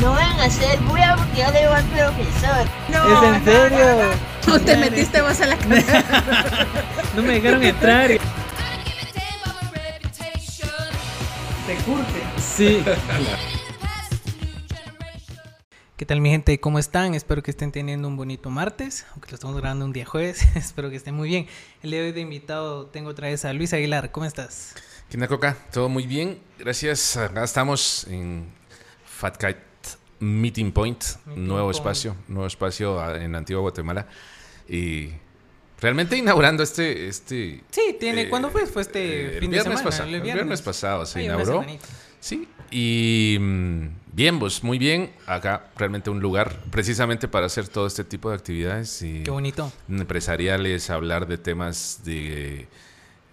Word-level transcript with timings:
No 0.00 0.12
van 0.12 0.38
a 0.38 0.44
hacer 0.44 0.78
bulla 0.82 1.16
porque 1.16 1.40
yo 1.40 1.50
le 1.50 1.60
digo 1.60 1.72
al 1.72 1.84
profesor. 1.84 2.66
No, 2.88 3.26
¿Es 3.26 3.36
en 3.36 3.44
serio? 3.44 4.10
No 4.46 4.60
te 4.60 4.76
metiste 4.76 5.20
vos 5.20 5.40
a 5.40 5.46
la 5.46 5.56
casa. 5.56 6.04
No 7.16 7.22
me 7.22 7.32
dejaron 7.40 7.62
entrar. 7.64 8.08
Te 8.08 8.20
curte. 11.84 12.22
Sí. 12.40 12.84
¿Qué 15.96 16.06
tal 16.06 16.20
mi 16.20 16.30
gente? 16.30 16.60
¿Cómo 16.60 16.78
están? 16.78 17.14
Espero 17.14 17.42
que 17.42 17.50
estén 17.50 17.72
teniendo 17.72 18.06
un 18.06 18.16
bonito 18.16 18.50
martes, 18.50 19.04
aunque 19.12 19.30
lo 19.30 19.34
estamos 19.34 19.56
grabando 19.56 19.84
un 19.84 19.92
día 19.92 20.06
jueves. 20.06 20.46
Espero 20.54 20.90
que 20.90 20.96
estén 20.96 21.16
muy 21.16 21.28
bien. 21.28 21.48
El 21.82 21.90
día 21.90 22.00
de 22.00 22.06
hoy 22.06 22.12
de 22.12 22.20
invitado 22.20 22.86
tengo 22.86 23.10
otra 23.10 23.26
vez 23.28 23.44
a 23.44 23.52
Luis 23.52 23.72
Aguilar. 23.72 24.12
¿Cómo 24.12 24.26
estás? 24.26 24.76
¿Qué 25.10 25.16
onda, 25.16 25.26
Coca? 25.26 25.56
Todo 25.72 25.88
muy 25.88 26.06
bien. 26.06 26.38
Gracias. 26.56 27.16
Acá 27.16 27.42
estamos 27.42 28.06
en 28.08 28.46
Fat 29.04 29.36
Kite 29.38 29.67
Meeting 30.20 30.72
Point, 30.72 31.02
Meeting 31.26 31.46
nuevo 31.46 31.66
Point. 31.66 31.76
espacio, 31.76 32.16
nuevo 32.28 32.46
espacio 32.46 33.14
en 33.14 33.34
Antigua 33.34 33.62
Guatemala. 33.62 34.06
Y 34.68 35.10
realmente 35.80 36.16
inaugurando 36.16 36.62
este... 36.62 37.08
este 37.08 37.62
Sí, 37.70 37.96
tiene. 37.98 38.22
eh, 38.22 38.28
¿Cuándo 38.28 38.50
fue? 38.50 38.66
Fue 38.66 38.82
este 38.82 39.36
eh, 39.36 39.40
fin 39.40 39.50
de 39.50 39.60
semana. 39.60 39.82
pasado, 39.82 40.08
el 40.08 40.20
viernes 40.20 40.62
pasado 40.62 41.06
se 41.06 41.20
Ay, 41.20 41.24
inauguró. 41.26 41.64
Sí, 42.20 42.48
y 42.72 43.36
mm, 43.40 43.86
bien, 44.12 44.38
pues 44.40 44.64
muy 44.64 44.76
bien. 44.78 45.12
Acá 45.26 45.70
realmente 45.76 46.10
un 46.10 46.20
lugar 46.20 46.64
precisamente 46.70 47.28
para 47.28 47.46
hacer 47.46 47.68
todo 47.68 47.86
este 47.86 48.02
tipo 48.04 48.28
de 48.30 48.34
actividades. 48.36 49.00
Y 49.02 49.22
Qué 49.22 49.30
bonito. 49.30 49.72
empresariales, 49.88 50.90
hablar 50.90 51.28
de 51.28 51.38
temas 51.38 52.00
de 52.04 52.66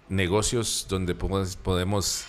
negocios 0.08 0.86
donde 0.88 1.14
podemos, 1.16 1.56
podemos 1.56 2.24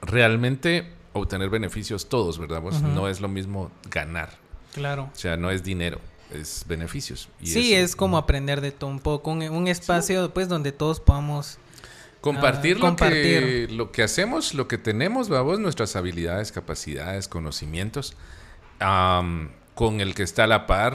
realmente 0.00 0.92
obtener 1.18 1.50
beneficios 1.50 2.08
todos, 2.08 2.38
¿verdad? 2.38 2.62
No 2.82 3.08
es 3.08 3.20
lo 3.20 3.28
mismo 3.28 3.70
ganar, 3.90 4.30
Claro. 4.74 5.10
o 5.12 5.16
sea, 5.16 5.36
no 5.36 5.50
es 5.50 5.62
dinero, 5.64 6.00
es 6.32 6.64
beneficios. 6.68 7.28
Y 7.40 7.46
Sí, 7.48 7.74
eso- 7.74 7.84
es 7.84 7.96
como 7.96 8.16
aprender 8.18 8.60
de 8.60 8.72
todo 8.72 8.90
un 8.90 9.00
poco. 9.00 9.30
Un, 9.30 9.42
un 9.42 9.68
espacio, 9.68 10.32
pues, 10.34 10.48
donde 10.48 10.72
todos 10.72 11.00
podamos. 11.00 11.58
Compartir, 12.20 12.76
Ah, 12.76 12.78
lo, 12.78 12.80
Que, 12.80 12.88
compartir. 12.88 13.72
lo 13.72 13.92
que 13.92 14.02
hacemos, 14.02 14.54
lo 14.54 14.66
que 14.66 14.78
tenemos, 14.78 15.28
vamos, 15.28 15.60
nuestras 15.60 15.94
habilidades, 15.94 16.50
capacidades, 16.50 17.28
conocimientos, 17.28 18.16
am, 18.80 19.50
con 19.76 20.00
el 20.00 20.14
que 20.14 20.22
está 20.22 20.44
a 20.44 20.46
la 20.46 20.66
par, 20.66 20.94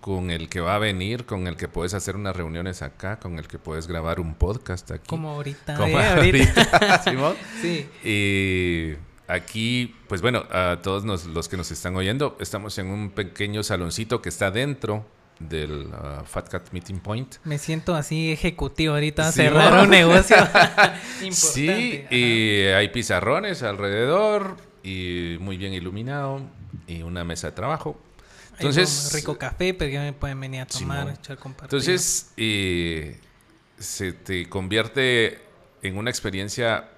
con 0.00 0.30
el 0.30 0.48
que 0.48 0.60
va 0.60 0.74
a 0.74 0.78
venir, 0.78 1.26
con 1.26 1.46
el 1.46 1.56
que 1.56 1.68
puedes 1.68 1.92
hacer 1.94 2.16
unas 2.16 2.34
reuniones 2.34 2.80
acá, 2.82 3.20
con 3.20 3.38
el 3.38 3.46
que 3.46 3.58
puedes 3.58 3.86
grabar 3.86 4.18
un 4.20 4.34
podcast 4.34 4.90
aquí. 4.90 5.06
Como 5.06 5.28
ahorita. 5.30 5.76
Como 5.76 6.00
¿eh? 6.00 6.06
ahorita, 6.16 7.02
Simón. 7.04 7.34
Sí. 7.62 7.86
Y 8.02 8.94
aquí, 9.32 9.94
pues 10.08 10.20
bueno, 10.22 10.44
a 10.50 10.78
todos 10.82 11.04
nos- 11.04 11.26
los 11.26 11.48
que 11.48 11.56
nos 11.56 11.70
están 11.70 11.96
oyendo, 11.96 12.36
estamos 12.40 12.76
en 12.78 12.86
un 12.88 13.10
pequeño 13.10 13.62
saloncito 13.62 14.20
que 14.22 14.28
está 14.28 14.50
dentro 14.50 15.06
del 15.38 15.88
ah, 15.92 16.22
Fat 16.24 16.48
Cat 16.48 16.68
Meeting 16.72 17.00
Point. 17.00 17.36
Me 17.44 17.58
siento 17.58 17.94
así 17.94 18.30
ejecutivo 18.30 18.94
ahorita 18.94 19.32
Sí, 19.32 19.38
cerrar 19.42 19.72
¿no? 19.72 19.82
un 19.84 19.90
negocio 19.90 20.36
importante. 21.22 21.32
Sí, 21.32 22.02
Ajá. 22.06 22.14
y 22.14 22.62
hay 22.76 22.88
pizarrones 22.90 23.62
alrededor 23.62 24.56
y 24.84 25.36
muy 25.40 25.56
bien 25.56 25.72
iluminado 25.72 26.40
y 26.86 27.02
una 27.02 27.24
mesa 27.24 27.48
de 27.48 27.52
trabajo. 27.54 27.98
Hay 28.52 28.66
Entonces, 28.66 29.08
un 29.10 29.16
rico 29.18 29.38
café, 29.38 29.74
pero 29.74 29.90
ya 29.90 30.02
me 30.02 30.12
pueden 30.12 30.38
venir 30.38 30.60
a 30.60 30.66
tomar, 30.66 31.08
echar 31.08 31.38
entonces 31.62 32.32
eh, 32.36 33.18
se 33.78 34.12
te 34.12 34.48
convierte 34.48 35.40
en 35.82 35.96
una 35.96 36.10
experiencia 36.10 36.88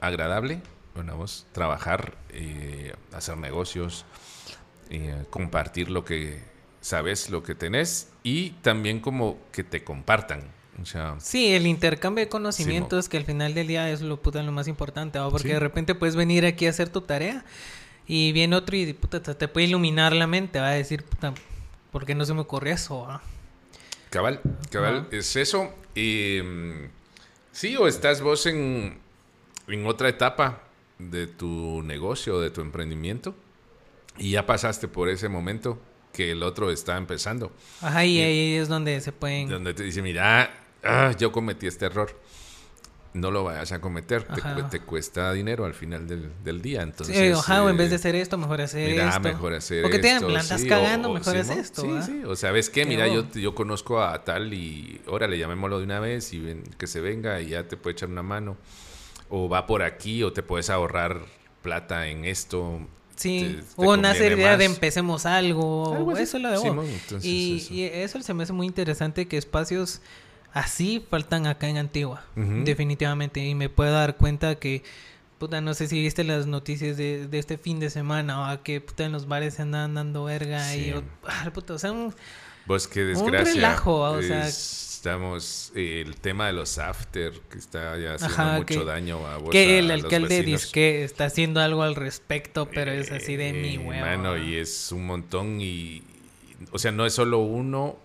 agradable, 0.00 0.60
bueno, 0.94 1.16
vos 1.16 1.46
trabajar, 1.52 2.16
eh, 2.30 2.94
hacer 3.12 3.36
negocios, 3.36 4.04
eh, 4.90 5.24
compartir 5.30 5.90
lo 5.90 6.04
que 6.04 6.40
sabes, 6.80 7.30
lo 7.30 7.42
que 7.42 7.54
tenés 7.54 8.08
y 8.22 8.50
también 8.62 9.00
como 9.00 9.38
que 9.52 9.64
te 9.64 9.84
compartan. 9.84 10.42
O 10.80 10.86
sea, 10.86 11.16
Sí, 11.20 11.52
el 11.52 11.66
intercambio 11.66 12.24
de 12.24 12.28
conocimientos 12.30 13.08
que 13.08 13.18
al 13.18 13.24
final 13.24 13.54
del 13.54 13.66
día 13.66 13.90
es 13.90 14.00
lo, 14.00 14.20
puta, 14.20 14.42
lo 14.42 14.52
más 14.52 14.66
importante, 14.66 15.18
¿va? 15.18 15.30
porque 15.30 15.48
Sí. 15.48 15.54
de 15.54 15.60
repente 15.60 15.94
puedes 15.94 16.16
venir 16.16 16.46
aquí 16.46 16.66
a 16.66 16.70
hacer 16.70 16.88
tu 16.88 17.02
tarea 17.02 17.44
y 18.06 18.32
viene 18.32 18.56
otro 18.56 18.76
y 18.76 18.92
puta, 18.94 19.20
te, 19.20 19.48
puede 19.48 19.66
iluminar 19.66 20.14
la 20.14 20.26
mente, 20.26 20.58
va 20.58 20.68
a 20.68 20.74
decir, 20.74 21.04
puta, 21.04 21.34
¿por 21.92 22.06
qué 22.06 22.14
no 22.14 22.24
se 22.24 22.34
me 22.34 22.40
ocurrió 22.40 22.72
eso? 22.74 23.20
Cabal, 24.08 24.40
cabal, 24.70 25.06
es 25.12 25.36
eso. 25.36 25.72
Y, 25.94 26.40
mm, 26.42 26.88
sí, 27.52 27.76
o 27.76 27.86
estás 27.86 28.22
vos 28.22 28.46
en, 28.46 28.98
en 29.68 29.86
otra 29.86 30.08
etapa 30.08 30.62
de 31.10 31.26
tu 31.26 31.82
negocio, 31.82 32.40
de 32.40 32.50
tu 32.50 32.60
emprendimiento, 32.60 33.34
y 34.18 34.32
ya 34.32 34.46
pasaste 34.46 34.88
por 34.88 35.08
ese 35.08 35.28
momento 35.28 35.78
que 36.12 36.32
el 36.32 36.42
otro 36.42 36.70
está 36.70 36.96
empezando, 36.96 37.52
Ajá, 37.80 38.04
y 38.04 38.18
Y- 38.18 38.22
ahí 38.22 38.54
es 38.56 38.68
donde 38.68 39.00
se 39.00 39.12
pueden... 39.12 39.48
donde 39.48 39.72
te 39.74 39.82
dice, 39.84 40.02
mira, 40.02 40.50
ah, 40.84 41.12
yo 41.18 41.30
cometí 41.32 41.66
este 41.66 41.86
error. 41.86 42.18
No 43.12 43.32
lo 43.32 43.42
vayas 43.42 43.72
a 43.72 43.80
cometer, 43.80 44.22
te, 44.22 44.40
cu- 44.40 44.68
te 44.70 44.78
cuesta 44.80 45.32
dinero 45.32 45.64
al 45.64 45.74
final 45.74 46.06
del, 46.06 46.30
del 46.44 46.62
día. 46.62 46.82
Entonces, 46.82 47.16
Sí, 47.16 47.32
ajá, 47.32 47.64
o 47.64 47.68
en 47.68 47.74
eh, 47.74 47.78
vez 47.78 47.90
de 47.90 47.96
hacer 47.96 48.14
esto, 48.14 48.38
mejor 48.38 48.60
hacer 48.60 48.88
Mira, 48.88 49.08
esto. 49.08 49.20
mejor 49.20 49.54
hacer 49.54 49.84
O 49.84 49.90
que 49.90 49.98
te 49.98 50.02
digan, 50.06 50.16
esto, 50.18 50.28
"La 50.28 50.38
andas 50.40 50.60
sí, 50.60 50.68
cagando, 50.68 51.08
o- 51.08 51.10
o 51.10 51.14
mejor 51.14 51.36
haz 51.36 51.46
Simón, 51.48 51.58
esto. 51.60 51.82
Sí, 51.82 51.88
¿va? 51.88 52.02
sí. 52.02 52.22
O 52.24 52.36
sabes 52.36 52.70
qué, 52.70 52.82
Qué 52.82 52.86
mira, 52.86 53.08
yo, 53.08 53.28
yo 53.32 53.52
conozco 53.56 54.00
a 54.00 54.22
tal 54.22 54.54
y 54.54 55.00
órale, 55.08 55.38
llamémoslo 55.38 55.78
de 55.78 55.84
una 55.86 55.98
vez 55.98 56.32
y 56.32 56.38
ven, 56.38 56.62
que 56.78 56.86
se 56.86 57.00
venga 57.00 57.40
y 57.40 57.48
ya 57.48 57.66
te 57.66 57.76
puede 57.76 57.94
echar 57.94 58.08
una 58.10 58.22
mano. 58.22 58.56
O 59.30 59.48
va 59.48 59.66
por 59.66 59.82
aquí 59.82 60.22
o 60.22 60.32
te 60.32 60.42
puedes 60.42 60.68
ahorrar 60.70 61.20
plata 61.62 62.08
en 62.08 62.24
esto. 62.24 62.80
Sí, 63.16 63.56
te- 63.58 63.62
te 63.62 63.64
o 63.76 63.96
nace 63.96 64.18
la 64.24 64.28
conviene 64.30 64.42
idea 64.42 64.56
de 64.56 64.64
empecemos 64.64 65.24
algo, 65.26 65.94
Algo 65.94 66.12
eso 66.16 66.36
es 66.36 66.42
lo 66.42 66.48
de 66.50 66.56
vos. 66.56 66.64
Simón, 66.64 66.86
entonces 66.86 67.24
y, 67.24 67.56
eso. 67.58 67.74
y 67.74 67.82
eso 67.84 68.22
se 68.22 68.34
me 68.34 68.42
hace 68.44 68.52
muy 68.52 68.66
interesante 68.66 69.28
que 69.28 69.36
espacios 69.36 70.00
así 70.52 71.04
faltan 71.10 71.46
acá 71.46 71.68
en 71.68 71.76
Antigua, 71.76 72.24
definitivamente. 72.34 73.44
Y 73.44 73.54
me 73.54 73.68
puedo 73.68 73.92
dar 73.92 74.16
cuenta 74.16 74.54
que, 74.56 74.82
puta, 75.38 75.60
no 75.60 75.74
sé 75.74 75.86
si 75.86 76.00
viste 76.02 76.24
las 76.24 76.46
noticias 76.46 76.96
de, 76.96 77.26
de 77.28 77.38
este 77.38 77.56
fin 77.58 77.78
de 77.78 77.90
semana, 77.90 78.52
o 78.52 78.62
que 78.62 78.80
puta 78.80 79.04
en 79.04 79.12
los 79.12 79.28
bares 79.28 79.54
se 79.54 79.62
andan 79.62 79.94
dando 79.94 80.24
verga 80.24 80.74
y, 80.74 80.84
Sí. 80.86 80.92
o- 80.92 81.02
ah, 81.28 81.50
puta, 81.52 81.74
o 81.74 81.78
sea, 81.78 81.92
un- 81.92 82.14
Pues 82.66 82.86
qué 82.88 83.02
Un 83.02 83.08
desgracia. 83.14 83.54
relajo, 83.54 84.00
o 84.00 84.22
sea- 84.22 84.46
Estamos, 85.00 85.72
eh, 85.74 86.02
el 86.06 86.16
tema 86.16 86.48
de 86.48 86.52
los 86.52 86.76
after, 86.76 87.32
que 87.50 87.56
está 87.56 87.96
ya 87.98 88.16
haciendo 88.16 88.34
Ajá, 88.34 88.56
mucho 88.58 88.80
que- 88.80 88.84
daño 88.84 89.26
a 89.26 89.38
vos. 89.38 89.48
que 89.50 89.76
a 89.76 89.78
el 89.78 89.90
alcalde 89.90 90.42
dice 90.42 90.68
que 90.72 91.04
está 91.04 91.24
haciendo 91.24 91.60
algo 91.60 91.82
al 91.82 91.94
respecto, 91.94 92.68
pero 92.68 92.92
es 92.92 93.10
así 93.10 93.34
de 93.36 93.54
mi 93.54 93.76
Eh, 93.76 93.78
huevo. 93.78 94.04
Mano, 94.04 94.36
y 94.36 94.56
es 94.56 94.92
un 94.92 95.06
montón 95.06 95.58
y, 95.58 96.02
o 96.70 96.78
sea, 96.78 96.92
no 96.92 97.06
es 97.06 97.14
solo 97.14 97.38
uno, 97.38 97.96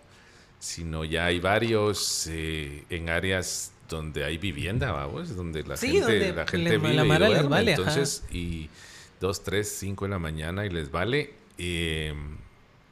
sino 0.59 1.03
ya 1.03 1.25
hay 1.25 1.41
varios 1.41 2.27
eh, 2.31 2.85
en 2.89 3.09
áreas 3.09 3.73
donde 3.89 4.23
hay 4.23 4.37
vivienda, 4.37 4.93
vamos, 4.93 5.35
donde 5.35 5.63
la 5.63 5.75
Sí, 5.75 5.87
gente, 5.87 5.99
donde 5.99 6.29
la 6.33 6.43
le- 6.45 6.47
gente 6.49 6.77
la 6.77 6.77
vive 7.03 7.15
y 7.25 7.29
les 7.29 7.45
ajá. 7.45 7.59
entonces, 7.59 8.23
y 8.31 8.69
dos, 9.19 9.43
tres, 9.43 9.69
cinco 9.77 10.05
de 10.05 10.11
la 10.11 10.19
mañana 10.19 10.65
y 10.65 10.69
les 10.69 10.89
vale, 10.91 11.33
eh, 11.57 12.13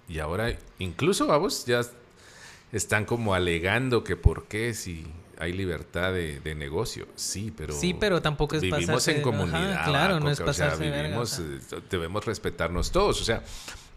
y 0.09 0.19
ahora 0.19 0.57
incluso, 0.79 1.25
vamos, 1.25 1.65
ya 1.65 1.79
están 2.73 3.05
como 3.05 3.33
alegando 3.33 4.03
que 4.03 4.15
por 4.17 4.45
qué 4.47 4.73
si 4.73 5.05
hay 5.39 5.53
libertad 5.53 6.11
de, 6.13 6.39
de 6.41 6.55
negocio, 6.55 7.07
sí, 7.15 7.51
pero 7.55 7.73
Sí, 7.73 7.93
pero 7.93 8.21
tampoco 8.21 8.55
es 8.55 8.61
vivimos 8.61 8.85
pasarse 8.85 9.11
en 9.11 9.17
de- 9.17 9.21
ajá, 9.23 9.31
comunidad. 9.31 9.85
claro, 9.85 10.19
no 10.19 10.29
es 10.29 10.39
Coca, 10.39 10.51
o 10.51 10.53
sea, 10.53 10.65
pasarse 10.67 10.83
de 10.85 10.89
verga, 10.91 11.03
vivimos, 11.07 11.33
o 11.39 11.59
sea. 11.59 11.77
eh, 11.77 11.81
debemos 11.89 12.25
respetarnos 12.25 12.91
todos. 12.91 13.19
O 13.21 13.23
sea, 13.25 13.43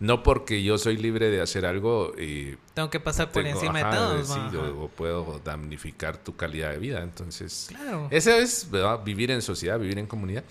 no 0.01 0.23
porque 0.23 0.63
yo 0.63 0.77
soy 0.79 0.97
libre 0.97 1.31
de 1.31 1.41
hacer 1.41 1.65
algo, 1.67 2.13
eh, 2.19 2.57
Tengo 2.75 2.91
que 2.91 3.01
pasar 3.01 3.33
por 3.33 3.43
tengo- 3.45 3.59
encima 3.61 3.81
ajá, 3.81 3.91
de 3.91 3.97
todos. 3.97 4.29
sí. 4.29 4.35
Ajá. 4.39 4.59
o, 4.79 4.89
puedo 4.89 5.41
damnificar 5.45 6.17
tu 6.17 6.35
calidad 6.37 6.71
de 6.73 6.79
vida. 6.79 7.03
Entonces, 7.03 7.67
Claro. 7.69 8.09
eso 8.11 8.31
es 8.33 8.71
¿verdad? 8.71 9.03
vivir 9.05 9.31
en 9.31 9.41
sociedad, 9.43 9.79
vivir 9.79 9.99
en 9.99 10.07
comunidad. 10.07 10.43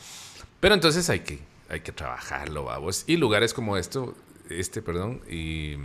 Pero 0.59 0.73
entonces 0.75 1.09
hay 1.09 1.19
que, 1.21 1.39
hay 1.69 1.81
que 1.81 1.91
trabajarlo, 1.91 2.63
vamos. 2.65 3.03
Y 3.07 3.17
lugares 3.17 3.53
como 3.53 3.75
esto, 3.77 4.15
este, 4.49 4.81
perdón, 4.81 5.21
y 5.29 5.75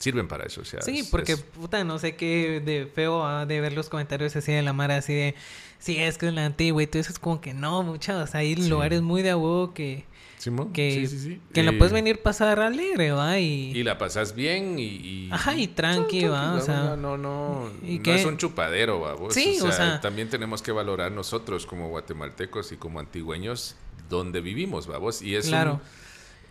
sirven 0.00 0.26
para 0.26 0.44
eso. 0.46 0.62
O 0.62 0.64
sea, 0.64 0.82
Sí, 0.82 0.98
es- 0.98 1.06
porque 1.08 1.32
es- 1.32 1.42
puta, 1.42 1.84
no 1.84 1.98
sé 2.00 2.16
qué 2.16 2.60
de 2.64 2.86
feo 2.92 3.24
ah, 3.24 3.46
de 3.46 3.60
ver 3.60 3.72
los 3.74 3.88
comentarios 3.88 4.34
así 4.34 4.50
de 4.50 4.62
la 4.62 4.72
Mara, 4.72 4.96
así 4.96 5.14
de, 5.14 5.34
sí, 5.78 5.96
es 5.98 6.18
que 6.18 6.26
es 6.26 6.34
la 6.34 6.44
antigua 6.46 6.82
y 6.82 6.88
todo 6.88 7.00
eso 7.00 7.12
es 7.12 7.18
como 7.20 7.40
que 7.40 7.54
no, 7.54 7.82
muchachos, 7.84 8.34
hay 8.34 8.56
Sí. 8.56 8.68
lugares 8.68 9.02
muy 9.02 9.22
de 9.22 9.34
huevo 9.34 9.72
que, 9.72 10.04
Simón, 10.38 10.72
que, 10.72 10.94
sí, 10.94 11.06
sí, 11.06 11.18
sí. 11.18 11.40
que 11.52 11.62
la 11.62 11.72
Eh, 11.72 11.74
puedes 11.74 11.92
venir 11.92 12.22
pasar 12.22 12.60
alegre, 12.60 13.12
¿va? 13.12 13.38
Y, 13.38 13.72
Y 13.76 13.82
la 13.84 13.98
pasas 13.98 14.34
bien 14.34 14.78
y... 14.78 14.84
y- 14.84 15.28
Ajá, 15.30 15.54
y 15.54 15.66
tranqui, 15.68 16.22
No, 16.24 16.32
va, 16.32 16.54
o 16.54 16.60
sea, 16.62 16.76
no, 16.80 16.96
no, 16.96 17.18
no, 17.18 17.70
¿y 17.86 17.98
no 17.98 18.02
qué? 18.02 18.14
es 18.14 18.24
un 18.24 18.38
chupadero, 18.38 19.00
vamos. 19.00 19.34
Sí, 19.34 19.58
o 19.60 19.70
sea- 19.70 20.00
también 20.00 20.30
tenemos 20.30 20.62
que 20.62 20.72
valorar 20.72 21.12
nosotros 21.12 21.66
como 21.66 21.90
guatemaltecos 21.90 22.72
y 22.72 22.78
como 22.78 23.00
antigüeños 23.00 23.76
donde 24.08 24.40
vivimos, 24.40 24.86
vamos. 24.86 25.20
Y 25.20 25.34
es 25.36 25.44
un- 25.44 25.50
Claro. 25.50 25.80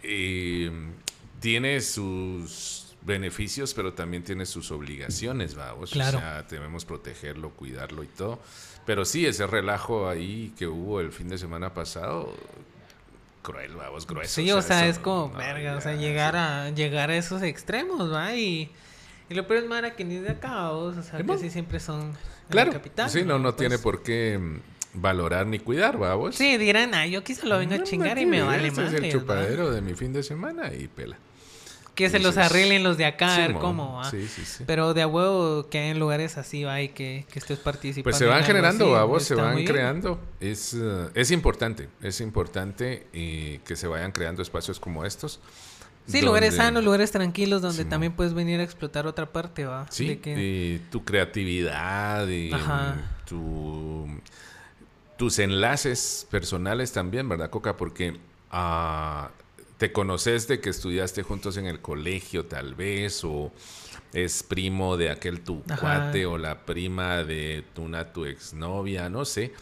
eh, 0.04 0.72
tiene 1.40 1.82
sus 1.82 2.89
beneficios, 3.02 3.74
pero 3.74 3.94
también 3.94 4.24
tiene 4.24 4.46
sus 4.46 4.72
obligaciones, 4.72 5.56
vamos. 5.56 5.92
Claro. 5.92 6.18
O 6.18 6.22
sea, 6.22 6.44
debemos 6.44 6.86
protegerlo, 6.86 7.52
cuidarlo 7.52 8.04
y 8.04 8.08
todo. 8.08 8.40
Pero 8.86 9.06
sí, 9.06 9.26
ese 9.26 9.46
relajo 9.48 10.10
ahí 10.10 10.54
que 10.58 10.68
hubo 10.68 11.00
el 11.00 11.12
fin 11.12 11.30
de 11.30 11.38
semana 11.38 11.74
pasado, 11.74 12.34
cruel, 13.42 13.76
vamos, 13.76 14.06
grueso. 14.08 14.36
Sí, 14.42 14.52
o 14.52 14.62
sea, 14.62 14.88
es 14.88 15.00
como, 15.00 15.30
no, 15.34 15.38
verga, 15.38 15.76
o 15.78 15.82
sea, 15.82 15.96
llegar 15.96 16.36
a, 16.36 16.70
llegar 16.72 17.10
a 17.10 17.16
esos 17.18 17.42
extremos, 17.42 18.12
¿va? 18.12 18.36
Y, 18.36 18.70
y 19.30 19.34
lo 19.34 19.48
peor 19.48 19.64
es, 19.64 19.70
Mara, 19.70 19.96
que 19.96 20.04
ni 20.06 20.16
de 20.18 20.32
acá, 20.32 20.72
o 20.72 20.94
sea, 20.94 21.04
Simón. 21.04 21.38
casi 21.38 21.50
siempre 21.50 21.80
son 21.80 22.14
Claro, 22.50 22.72
capital. 22.74 23.10
sí, 23.10 23.24
no, 23.24 23.38
no 23.38 23.50
Pues, 23.56 23.58
tiene 23.58 23.78
por 23.78 24.02
qué 24.02 24.38
mm, 24.40 24.60
valorar 25.02 25.46
ni 25.46 25.60
cuidar, 25.60 25.98
vamos. 26.00 26.36
Sí, 26.36 26.58
dirán, 26.58 26.94
ah, 26.96 27.06
yo 27.06 27.24
quizá 27.24 27.46
lo 27.46 27.60
vengo 27.60 27.76
a 27.76 27.84
chingar 27.84 28.16
no 28.16 28.22
y 28.24 28.26
me 28.26 28.42
vale 28.42 28.70
este 28.70 28.86
es 28.88 28.94
el 28.94 29.12
chupadero 29.12 29.72
de 29.72 29.82
mi 29.82 29.94
fin 29.94 30.12
de 30.14 30.24
semana 30.24 30.74
y 30.74 30.88
pela. 30.88 31.18
Que 32.00 32.10
se 32.10 32.20
los 32.20 32.38
arreglen 32.38 32.84
los 32.84 32.98
de 32.98 33.06
acá, 33.06 33.36
a 33.36 33.48
ver 33.48 33.54
cómo, 33.54 33.98
¿va? 33.98 34.10
Sí, 34.10 34.28
sí, 34.28 34.44
sí. 34.46 34.64
Pero 34.66 34.94
de 34.94 35.02
a 35.02 35.08
huevo 35.08 35.68
que 35.70 35.90
en 35.90 36.00
lugares 36.00 36.38
así, 36.38 36.64
va, 36.64 36.82
y 36.82 36.90
que, 36.90 37.26
que 37.32 37.40
estés 37.40 37.60
participando. 37.60 38.04
Pues 38.06 38.18
se 38.18 38.26
van 38.26 38.44
generando, 38.44 38.86
así, 38.86 38.94
babos, 38.94 39.24
se 39.24 39.36
van 39.36 39.56
bien. 39.58 39.68
creando. 39.68 40.20
Es, 40.40 40.74
eh, 40.74 41.10
es 41.14 41.32
importante, 41.32 41.90
es 42.02 42.22
importante 42.22 43.06
eh, 43.14 43.60
que 43.66 43.76
se 43.76 43.88
vayan 43.88 44.12
creando 44.12 44.42
espacios 44.42 44.80
como 44.80 45.06
estos. 45.06 45.40
Sí, 46.08 46.22
lugares 46.24 46.56
sanos, 46.56 46.84
lugares 46.84 47.12
tranquilos 47.12 47.62
donde 47.62 47.86
también 47.86 48.14
puedes 48.14 48.34
venir 48.34 48.60
a 48.60 48.64
explotar 48.64 49.06
otra 49.06 49.28
parte, 49.28 49.66
va. 49.66 49.86
Sí, 49.92 50.08
De 50.08 50.20
que- 50.20 50.34
y 50.40 50.80
tu 50.90 51.04
creatividad 51.06 52.28
y 52.28 52.50
tu, 53.28 54.08
tus 55.18 55.38
enlaces 55.40 56.26
personales 56.32 56.92
también, 56.92 57.30
¿verdad, 57.30 57.50
Coca? 57.52 57.78
Porque 57.78 58.18
ah, 58.52 59.30
te 59.80 59.94
conoces 59.94 60.48
de 60.50 60.60
que 60.60 60.70
estudiaste 60.70 61.24
juntos 61.24 61.56
en 61.56 61.66
el 61.66 61.80
colegio, 61.80 62.46
tal 62.46 62.76
vez, 62.76 63.24
o 63.24 63.52
es 64.12 64.44
primo 64.44 64.98
de 64.98 65.10
aquel 65.10 65.40
tu 65.40 65.64
Ajá. 65.70 65.80
cuate 65.80 66.26
o 66.26 66.38
la 66.38 66.66
prima 66.66 67.24
de 67.24 67.64
una 67.78 68.12
tu 68.12 68.26
exnovia, 68.26 69.10
no 69.10 69.24
sé. 69.24 69.54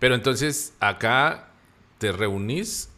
Pero 0.00 0.16
entonces 0.16 0.74
acá 0.80 1.50
te 1.98 2.10
reunís 2.10 2.88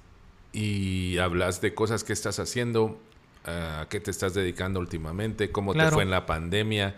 y 0.54 1.19
hablas 1.19 1.60
de 1.60 1.74
cosas 1.74 2.04
que 2.04 2.14
estás 2.14 2.38
haciendo, 2.38 2.98
a 3.44 3.86
qué 3.90 4.00
te 4.00 4.10
estás 4.10 4.32
dedicando 4.32 4.80
últimamente, 4.80 5.52
cómo 5.52 5.75
te 5.75 5.90
fue 5.90 6.04
en 6.04 6.10
la 6.10 6.25
pandemia, 6.25 6.96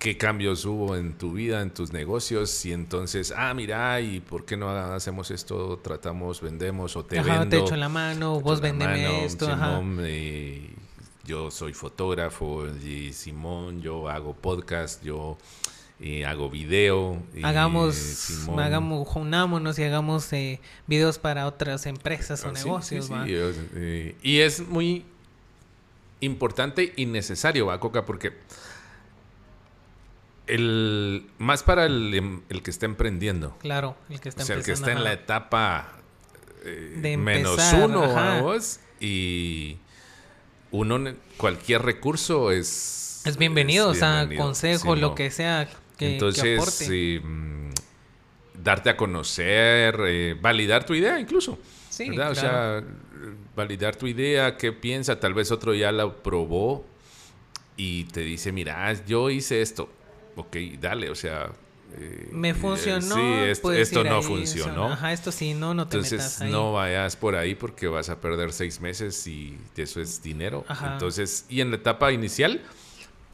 qué 0.00 0.16
cambios 0.16 0.64
hubo 0.64 0.96
en 0.96 1.12
tu 1.12 1.32
vida, 1.34 1.60
en 1.60 1.70
tus 1.70 1.92
negocios, 1.92 2.64
y 2.64 2.72
entonces, 2.72 3.32
ah, 3.36 3.52
mira, 3.54 4.00
¿y 4.00 4.18
por 4.20 4.44
qué 4.46 4.56
no 4.56 4.70
hacemos 4.70 5.30
esto? 5.30 5.78
Tratamos, 5.84 6.40
vendemos 6.40 6.96
o 6.96 7.04
te 7.04 7.18
ajá, 7.20 7.40
vendo. 7.40 7.50
te 7.58 7.62
echo 7.62 7.76
la 7.76 7.88
mano, 7.90 8.38
te 8.38 8.42
vos 8.42 8.60
vendeme 8.62 9.06
mano, 9.06 9.18
esto, 9.24 9.46
ajá. 9.46 9.76
Simón, 9.78 9.98
eh, 10.00 10.70
yo 11.26 11.50
soy 11.50 11.74
fotógrafo 11.74 12.66
y 12.82 13.12
Simón, 13.12 13.82
yo 13.82 14.08
hago 14.08 14.32
podcast, 14.34 15.04
yo 15.04 15.36
eh, 16.00 16.24
hago 16.24 16.48
video. 16.48 17.22
y 17.34 17.44
Hagamos, 17.44 17.94
Simón- 17.94 18.58
hagamos, 18.64 19.06
unámonos 19.14 19.78
y 19.78 19.84
hagamos 19.84 20.32
eh, 20.32 20.60
videos 20.86 21.18
para 21.18 21.46
otras 21.46 21.84
empresas 21.84 22.42
o 22.44 22.48
Ah, 22.48 22.52
sí, 22.56 22.64
negocios, 22.64 23.04
sí, 23.04 23.12
eh, 23.74 24.16
y 24.22 24.38
es 24.38 24.66
muy 24.66 25.04
importante 26.20 26.92
y 26.96 27.04
necesario, 27.04 27.66
va, 27.66 27.78
Coca, 27.80 28.06
porque 28.06 28.32
el 30.54 31.26
más 31.38 31.62
para 31.62 31.86
el, 31.86 32.12
em- 32.14 32.42
el 32.48 32.62
que 32.62 32.70
está 32.70 32.86
emprendiendo, 32.86 33.56
Claro, 33.58 33.96
el 34.08 34.20
que 34.20 34.28
está 34.28 34.42
o 34.42 34.46
sea, 34.46 34.56
el 34.56 34.64
que 34.64 34.72
está 34.72 34.92
en 34.92 35.04
la 35.04 35.12
etapa 35.12 35.96
eh, 36.64 36.98
De 37.00 37.16
menos 37.16 37.52
empezar, 37.52 37.84
uno, 37.84 38.12
vamos, 38.12 38.80
y 39.00 39.78
uno, 40.70 41.14
cualquier 41.36 41.82
recurso 41.82 42.50
es... 42.50 43.22
Es 43.24 43.36
bienvenido, 43.36 43.88
o 43.88 43.94
sea, 43.94 44.28
consejo, 44.36 44.96
lo 44.96 45.14
que 45.14 45.30
sea 45.30 45.66
que, 45.66 45.76
que 45.98 46.12
Entonces, 46.14 46.58
aporte. 46.58 46.86
eh, 47.16 47.20
mm, 47.20 47.70
darte 48.62 48.90
a 48.90 48.96
conocer, 48.96 50.00
eh, 50.06 50.36
validar 50.40 50.84
tu 50.84 50.94
idea 50.94 51.18
incluso. 51.18 51.58
Sí, 51.88 52.08
¿verdad? 52.10 52.30
O 52.30 52.34
claro. 52.34 52.80
sea, 52.80 52.88
validar 53.56 53.96
tu 53.96 54.06
idea, 54.06 54.56
qué 54.56 54.72
piensa, 54.72 55.20
tal 55.20 55.34
vez 55.34 55.50
otro 55.50 55.74
ya 55.74 55.92
la 55.92 56.10
probó 56.12 56.86
y 57.76 58.04
te 58.04 58.20
dice, 58.20 58.52
mira, 58.52 58.92
yo 59.06 59.28
hice 59.30 59.60
esto. 59.62 59.90
Ok, 60.40 60.56
dale, 60.80 61.10
o 61.10 61.14
sea... 61.14 61.50
eh, 61.96 62.28
Me 62.32 62.50
eh, 62.50 62.54
funcionó. 62.54 63.14
Sí, 63.14 63.20
esto, 63.50 63.62
puedes 63.62 63.88
esto 63.88 64.04
no 64.04 64.16
ahí, 64.18 64.22
funcionó. 64.22 64.92
Ajá, 64.92 65.12
esto 65.12 65.32
sí, 65.32 65.54
no, 65.54 65.74
no 65.74 65.88
te 65.88 65.96
metas 65.96 66.12
Entonces 66.12 66.40
ahí. 66.42 66.50
no 66.52 66.72
vayas 66.72 67.16
por 67.16 67.34
ahí 67.36 67.54
porque 67.54 67.86
vas 67.88 68.08
a 68.10 68.20
perder 68.20 68.52
seis 68.52 68.80
meses 68.80 69.26
y 69.26 69.58
eso 69.76 70.00
es 70.00 70.22
dinero. 70.22 70.64
Ajá. 70.68 70.92
Entonces, 70.92 71.46
y 71.48 71.60
en 71.60 71.70
la 71.70 71.76
etapa 71.76 72.12
inicial, 72.12 72.60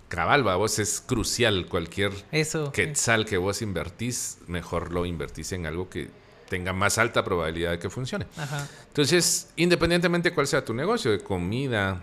cabal, 0.08 0.42
vos 0.42 0.78
es 0.78 1.00
crucial 1.04 1.66
cualquier 1.66 2.12
Eso. 2.32 2.70
quetzal 2.72 3.24
que 3.26 3.36
vos 3.38 3.60
invertís, 3.62 4.38
mejor 4.46 4.92
lo 4.92 5.04
invertís 5.04 5.52
en 5.52 5.66
algo 5.66 5.90
que 5.90 6.08
tenga 6.48 6.72
más 6.72 6.96
alta 6.98 7.24
probabilidad 7.24 7.72
de 7.72 7.78
que 7.80 7.90
funcione. 7.90 8.26
Ajá. 8.36 8.68
Entonces, 8.88 9.48
independientemente 9.56 10.32
cuál 10.32 10.46
sea 10.46 10.64
tu 10.64 10.72
negocio, 10.74 11.10
de 11.10 11.18
comida, 11.20 12.02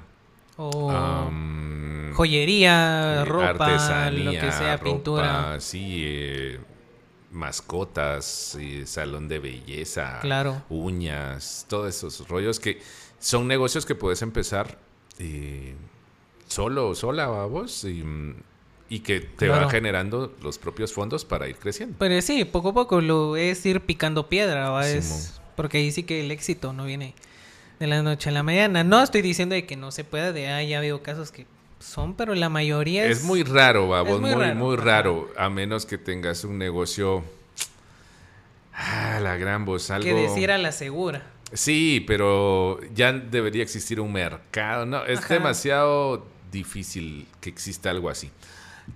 O 0.57 0.91
am, 0.91 2.13
joyería, 2.13 3.21
eh, 3.21 3.25
ropa, 3.25 4.09
lo 4.11 4.31
que 4.31 4.51
sea, 4.51 4.77
ropa, 4.77 4.83
pintura. 4.83 5.59
sí, 5.59 6.03
eh, 6.05 6.59
mascotas, 7.31 8.55
eh, 8.59 8.85
salón 8.85 9.27
de 9.27 9.39
belleza, 9.39 10.19
Claro. 10.21 10.61
uñas, 10.69 11.65
todos 11.67 11.95
esos 11.95 12.27
rollos 12.27 12.59
que 12.59 12.79
son 13.19 13.47
negocios 13.47 13.85
que 13.85 13.95
puedes 13.95 14.21
empezar 14.21 14.77
eh, 15.19 15.75
solo 16.47 16.89
o 16.89 16.95
sola, 16.95 17.27
vamos, 17.27 17.83
y, 17.83 18.03
y 18.89 18.99
que 18.99 19.19
te 19.21 19.47
Claro. 19.47 19.61
van 19.61 19.69
generando 19.69 20.35
los 20.41 20.57
propios 20.57 20.93
fondos 20.93 21.25
para 21.25 21.47
ir 21.47 21.55
creciendo. 21.57 21.95
Pero 21.99 22.21
sí, 22.21 22.45
poco 22.45 22.69
a 22.69 22.73
poco 22.73 23.01
lo 23.01 23.35
es 23.35 23.65
ir 23.65 23.81
picando 23.81 24.29
piedra, 24.29 24.69
¿va? 24.69 24.87
Es- 24.87 25.39
porque 25.55 25.77
ahí 25.77 25.91
sí 25.91 26.03
que 26.03 26.21
el 26.21 26.31
éxito 26.31 26.73
no 26.73 26.85
viene 26.85 27.13
de 27.83 27.87
la 27.87 28.01
noche 28.01 28.29
a 28.29 28.31
la 28.31 28.43
mañana. 28.43 28.85
No 28.85 29.03
estoy 29.03 29.21
diciendo 29.21 29.55
de 29.55 29.65
que 29.65 29.75
no 29.75 29.91
se 29.91 30.05
pueda, 30.05 30.31
de 30.31 30.47
ah, 30.47 30.63
ya 30.63 30.79
veo 30.79 31.03
casos 31.03 31.31
que 31.31 31.45
son, 31.79 32.15
pero 32.15 32.33
la 32.33 32.47
mayoría 32.47 33.05
es, 33.05 33.19
Es 33.19 33.23
muy 33.25 33.43
raro, 33.43 33.99
es 34.01 34.09
muy 34.09 34.19
muy, 34.21 34.33
raro, 34.33 34.55
muy 34.55 34.75
ajá. 34.75 34.85
raro, 34.85 35.29
a 35.37 35.49
menos 35.49 35.85
que 35.85 35.97
tengas 35.97 36.45
un 36.45 36.57
negocio... 36.57 37.23
Ah, 38.73 39.19
la 39.21 39.35
gran 39.35 39.65
voz, 39.65 39.91
algo... 39.91 40.05
que 40.05 40.13
decir 40.13 40.49
a 40.49 40.57
la 40.57 40.71
segura. 40.71 41.23
Sí, 41.51 42.03
pero 42.07 42.79
ya 42.95 43.11
debería 43.11 43.61
existir 43.61 43.99
un 43.99 44.13
mercado. 44.13 44.85
No, 44.85 45.05
es 45.05 45.19
Ajá. 45.19 45.35
demasiado 45.35 46.25
difícil 46.51 47.27
que 47.41 47.49
exista 47.49 47.91
algo 47.91 48.09
así. 48.09 48.31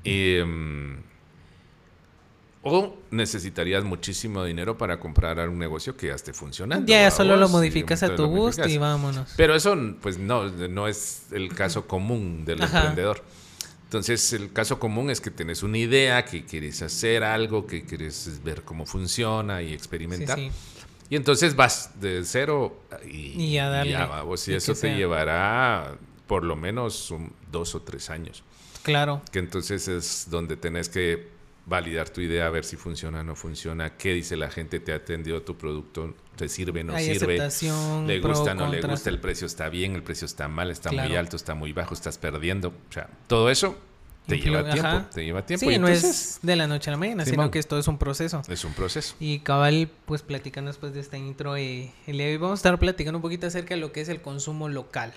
Em, 0.03 1.01
o 2.67 2.97
necesitarías 3.11 3.83
muchísimo 3.83 4.43
dinero 4.43 4.77
para 4.77 4.99
comprar 4.99 5.47
un 5.49 5.57
negocio 5.59 5.95
que 5.97 6.07
ya 6.07 6.13
esté 6.15 6.33
funcionando. 6.33 6.85
Ya 6.87 7.03
¿va 7.05 7.11
solo 7.11 7.35
lo 7.35 7.43
vos? 7.43 7.51
modificas 7.51 8.01
Y 8.01 8.05
a 8.05 8.15
tu 8.15 8.27
gusto 8.27 8.67
y 8.67 8.77
vámonos. 8.77 9.33
Pero 9.37 9.55
eso, 9.55 9.75
pues 10.01 10.17
no, 10.17 10.45
no 10.49 10.87
es 10.87 11.23
el 11.31 11.53
caso 11.53 11.87
común 11.87 12.45
del 12.45 12.61
Ajá. 12.63 12.77
emprendedor. 12.79 13.23
Entonces, 13.83 14.33
el 14.33 14.51
caso 14.51 14.79
común 14.79 15.09
es 15.09 15.21
que 15.21 15.31
tienes 15.31 15.63
una 15.63 15.77
idea, 15.77 16.25
que 16.25 16.43
quieres 16.43 16.81
hacer 16.81 17.23
algo, 17.23 17.65
que 17.65 17.85
quieres 17.85 18.41
ver 18.43 18.63
cómo 18.63 18.85
funciona 18.85 19.61
y 19.61 19.73
experimentar. 19.73 20.37
sí. 20.37 20.51
Y 21.09 21.15
entonces 21.15 21.55
vas 21.55 21.91
de 22.01 22.21
cero 22.25 22.81
y, 23.09 23.41
Y 23.41 23.57
a 23.59 23.69
darle, 23.69 23.95
vamos, 23.95 24.45
y 24.49 24.51
y 24.51 24.55
eso 24.55 24.73
te 24.73 24.79
sea. 24.79 24.97
llevará 24.97 25.95
por 26.27 26.43
lo 26.43 26.57
menos 26.57 27.11
un- 27.11 27.31
dos 27.49 27.75
o 27.75 27.81
tres 27.81 28.09
años. 28.09 28.43
Claro. 28.83 29.21
Que 29.31 29.39
entonces 29.39 29.87
es 29.87 30.27
donde 30.29 30.57
tenés 30.57 30.89
que 30.89 31.29
validar 31.67 32.09
tu 32.09 32.21
idea, 32.21 32.47
a 32.47 32.49
ver 32.49 32.63
si 32.63 32.77
funciona 32.77 33.19
o 33.19 33.23
no 33.23 33.35
funciona, 33.35 33.97
qué 33.97 34.13
dice 34.13 34.37
la 34.37 34.49
gente, 34.49 34.79
te 34.79 34.93
ha 34.93 34.95
atendido 34.95 35.41
tu 35.41 35.57
producto, 35.57 36.15
te 36.37 36.47
sirve, 36.47 36.83
no 36.83 36.95
Hay 36.95 37.13
sirve, 37.13 37.37
le 37.37 38.19
gusta, 38.21 38.53
no 38.55 38.67
le 38.67 38.81
gusta, 38.81 39.09
el 39.09 39.19
precio 39.19 39.45
está 39.45 39.67
bien, 39.67 39.93
el 39.93 40.01
precio 40.01 40.25
está 40.25 40.47
mal, 40.47 40.71
está 40.71 40.91
muy 40.91 41.15
alto, 41.15 41.35
está 41.35 41.55
muy 41.55 41.73
bajo, 41.73 41.93
estás 41.93 42.17
perdiendo. 42.17 42.69
O 42.69 42.93
sea, 42.93 43.09
todo 43.27 43.49
eso 43.49 43.75
te 44.27 44.39
lleva 44.39 44.71
tiempo, 44.71 45.09
te 45.13 45.25
lleva 45.25 45.45
tiempo. 45.45 45.65
Sí, 45.65 45.75
y 45.75 45.77
no 45.77 45.87
entonces 45.87 46.37
es 46.37 46.39
de 46.41 46.55
la 46.55 46.67
noche 46.67 46.89
a 46.89 46.91
la 46.91 46.97
mañana, 46.97 47.25
sino 47.25 47.51
que 47.51 47.59
esto 47.59 47.77
es 47.77 47.87
un 47.89 47.97
proceso. 47.97 48.41
es 48.47 48.63
un 48.63 48.73
proceso. 48.73 49.15
Y 49.19 49.39
cabal, 49.39 49.89
pues 50.05 50.21
platicando 50.21 50.69
después 50.69 50.93
de 50.93 51.01
esta 51.01 51.17
intro, 51.17 51.57
eh, 51.57 51.91
el 52.07 52.17
día 52.17 52.27
de 52.27 52.31
hoy 52.33 52.37
vamos 52.37 52.59
a 52.59 52.59
estar 52.59 52.79
platicando 52.79 53.17
un 53.17 53.21
poquito 53.21 53.45
acerca 53.45 53.75
de 53.75 53.81
lo 53.81 53.91
que 53.91 53.99
es 53.99 54.07
el 54.07 54.21
consumo 54.21 54.69
local. 54.69 55.13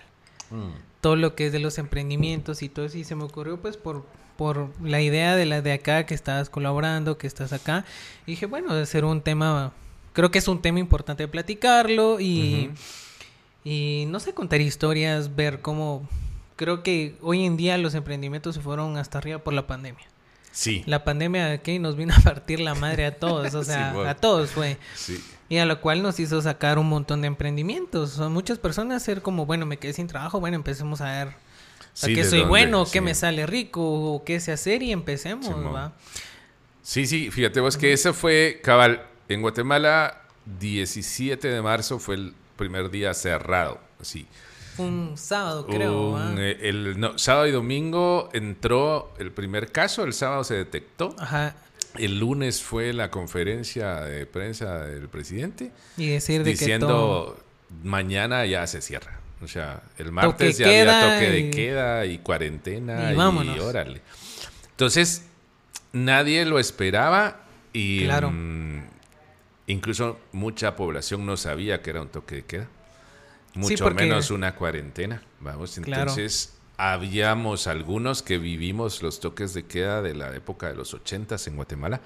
Todo 1.01 1.15
lo 1.15 1.37
que 1.37 1.47
es 1.47 1.53
de 1.53 1.61
los 1.61 1.79
emprendimientos 1.79 2.65
y 2.65 2.69
todo 2.69 2.87
eso. 2.87 2.99
Y 2.99 3.05
se 3.05 3.15
me 3.15 3.23
ocurrió 3.23 3.61
pues 3.61 3.77
por, 3.77 4.05
por 4.41 4.71
la 4.83 5.03
idea 5.03 5.37
de 5.37 5.45
la 5.45 5.61
de 5.61 5.71
acá 5.71 6.07
que 6.07 6.15
estás 6.15 6.49
colaborando, 6.49 7.19
que 7.19 7.27
estás 7.27 7.53
acá. 7.53 7.85
Y 8.25 8.31
dije, 8.31 8.47
bueno, 8.47 8.75
de 8.75 8.87
ser 8.87 9.05
un 9.05 9.21
tema, 9.21 9.75
creo 10.15 10.31
que 10.31 10.39
es 10.39 10.49
un 10.49 10.63
tema 10.63 10.79
importante 10.79 11.25
de 11.25 11.29
platicarlo 11.29 12.21
y, 12.21 12.71
y 13.65 14.07
no 14.09 14.19
sé, 14.19 14.33
contar 14.33 14.63
historias, 14.63 15.37
ver 15.37 15.61
cómo... 15.61 16.09
Creo 16.57 16.83
que 16.83 17.17
hoy 17.21 17.45
en 17.45 17.59
día 17.59 17.77
los 17.77 17.95
emprendimientos 17.95 18.55
se 18.55 18.63
fueron 18.63 18.97
hasta 18.97 19.19
arriba 19.19 19.41
por 19.41 19.53
la 19.53 19.67
pandemia. 19.67 20.07
Sí, 20.53 20.85
La 20.87 21.05
pandemia 21.05 21.53
aquí 21.53 21.79
nos 21.79 21.97
vino 21.97 22.15
a 22.17 22.21
partir 22.21 22.61
la 22.61 22.75
madre 22.75 23.05
a 23.05 23.19
todos, 23.19 23.55
o 23.55 23.63
sea, 23.71 23.91
a 24.09 24.15
todos 24.15 24.53
fue. 24.53 24.79
sí. 24.95 25.23
Y 25.51 25.59
a 25.59 25.67
lo 25.67 25.83
cual 25.83 26.01
nos 26.01 26.19
hizo 26.19 26.41
sacar 26.41 26.79
un 26.79 26.89
montón 26.89 27.21
de 27.21 27.27
emprendimientos. 27.27 28.15
O 28.15 28.17
sea, 28.17 28.29
muchas 28.31 28.57
personas 28.59 29.03
ser 29.03 29.21
como, 29.21 29.45
bueno, 29.45 29.67
me 29.67 29.77
quedé 29.77 29.93
sin 29.93 30.07
trabajo, 30.07 30.41
bueno, 30.41 30.55
empecemos 30.55 31.03
a 31.03 31.13
ver 31.13 31.35
a 31.93 32.07
Sí, 32.07 32.15
qué 32.15 32.23
¿de 32.25 32.31
soy 32.31 32.39
dónde? 32.41 32.49
bueno, 32.51 32.87
Sí. 32.87 32.93
qué 32.93 33.01
me 33.01 33.15
sale 33.15 33.47
rico, 33.47 34.23
qué 34.25 34.41
sé 34.41 34.53
hacer 34.53 34.83
y 34.83 34.93
empecemos, 34.93 35.47
Simón. 35.47 35.75
¿va? 35.75 35.93
Sí, 36.83 37.07
sí, 37.07 37.31
fíjate 37.31 37.61
vos 37.61 37.77
que 37.77 37.93
ese 37.93 38.13
fue, 38.13 38.61
cabal, 38.63 39.05
en 39.29 39.43
Guatemala, 39.43 40.23
17 40.59 41.49
de 41.49 41.63
marzo 41.63 41.99
fue 41.99 42.15
el 42.17 42.35
primer 42.57 42.91
día 42.91 43.15
cerrado. 43.15 43.81
Sí. 44.03 44.27
Fue 44.77 44.87
un 44.87 45.17
sábado, 45.17 45.67
creo. 45.67 46.11
Un, 46.13 46.37
eh, 46.39 46.57
el, 46.63 46.99
no, 46.99 47.19
sábado 47.19 47.47
y 47.47 47.51
domingo 47.51 48.31
entró 48.33 49.13
el 49.19 49.31
primer 49.31 49.71
caso, 49.73 50.05
el 50.05 50.13
sábado 50.15 50.43
se 50.45 50.55
detectó. 50.55 51.15
Ajá. 51.19 51.55
El 51.99 52.19
lunes 52.21 52.63
fue 52.63 52.93
la 52.93 53.11
conferencia 53.11 53.97
de 54.03 54.25
prensa 54.25 54.85
del 54.85 55.09
presidente 55.09 55.73
Y 55.97 56.09
decir 56.09 56.45
de 56.45 56.55
que 56.55 56.79
todo... 56.79 57.35
diciendo 57.35 57.45
mañana 57.83 58.47
ya 58.47 58.67
se 58.67 58.81
cierra. 58.81 59.20
O 59.43 59.49
sea, 59.49 59.83
el 59.99 60.13
martes 60.13 60.57
Toque 60.59 60.65
ya 60.65 60.67
había 60.81 61.01
toque 61.15 61.31
de 61.31 61.39
y- 61.41 61.51
queda 61.51 62.05
y 62.07 62.19
cuarentena 62.19 63.13
y 63.13 63.59
órale. 63.59 64.03
Entonces, 64.71 65.25
nadie 65.93 66.45
lo 66.45 66.59
esperaba 66.59 67.41
y 67.73 68.05
Claro. 68.05 68.31
mm, 68.33 68.83
incluso 69.69 70.19
mucha 70.33 70.77
población 70.77 71.25
no 71.25 71.37
sabía 71.37 71.81
que 71.83 71.91
era 71.91 72.03
un 72.03 72.09
toque 72.09 72.37
de 72.37 72.45
queda. 72.45 72.69
Mucho 73.55 73.83
porque- 73.85 74.05
menos 74.05 74.31
una 74.31 74.55
cuarentena. 74.55 75.23
Vamos, 75.41 75.79
Claro. 75.83 76.03
entonces 76.11 76.55
habíamos 76.77 77.67
algunos 77.67 78.23
que 78.23 78.39
vivimos 78.39 79.03
los 79.03 79.21
toques 79.21 79.55
de 79.55 79.65
queda 79.67 80.03
de 80.03 80.15
la 80.15 80.35
época 80.35 80.69
de 80.69 80.75
los 80.75 80.95
ochentas 80.95 81.47
en 81.47 81.57
Guatemala 81.57 82.01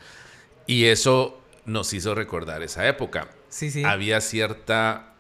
y 0.67 0.87
eso 0.87 1.41
nos 1.65 1.93
hizo 1.93 2.15
recordar 2.15 2.63
esa 2.63 2.87
época 2.89 3.29
Sí, 3.49 3.71
sí. 3.71 3.85
había 3.85 4.21
cierta 4.21 5.13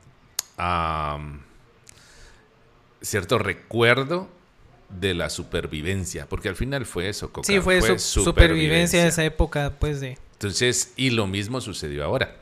cierto 3.04 3.38
recuerdo 3.38 4.28
de 4.88 5.14
la 5.14 5.30
supervivencia, 5.30 6.26
porque 6.28 6.48
al 6.48 6.56
final 6.56 6.86
fue 6.86 7.08
eso, 7.08 7.32
Coca, 7.32 7.46
Sí, 7.46 7.60
fue, 7.60 7.80
su- 7.98 8.22
supervivencia 8.22 9.02
de 9.02 9.08
esa 9.08 9.24
época, 9.24 9.72
pues 9.78 10.00
de 10.00 10.18
Entonces, 10.32 10.92
y 10.96 11.10
lo 11.10 11.26
mismo 11.26 11.60
sucedió 11.60 12.04
ahora. 12.04 12.36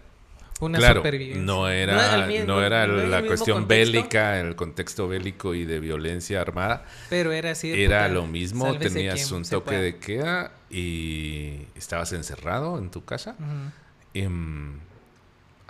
una 0.60 0.78
claro, 0.78 1.00
supervivencia. 1.00 1.42
no 1.42 1.54
No 1.62 1.68
era, 1.68 2.26
mismo- 2.26 2.46
no 2.46 2.62
era 2.62 2.86
no 2.86 2.94
la 3.06 3.22
cuestión 3.24 3.58
contexto. 3.60 3.92
bélica, 3.92 4.38
el 4.40 4.54
contexto 4.54 5.08
bélico 5.08 5.54
y 5.54 5.64
de 5.64 5.80
violencia 5.80 6.40
armada, 6.40 6.84
Pero 7.10 7.32
era 7.32 7.50
así. 7.52 7.70
de 7.70 7.82
era 7.84 8.06
lo 8.08 8.26
mismo, 8.26 8.66
sálvese 8.66 8.94
tenías 8.94 9.30
un 9.32 9.44
toque 9.44 9.76
de 9.76 9.96
queda 9.98 10.52
y 10.70 11.62
estabas 11.74 12.12
encerrado 12.12 12.78
en 12.78 12.90
tu 12.90 13.04
casa. 13.04 13.34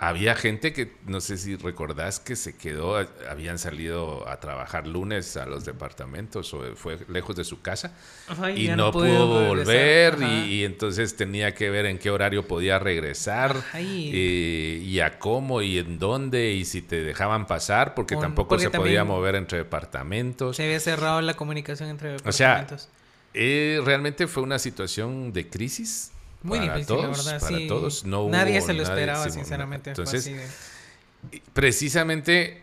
Había 0.07 0.35
gente 0.35 0.73
que, 0.73 0.91
no 1.05 1.21
sé 1.21 1.37
si 1.37 1.55
recordás, 1.55 2.19
que 2.19 2.35
se 2.35 2.55
quedó, 2.55 2.97
habían 3.29 3.59
salido 3.59 4.27
a 4.27 4.39
trabajar 4.39 4.87
lunes 4.87 5.37
a 5.37 5.45
los 5.45 5.65
departamentos 5.65 6.53
o 6.53 6.75
fue 6.75 6.97
lejos 7.09 7.35
de 7.35 7.43
su 7.43 7.61
casa 7.61 7.93
Ajá, 8.27 8.51
y 8.51 8.67
no, 8.69 8.91
pudo 8.91 9.03
pudo 9.03 9.47
volver 9.47 10.17
y, 10.21 10.55
y 10.55 10.63
entonces 10.63 11.15
tenía 11.15 11.53
que 11.53 11.69
ver 11.69 11.85
en 11.85 11.97
qué 11.99 12.09
horario 12.11 12.47
podía 12.47 12.79
regresar 12.79 13.55
y- 13.79 14.11
eh, 14.13 14.79
y 14.83 14.99
a 14.99 15.19
cómo 15.19 15.61
y 15.61 15.77
en 15.77 15.99
dónde 15.99 16.53
y 16.53 16.65
si 16.65 16.81
te 16.81 17.03
dejaban 17.03 17.45
pasar 17.47 17.93
porque 17.93 18.15
Con- 18.15 18.21
tampoco 18.23 18.49
porque 18.49 18.63
se 18.65 18.69
podía 18.71 19.03
mover 19.03 19.35
entre 19.35 19.57
departamentos. 19.59 20.55
Se 20.57 20.63
había 20.63 20.79
cerrado 20.79 21.21
la 21.21 21.33
comunicación 21.35 21.89
entre 21.89 22.15
O 22.15 22.31
sea, 22.31 22.55
departamentos. 22.55 22.89
Eh, 23.33 23.81
realmente 23.83 24.27
fue 24.27 24.43
una 24.43 24.59
situación 24.59 25.33
de 25.33 25.49
crisis. 25.49 26.11
Muy 26.43 26.59
para 26.59 26.75
difícil, 26.75 26.95
todos, 26.97 27.17
la 27.25 27.31
verdad. 27.31 27.47
para 27.47 27.57
sí. 27.57 27.67
todos. 27.67 28.03
No 28.05 28.29
nadie 28.29 28.57
hubo 28.59 28.65
se 28.67 28.73
lo 28.73 28.83
nadie, 28.83 28.93
esperaba, 28.93 29.29
sinceramente. 29.29 29.95
fue 29.95 30.03
Entonces, 30.03 30.21
así 30.27 30.33
de- 30.33 31.41
precisamente, 31.53 32.61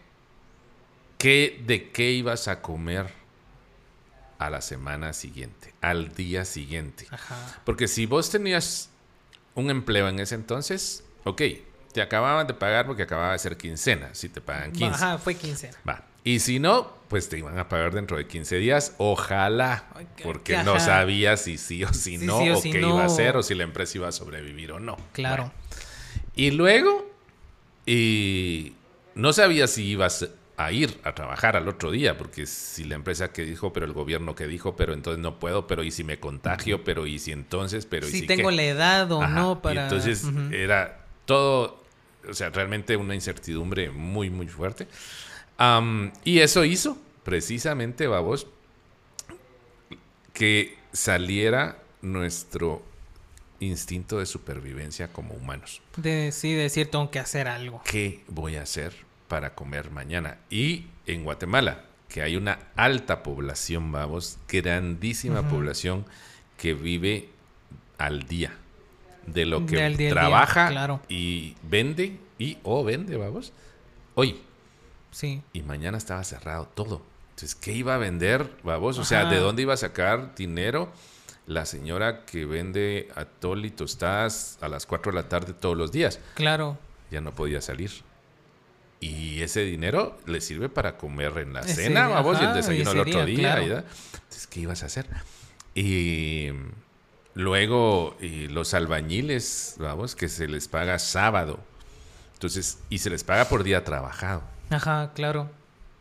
¿qué, 1.19 1.63
¿de 1.67 1.91
qué 1.91 2.11
ibas 2.13 2.49
a 2.49 2.61
comer 2.63 3.07
a 4.39 4.51
la 4.51 4.61
semana 4.61 5.13
siguiente, 5.13 5.75
al 5.81 6.15
día 6.15 6.45
siguiente? 6.45 7.07
Ajá. 7.11 7.61
Porque 7.65 7.89
si 7.89 8.07
vos 8.07 8.31
tenías 8.31 8.91
un 9.55 9.71
empleo 9.71 10.09
en 10.09 10.19
ese 10.21 10.35
entonces, 10.35 11.05
ok, 11.25 11.43
te 11.93 12.03
acababan 12.03 12.47
de 12.47 12.55
pagar 12.55 12.87
porque 12.87 13.03
acababa 13.03 13.33
de 13.33 13.39
ser 13.39 13.57
quincena, 13.57 14.11
si 14.15 14.29
te 14.29 14.41
pagan 14.41 14.73
15. 14.73 14.95
Ajá, 14.95 15.19
fue 15.19 15.35
quincena. 15.35 15.77
Va. 15.89 16.05
Y 16.23 16.39
si 16.41 16.59
no, 16.59 16.93
pues 17.11 17.29
te 17.29 17.37
iban 17.37 17.59
a 17.59 17.69
pagar 17.69 17.93
dentro 17.93 18.17
de 18.17 18.27
15 18.27 18.57
días. 18.57 18.95
Ojalá. 18.97 19.85
Porque 20.23 20.55
que 20.55 20.63
no 20.63 20.77
ajá. 20.77 20.81
sabías 20.81 21.43
si 21.43 21.59
sí 21.59 21.85
o 21.85 21.93
si 21.93 22.17
Sí, 22.19 22.25
no, 22.27 22.39
sí 22.41 22.49
o 22.51 22.57
o 22.57 22.61
si 22.63 22.71
qué 22.71 22.79
no. 22.81 22.91
iba 22.91 23.03
a 23.03 23.07
hacer, 23.07 23.37
o 23.37 23.43
si 23.43 23.55
la 23.55 23.65
empresa 23.65 23.99
iba 23.99 24.09
a 24.09 24.13
sobrevivir 24.13 24.73
o 24.73 24.81
no. 24.81 24.97
Claro. 25.13 25.53
Bueno. 25.53 25.55
Y 26.37 26.53
luego, 26.53 27.11
y 27.85 28.75
no 29.15 29.33
sabías 29.33 29.71
si 29.73 29.85
ibas 29.89 30.29
a 30.57 30.73
ir 30.73 31.01
a 31.05 31.15
trabajar 31.15 31.57
al 31.57 31.67
otro 31.69 31.91
día, 31.91 32.17
porque 32.17 32.47
si 32.47 32.85
la 32.85 32.95
empresa 32.95 33.33
que 33.33 33.45
dijo, 33.45 33.73
pero 33.73 33.87
el 33.87 33.93
gobierno 33.93 34.35
que 34.35 34.47
dijo, 34.47 34.77
pero 34.77 34.93
entonces 34.93 35.21
no 35.21 35.39
puedo, 35.41 35.67
pero 35.67 35.83
y 35.83 35.91
si 35.91 36.05
me 36.05 36.21
contagio, 36.21 36.85
pero 36.85 37.07
y 37.07 37.19
si 37.19 37.33
entonces, 37.33 37.87
pero 37.87 38.07
y 38.07 38.11
si 38.13 38.21
si 38.21 38.27
tengo 38.27 38.51
qué? 38.51 38.57
la 38.57 38.63
edad 38.65 39.11
o 39.11 39.23
Ajá, 39.23 39.35
no 39.35 39.53
y 39.53 39.63
para. 39.63 39.85
entonces 39.85 40.25
era 40.53 41.07
todo, 41.25 41.83
o 42.29 42.35
sea, 42.35 42.51
realmente 42.51 42.97
una 42.97 43.15
incertidumbre 43.15 43.91
muy, 43.91 44.31
muy 44.31 44.47
fuerte. 44.49 44.87
Y 46.25 46.39
eso 46.39 46.65
hizo, 46.65 46.97
precisamente, 47.23 48.07
babos, 48.07 48.47
que 50.33 50.79
saliera 50.93 51.79
nuestro 52.01 52.83
instinto 53.61 54.19
de 54.19 54.27
supervivencia 54.27 55.13
como 55.13 55.35
humanos. 55.35 55.83
De, 55.97 56.33
sí, 56.33 56.55
decir, 56.55 56.91
tengo 56.91 57.11
que 57.11 57.19
hacer 57.19 57.47
algo. 57.47 57.83
¿Qué 57.85 58.25
voy 58.29 58.57
a 58.57 58.63
hacer 58.63 58.95
para 59.29 59.55
comer 59.55 59.91
mañana? 59.91 60.39
Y 60.49 60.87
en 61.07 61.25
Guatemala, 61.25 61.85
que 62.09 62.23
hay 62.23 62.37
una 62.37 62.59
alta 62.75 63.23
población, 63.23 63.93
vamos, 63.93 64.39
grandísima 64.49 65.49
población 65.49 66.07
que 66.57 66.73
vive 66.75 67.29
al 67.99 68.27
día 68.27 68.57
de 69.27 69.45
lo 69.45 69.67
que 69.67 69.77
día 69.77 69.91
día, 69.91 70.11
trabaja 70.11 70.69
claro. 70.69 71.01
y 71.09 71.55
vende 71.63 72.19
y 72.39 72.59
o 72.63 72.83
vende, 72.83 73.17
vamos, 73.17 73.53
hoy 74.15 74.41
Sí. 75.11 75.43
y 75.53 75.63
mañana 75.63 75.99
estaba 75.99 76.23
cerrado 76.25 76.67
todo. 76.75 77.03
Entonces, 77.31 77.55
¿qué 77.55 77.73
iba 77.73 77.95
a 77.95 77.99
vender, 77.99 78.51
babos? 78.63 78.99
O 78.99 79.05
sea. 79.05 79.25
¿de 79.27 79.39
dónde 79.39 79.63
iba 79.63 79.75
a 79.75 79.77
sacar 79.79 80.35
dinero 80.35 80.93
la 81.47 81.65
señora 81.67 82.25
que 82.27 82.45
vende 82.45 83.09
atol 83.17 83.65
y 83.65 83.71
tostadas 83.71 84.59
a 84.61 84.69
las 84.69 84.87
4 84.87 85.11
de 85.13 85.17
la 85.23 85.29
tarde 85.29 85.53
todos 85.55 85.77
los 85.77 85.91
días? 85.91 86.21
Claro. 86.35 86.79
Ya 87.11 87.21
no 87.21 87.35
podía 87.35 87.61
salir. 87.61 87.91
Y 89.01 89.41
ese 89.41 89.61
dinero 89.65 90.19
le 90.27 90.41
sirve 90.43 90.69
para 90.69 90.99
comer 90.99 91.39
en 91.39 91.55
la 91.55 91.61
Ese- 91.61 91.75
cena, 91.87 92.07
babos, 92.09 92.39
y 92.41 92.45
el 92.45 92.53
desayuno 92.55 92.91
el 92.93 93.01
otro 93.01 93.25
día, 93.25 93.55
claro. 93.57 93.63
Entonces, 94.13 94.47
¿qué 94.47 94.61
ibas 94.61 94.83
a 94.83 94.87
hacer? 94.87 95.07
Y 95.75 96.51
luego 97.35 98.17
y 98.21 98.49
los 98.49 98.75
albañiles, 98.75 99.77
vamos, 99.79 100.15
que 100.15 100.29
se 100.29 100.47
les 100.49 100.69
paga 100.69 100.99
sábado. 100.99 101.59
Entonces, 102.35 102.79
y 102.91 102.99
se 102.99 103.11
les 103.11 103.25
paga 103.25 103.47
por 103.47 103.65
día 103.65 103.85
trabajado. 103.85 104.43
Ajá, 104.71 105.13
claro. 105.15 105.51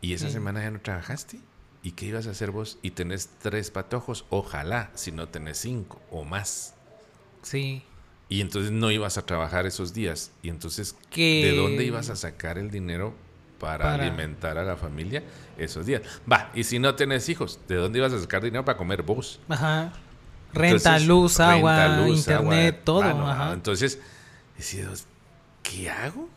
Y 0.00 0.14
esa 0.14 0.26
Sí. 0.28 0.32
semana 0.34 0.62
ya 0.62 0.70
no 0.70 0.80
trabajaste. 0.80 1.40
¿Y 1.82 1.92
qué 1.92 2.06
ibas 2.06 2.26
a 2.26 2.30
hacer 2.30 2.50
vos? 2.50 2.78
Y 2.82 2.90
tenés 2.92 3.30
tres 3.40 3.70
patojos, 3.70 4.24
ojalá, 4.30 4.90
si 4.94 5.12
no 5.12 5.28
tenés 5.28 5.58
cinco 5.58 6.00
o 6.10 6.24
más. 6.24 6.74
Sí. 7.42 7.82
Y 8.28 8.40
entonces 8.42 8.70
no 8.70 8.90
ibas 8.90 9.18
a 9.18 9.26
trabajar 9.26 9.66
esos 9.66 9.92
días. 9.92 10.30
Y 10.42 10.50
entonces, 10.50 10.94
Que- 11.10 11.46
¿de 11.50 11.56
dónde 11.56 11.84
ibas 11.84 12.10
a 12.10 12.16
sacar 12.16 12.58
el 12.58 12.70
dinero 12.70 13.14
para, 13.58 13.84
Para- 13.84 14.04
alimentar 14.04 14.56
a 14.58 14.62
la 14.64 14.76
familia 14.76 15.22
esos 15.58 15.86
días? 15.86 16.02
Va, 16.30 16.50
y 16.54 16.64
si 16.64 16.78
no 16.78 16.94
tenés 16.94 17.28
hijos, 17.28 17.58
¿de 17.66 17.76
dónde 17.76 17.98
ibas 17.98 18.12
a 18.12 18.20
sacar 18.20 18.42
dinero 18.42 18.64
para 18.64 18.78
comer 18.78 19.02
vos? 19.02 19.40
Ajá. 19.48 19.92
Renta, 20.52 20.76
Entonces, 20.90 21.08
luz, 21.08 21.40
agua, 21.40 21.88
luz, 21.98 22.18
internet, 22.18 22.74
agua, 22.74 22.84
todo. 22.84 23.00
mano, 23.02 23.30
Ajá. 23.30 23.52
Entonces, 23.52 23.98
¿qué 25.62 25.88
hago? 25.90 26.28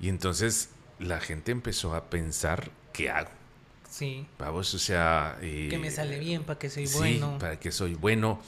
Y 0.00 0.08
entonces 0.08 0.70
la 0.98 1.20
gente 1.20 1.52
empezó 1.52 1.94
a 1.94 2.04
pensar, 2.10 2.70
¿qué 2.92 3.10
hago? 3.10 3.30
Sí. 3.88 4.26
Vamos, 4.38 4.72
o 4.74 4.78
sea... 4.78 5.38
eh, 5.40 5.68
Que 5.70 5.78
me 5.78 5.90
sale 5.90 6.18
bien 6.18 6.42
para 6.44 6.58
que 6.58 6.68
soy 6.70 6.86
sí, 6.86 6.98
bueno. 6.98 7.38
para 7.38 7.58
que 7.58 7.72
soy 7.72 7.94
bueno. 7.94 8.40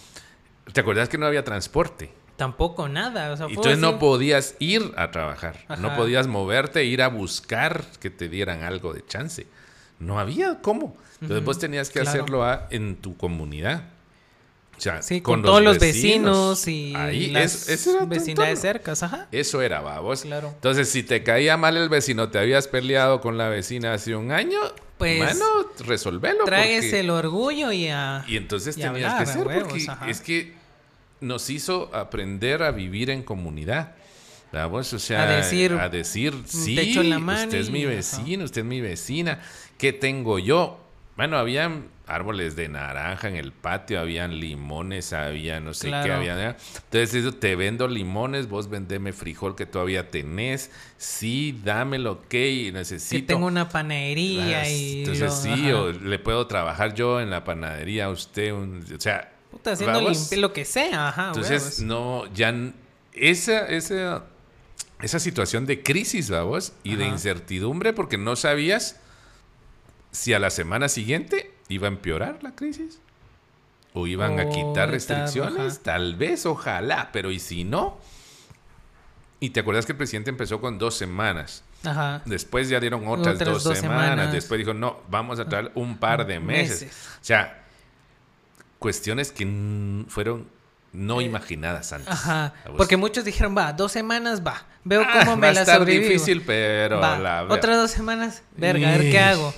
¿Te 0.72 0.80
acuerdas 0.80 1.08
que 1.08 1.16
no 1.18 1.26
había 1.26 1.44
transporte? 1.44 2.10
Tampoco 2.36 2.88
nada. 2.88 3.32
O 3.32 3.36
sea, 3.36 3.46
entonces 3.46 3.78
no 3.78 3.98
podías 3.98 4.54
ir 4.58 4.92
a 4.96 5.10
trabajar. 5.10 5.64
No 5.78 5.96
podías 5.96 6.26
moverte, 6.26 6.84
ir 6.84 7.02
a 7.02 7.08
buscar 7.08 7.84
que 8.00 8.10
te 8.10 8.28
dieran 8.28 8.62
algo 8.62 8.92
de 8.92 9.04
chance. 9.06 9.46
No 9.98 10.18
había 10.20 10.60
cómo. 10.60 10.96
Entonces 11.20 11.44
vos 11.44 11.58
tenías 11.58 11.88
que 11.90 12.00
claro. 12.00 12.10
hacerlo 12.10 12.44
a- 12.44 12.68
en 12.70 12.96
tu 12.96 13.16
comunidad. 13.16 13.82
O 14.78 14.80
sea, 14.80 15.02
Sí, 15.02 15.20
con, 15.20 15.42
todos 15.42 15.60
los 15.60 15.78
vecinos, 15.80 16.68
y 16.68 16.94
Ahí, 16.94 17.26
las 17.30 17.68
es, 17.68 17.88
vecindades 18.06 18.60
cercas. 18.60 19.02
Ajá. 19.02 19.26
Eso 19.32 19.60
era, 19.60 19.80
babos. 19.80 20.22
Claro. 20.22 20.52
Entonces, 20.54 20.88
si 20.88 21.02
te 21.02 21.24
caía 21.24 21.56
mal 21.56 21.76
el 21.76 21.88
vecino, 21.88 22.28
te 22.30 22.38
habías 22.38 22.68
peleado 22.68 23.20
con 23.20 23.36
la 23.36 23.48
vecina 23.48 23.92
hace 23.92 24.14
un 24.14 24.30
año, 24.30 24.58
Pues, 24.96 25.18
mano, 25.18 25.44
resolvelo. 25.80 26.44
Porque- 26.44 27.00
el 27.00 27.10
orgullo 27.10 27.72
y 27.72 27.88
a... 27.88 28.24
Y 28.28 28.36
entonces 28.36 28.76
y 28.76 28.80
tenías 28.82 29.12
hablar, 29.12 29.24
que 29.24 29.32
ser, 29.32 29.46
huevos, 29.46 29.68
porque 29.68 29.84
ajá. 29.88 30.08
es 30.08 30.20
que 30.20 30.54
nos 31.20 31.50
hizo 31.50 31.90
aprender 31.92 32.62
a 32.62 32.70
vivir 32.70 33.10
en 33.10 33.22
comunidad. 33.22 33.94
¿Vamos? 34.52 34.92
O 34.94 34.98
sea, 34.98 35.24
A 35.24 35.36
decir, 35.36 35.72
a 35.74 35.88
decir, 35.90 36.34
sí, 36.46 36.74
la 37.04 37.18
mano 37.18 37.44
usted 37.44 37.58
es 37.58 37.70
mi 37.70 37.82
ajá. 37.84 37.90
vecino, 37.94 38.44
usted 38.44 38.62
es 38.62 38.66
mi 38.66 38.80
vecina, 38.80 39.40
¿qué 39.76 39.92
tengo 39.92 40.38
yo? 40.38 40.80
Bueno, 41.18 41.36
habían 41.36 41.88
árboles 42.06 42.54
de 42.54 42.68
naranja 42.68 43.28
en 43.28 43.34
el 43.34 43.50
patio, 43.50 43.98
habían 43.98 44.38
limones, 44.38 45.12
había 45.12 45.58
no 45.58 45.74
sé 45.74 45.88
qué, 45.88 46.12
había. 46.12 46.56
Entonces, 46.84 47.12
eso, 47.12 47.32
te 47.34 47.56
vendo 47.56 47.88
limones, 47.88 48.48
vos 48.48 48.70
vendeme 48.70 49.12
frijol 49.12 49.56
que 49.56 49.66
todavía 49.66 50.10
tenés. 50.12 50.70
Sí, 50.96 51.60
dámelo, 51.64 52.12
ok, 52.12 52.34
necesito. 52.72 53.20
Que 53.20 53.26
tengo 53.34 53.46
una 53.46 53.68
panadería 53.68 54.60
Ah, 54.60 54.68
y... 54.70 55.00
Entonces, 55.00 55.24
lo- 55.24 55.36
sí, 55.56 55.70
ajá. 55.70 55.76
o 55.82 55.90
le 55.90 56.18
puedo 56.20 56.46
trabajar 56.46 56.94
yo 56.94 57.20
en 57.20 57.30
la 57.30 57.42
panadería, 57.42 58.08
usted, 58.10 58.52
un- 58.52 58.84
o 58.96 59.00
sea. 59.00 59.32
Puta, 59.50 59.72
haciendo 59.72 60.00
lo 60.36 60.52
que 60.52 60.64
sea, 60.64 61.08
ajá. 61.08 61.26
Entonces, 61.28 61.62
huevos. 61.62 61.80
no, 61.80 62.32
ya. 62.32 62.54
Esa, 63.12 63.66
esa, 63.66 64.24
esa 65.02 65.18
situación 65.18 65.66
de 65.66 65.82
crisis, 65.82 66.30
vamos, 66.30 66.74
y 66.84 66.94
de 66.94 67.08
incertidumbre, 67.08 67.92
porque 67.92 68.16
no 68.18 68.36
sabías 68.36 69.00
si 70.10 70.34
a 70.34 70.38
la 70.38 70.50
semana 70.50 70.88
siguiente 70.88 71.52
iba 71.68 71.86
a 71.86 71.90
empeorar 71.90 72.42
la 72.42 72.54
crisis. 72.54 73.00
O 73.94 74.06
iban 74.06 74.38
a 74.38 74.44
O 74.44 74.50
quitar 74.50 74.90
restricciones, 74.90 75.80
tal 75.80 76.14
vez, 76.16 76.46
ojalá, 76.46 77.10
pero 77.12 77.30
¿y 77.30 77.38
si 77.40 77.64
no? 77.64 77.98
Y 79.40 79.50
te 79.50 79.60
acuerdas 79.60 79.86
que 79.86 79.92
el 79.92 79.98
presidente 79.98 80.30
empezó 80.30 80.60
con 80.60 80.78
dos 80.78 80.94
semanas. 80.96 81.64
Ajá. 81.84 82.22
Después 82.24 82.68
ya 82.68 82.80
dieron 82.80 83.06
otras, 83.06 83.36
Otras 83.36 83.48
dos, 83.54 83.64
dos 83.64 83.78
semanas. 83.78 84.10
semanas. 84.10 84.32
Después 84.32 84.58
dijo, 84.58 84.74
no, 84.74 84.98
vamos 85.08 85.38
a 85.38 85.48
traer 85.48 85.70
un 85.74 85.96
par 85.98 86.26
de 86.26 86.40
meses. 86.40 86.82
Meses. 86.82 87.08
O 87.20 87.24
sea, 87.24 87.64
cuestiones 88.78 89.32
que 89.32 89.46
mm, 89.46 90.06
fueron 90.06 90.48
no 90.92 91.20
imaginadas 91.20 91.92
antes. 91.92 92.08
Eh, 92.08 92.12
Ajá. 92.12 92.44
¿A? 92.46 92.52
Porque 92.76 92.96
muchos 92.96 93.24
dijeron, 93.24 93.56
va, 93.56 93.72
dos 93.72 93.92
semanas, 93.92 94.42
va. 94.46 94.64
Veo 94.84 95.02
Ah, 95.02 95.20
cómo 95.20 95.30
va 95.32 95.36
me 95.36 95.48
a 95.48 95.52
la 95.52 95.60
estar 95.60 95.78
sobrevivo. 95.78 96.04
difícil, 96.08 96.42
pero 96.44 96.98
Va, 96.98 97.18
la 97.18 97.44
Otras 97.44 97.76
dos 97.76 97.90
semanas, 97.90 98.42
verga, 98.56 98.88
a 98.88 98.98
ver 98.98 99.10
qué 99.10 99.18
hago. 99.20 99.54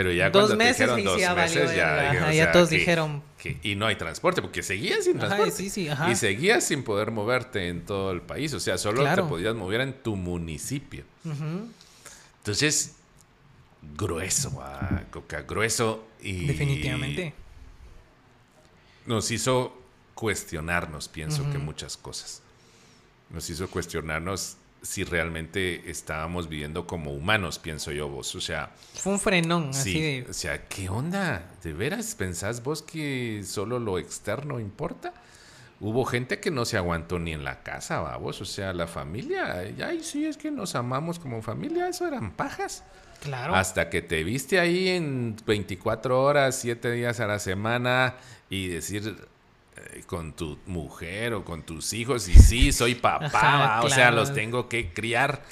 Pero 0.00 0.12
ya 0.12 0.30
dos 0.30 0.44
cuando 0.46 0.56
te 0.56 0.64
meses 0.64 0.78
dijeron 0.78 0.98
y 0.98 1.02
dos 1.02 1.14
sí, 1.16 1.20
ya 1.20 1.34
valió 1.34 1.60
meses, 1.60 1.76
ya, 1.76 2.10
ajá, 2.10 2.26
o 2.28 2.30
ya 2.30 2.32
sea, 2.44 2.52
todos 2.52 2.68
que- 2.70 2.78
dijeron. 2.78 3.22
que- 3.36 3.58
y 3.62 3.74
no 3.74 3.84
hay 3.84 3.96
transporte, 3.96 4.40
porque 4.40 4.62
seguías 4.62 5.04
sin 5.04 5.18
Ajá, 5.18 5.26
transporte. 5.26 5.52
sí, 5.52 5.68
sí, 5.68 5.88
ajá. 5.90 6.10
Y 6.10 6.16
seguías 6.16 6.64
sin 6.64 6.84
poder 6.84 7.10
moverte 7.10 7.68
en 7.68 7.84
todo 7.84 8.10
el 8.12 8.22
país. 8.22 8.54
O 8.54 8.60
sea, 8.60 8.78
solo 8.78 9.02
Claro. 9.02 9.24
te 9.24 9.28
podías 9.28 9.54
mover 9.54 9.82
en 9.82 9.92
tu 10.02 10.16
municipio. 10.16 11.04
Entonces, 12.38 12.94
grueso, 13.94 14.58
ah, 14.62 15.02
Coca, 15.10 15.42
grueso. 15.42 16.06
Y 16.22 16.46
Definitivamente. 16.46 17.34
Nos 19.04 19.30
hizo 19.30 19.76
cuestionarnos, 20.14 21.08
pienso 21.08 21.42
que 21.52 21.58
muchas 21.58 21.98
cosas. 21.98 22.40
Nos 23.28 23.50
hizo 23.50 23.68
cuestionarnos 23.68 24.56
si 24.82 25.04
realmente 25.04 25.90
estábamos 25.90 26.48
viviendo 26.48 26.86
como 26.86 27.12
humanos, 27.12 27.58
pienso 27.58 27.92
yo 27.92 28.08
vos. 28.08 28.34
O 28.34 28.40
sea, 28.40 28.72
Fue 28.94 29.12
un 29.12 29.20
frenón, 29.20 29.74
sí, 29.74 29.80
así 29.80 30.00
de. 30.00 30.26
o 30.28 30.32
sea, 30.32 30.66
¿qué 30.68 30.88
onda? 30.88 31.50
¿De 31.62 31.72
veras 31.72 32.14
pensás 32.14 32.62
vos 32.62 32.82
que 32.82 33.42
solo 33.44 33.78
lo 33.78 33.98
externo 33.98 34.60
importa? 34.60 35.12
Hubo 35.80 36.04
gente 36.04 36.40
que 36.40 36.50
no 36.50 36.66
se 36.66 36.76
aguantó 36.76 37.18
ni 37.18 37.32
en 37.32 37.42
la 37.42 37.62
casa, 37.62 38.00
vamos. 38.00 38.40
O 38.40 38.44
sea, 38.44 38.72
la 38.74 38.86
familia, 38.86 39.64
ay, 39.82 40.02
sí, 40.02 40.26
es 40.26 40.36
que 40.36 40.50
nos 40.50 40.74
amamos 40.74 41.18
como 41.18 41.40
familia, 41.40 41.88
eso 41.88 42.06
eran 42.06 42.32
pajas. 42.32 42.84
Claro. 43.22 43.54
Hasta 43.54 43.88
que 43.90 44.02
te 44.02 44.22
viste 44.24 44.60
ahí 44.60 44.88
en 44.88 45.36
24 45.46 46.22
horas, 46.22 46.58
7 46.60 46.90
días 46.92 47.20
a 47.20 47.26
la 47.26 47.38
semana 47.38 48.14
y 48.48 48.68
decir 48.68 49.16
eh, 49.18 49.24
con 50.06 50.32
tu 50.34 50.58
mujer 50.66 51.34
o 51.34 51.44
con 51.44 51.62
tus 51.62 51.92
hijos, 51.92 52.28
y 52.28 52.34
sí, 52.34 52.72
soy 52.72 52.94
papá, 52.96 53.28
Ajá, 53.28 53.82
o 53.82 53.88
sea, 53.90 54.10
los 54.10 54.32
tengo 54.32 54.68
que 54.68 54.92
criar. 54.92 55.42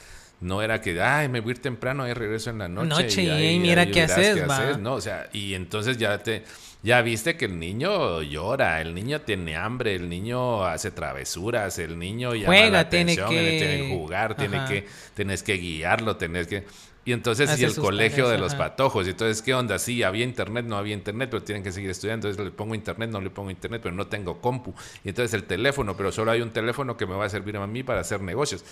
No 0.40 0.62
era 0.62 0.80
que, 0.80 1.00
ay, 1.02 1.28
me 1.28 1.40
voy 1.40 1.50
a 1.50 1.54
ir 1.56 1.62
temprano, 1.62 2.04
ahí 2.04 2.12
regreso 2.12 2.50
en 2.50 2.58
la 2.58 2.68
noche. 2.68 2.88
Noche, 2.88 3.22
y 3.24 3.28
ahí 3.28 3.58
mira 3.58 3.86
qué 3.90 4.04
haces, 4.04 4.48
va. 4.48 4.76
No, 4.78 4.94
o 4.94 5.00
sea, 5.00 5.28
y 5.32 5.54
entonces 5.54 5.96
ya 5.98 6.22
te, 6.22 6.44
ya 6.84 7.02
viste 7.02 7.36
que 7.36 7.46
el 7.46 7.58
niño 7.58 8.22
llora, 8.22 8.80
el 8.80 8.94
niño 8.94 9.20
tiene 9.22 9.56
hambre, 9.56 9.96
el 9.96 10.08
niño 10.08 10.64
hace 10.64 10.92
travesuras, 10.92 11.80
el 11.80 11.98
niño 11.98 12.36
llama 12.36 12.46
Juega, 12.46 12.70
la 12.70 12.88
tiene 12.88 13.14
atención, 13.14 13.30
que- 13.30 13.58
tiene 13.58 13.76
que 13.78 13.88
jugar, 13.96 14.36
tiene 14.36 14.64
que, 14.68 14.86
tienes 15.14 15.42
que 15.42 15.54
guiarlo, 15.54 16.16
tenés 16.16 16.46
que... 16.46 16.64
Y 17.08 17.12
entonces, 17.14 17.48
Hace 17.48 17.62
y 17.62 17.64
el 17.64 17.74
colegio 17.74 18.28
de 18.28 18.36
los 18.36 18.52
ajá. 18.52 18.64
patojos. 18.64 19.06
Y 19.06 19.10
entonces, 19.10 19.40
¿qué 19.40 19.54
onda? 19.54 19.78
Sí, 19.78 20.02
había 20.02 20.24
internet, 20.24 20.66
no 20.66 20.76
había 20.76 20.92
internet, 20.92 21.30
pero 21.30 21.42
tienen 21.42 21.62
que 21.64 21.72
seguir 21.72 21.88
estudiando. 21.88 22.28
Entonces 22.28 22.52
le 22.52 22.54
pongo 22.54 22.74
internet, 22.74 23.08
no 23.08 23.18
le 23.22 23.30
pongo 23.30 23.50
internet, 23.50 23.80
pero 23.82 23.94
no 23.94 24.06
tengo 24.08 24.42
compu. 24.42 24.74
Y 25.04 25.08
entonces 25.08 25.32
el 25.32 25.44
teléfono, 25.44 25.96
pero 25.96 26.12
solo 26.12 26.32
hay 26.32 26.42
un 26.42 26.50
teléfono 26.50 26.98
que 26.98 27.06
me 27.06 27.14
va 27.14 27.24
a 27.24 27.30
servir 27.30 27.56
a 27.56 27.66
mí 27.66 27.82
para 27.82 28.00
hacer 28.02 28.20
negocios. 28.20 28.62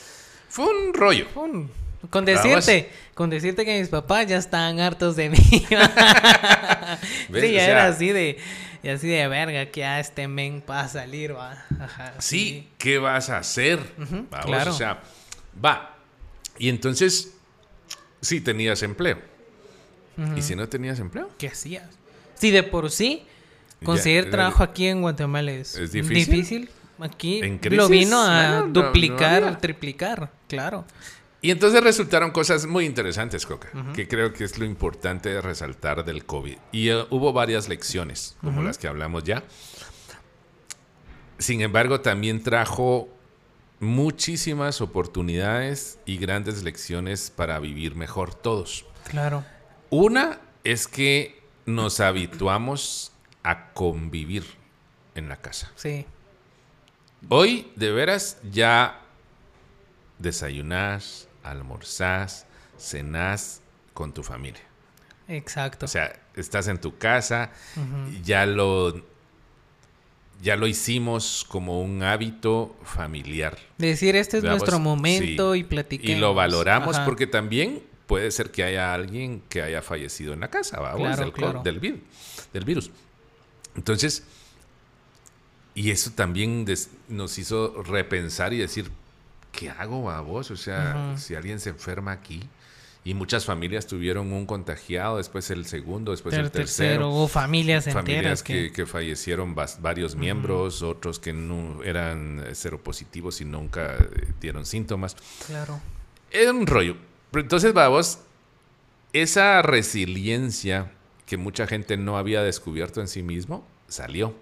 Fue 0.50 0.66
un 0.66 0.92
rollo. 0.92 1.26
Con 2.10 2.26
decirte, 2.26 2.90
con 3.14 3.30
decirte 3.30 3.64
que 3.64 3.80
mis 3.80 3.88
papás 3.88 4.26
ya 4.26 4.36
estaban 4.36 4.80
hartos 4.80 5.16
de 5.16 5.30
mí. 5.30 5.38
Sí, 5.66 5.66
ya 5.70 5.80
O 7.32 7.40
sea- 7.40 7.70
era 7.70 7.86
así 7.86 8.12
de, 8.12 8.38
y 8.82 8.88
así 8.88 9.08
de 9.08 9.26
verga, 9.28 9.66
que 9.70 9.80
ya 9.80 9.98
este 9.98 10.28
men 10.28 10.62
va 10.68 10.80
a 10.80 10.88
salir, 10.88 11.34
va. 11.34 11.64
Ajá, 11.80 12.12
Sí, 12.18 12.68
¿qué 12.78 12.98
vas 12.98 13.30
a 13.30 13.38
hacer? 13.38 13.80
Vamos, 13.96 14.46
claro. 14.46 14.70
O 14.72 14.74
sea, 14.74 15.00
va. 15.64 15.96
Y 16.58 16.68
entonces, 16.68 17.32
sí 18.20 18.40
tenías 18.40 18.82
empleo. 18.82 19.18
¿Y 20.36 20.40
si 20.42 20.54
no 20.56 20.66
tenías 20.68 20.98
empleo? 20.98 21.28
¿Qué 21.38 21.48
hacías? 21.48 21.90
Si 22.34 22.50
de 22.50 22.62
por 22.62 22.90
sí 22.90 23.24
conseguir 23.84 24.24
Ya, 24.24 24.30
trabajo 24.30 24.62
aquí 24.62 24.86
en 24.86 25.02
Guatemala 25.02 25.52
es, 25.52 25.76
¿Es 25.76 25.92
difícil? 25.92 26.70
Aquí 26.98 27.40
¿En 27.40 27.60
lo 27.76 27.88
vino 27.90 28.18
a 28.22 28.26
Bueno, 28.60 28.60
no- 28.60 28.66
no 28.68 28.72
duplicar, 28.86 29.60
triplicar, 29.60 30.32
claro. 30.48 30.86
Y 31.42 31.50
entonces 31.50 31.82
resultaron 31.82 32.30
cosas 32.30 32.64
muy 32.66 32.86
interesantes, 32.86 33.44
Coca, 33.44 33.68
que 33.94 34.08
creo 34.08 34.32
que 34.32 34.44
es 34.44 34.58
lo 34.58 34.64
importante 34.64 35.28
de 35.28 35.42
resaltar 35.42 36.02
del 36.04 36.24
COVID. 36.24 36.56
Y 36.72 36.88
eh, 36.88 37.04
hubo 37.10 37.34
varias 37.34 37.68
lecciones, 37.68 38.36
como 38.40 38.62
las 38.62 38.78
que 38.78 38.88
hablamos 38.88 39.24
ya. 39.24 39.44
Sin 41.38 41.60
embargo, 41.60 42.00
también 42.00 42.42
trajo 42.42 43.08
muchísimas 43.80 44.80
oportunidades 44.80 45.98
y 46.06 46.16
grandes 46.18 46.62
lecciones 46.62 47.30
para 47.30 47.58
vivir 47.58 47.94
mejor 47.94 48.34
todos. 48.34 48.86
Claro. 49.08 49.44
Una 49.90 50.40
es 50.64 50.88
que 50.88 51.42
nos 51.66 52.00
habituamos 52.00 53.12
a 53.42 53.72
convivir 53.72 54.44
en 55.14 55.28
la 55.28 55.36
casa. 55.36 55.70
Sí. 55.76 56.06
Hoy, 57.28 57.72
de 57.76 57.92
veras, 57.92 58.38
ya 58.50 59.00
desayunás, 60.18 61.28
almorzás, 61.42 62.46
cenás 62.78 63.60
con 63.94 64.12
tu 64.12 64.22
familia. 64.22 64.62
Exacto. 65.28 65.86
O 65.86 65.88
sea, 65.88 66.20
estás 66.34 66.68
en 66.68 66.80
tu 66.80 66.98
casa, 66.98 67.50
ya 68.22 68.46
lo 68.46 69.04
ya 70.42 70.56
lo 70.56 70.66
hicimos 70.66 71.44
como 71.48 71.80
un 71.82 72.02
hábito 72.02 72.76
familiar. 72.84 73.56
Decir 73.78 74.16
este 74.16 74.38
es 74.38 74.44
nuestro 74.44 74.78
momento 74.78 75.54
sí. 75.54 75.60
y 75.60 75.64
platiquemos. 75.64 76.16
Y 76.16 76.20
lo 76.20 76.34
valoramos 76.34 76.96
Ajá. 76.96 77.04
porque 77.04 77.26
también 77.26 77.82
puede 78.06 78.30
ser 78.30 78.50
que 78.50 78.62
haya 78.62 78.94
alguien 78.94 79.42
que 79.48 79.62
haya 79.62 79.82
fallecido 79.82 80.32
en 80.32 80.40
la 80.40 80.48
casa, 80.48 80.78
vamos, 80.78 81.00
Claro, 81.00 81.22
del, 81.24 81.32
claro. 81.32 81.62
del, 81.62 81.80
vid- 81.80 82.00
del 82.52 82.64
virus. 82.64 82.90
Entonces, 83.74 84.22
y 85.74 85.90
eso 85.90 86.10
también 86.12 86.64
des- 86.64 86.90
nos 87.08 87.38
hizo 87.38 87.82
repensar 87.82 88.52
y 88.52 88.58
decir, 88.58 88.90
¿qué 89.52 89.70
hago 89.70 90.10
a 90.10 90.20
vos? 90.20 90.50
O 90.50 90.56
sea, 90.56 91.14
si 91.18 91.34
alguien 91.34 91.60
se 91.60 91.70
enferma 91.70 92.12
aquí 92.12 92.40
y 93.06 93.14
muchas 93.14 93.44
familias 93.44 93.86
tuvieron 93.86 94.32
un 94.32 94.46
contagiado, 94.46 95.18
después 95.18 95.48
el 95.52 95.64
segundo, 95.64 96.10
después 96.10 96.34
el 96.34 96.46
el 96.46 96.50
tercero, 96.50 96.88
tercero. 96.88 97.14
o 97.14 97.28
familias 97.28 97.86
enteras 97.86 98.04
Familias 98.04 98.42
que, 98.42 98.54
que, 98.64 98.72
que 98.72 98.86
fallecieron 98.86 99.54
varios 99.54 100.16
miembros, 100.16 100.82
otros 100.82 101.20
que 101.20 101.32
no 101.32 101.84
eran 101.84 102.42
eh, 102.44 102.56
seropositivos 102.56 103.40
y 103.40 103.44
nunca 103.44 103.94
eh, 103.94 104.32
dieron 104.40 104.66
síntomas. 104.66 105.16
claro. 105.46 105.80
Era 106.32 106.50
un 106.50 106.66
rollo. 106.66 106.96
Pero 107.30 107.42
entonces, 107.42 107.72
vamos, 107.72 108.18
esa 109.12 109.62
resiliencia 109.62 110.90
que 111.26 111.36
mucha 111.36 111.68
gente 111.68 111.96
no 111.96 112.18
había 112.18 112.42
descubierto 112.42 113.00
en 113.00 113.06
sí 113.06 113.22
mismo, 113.22 113.64
salió. 113.86 114.34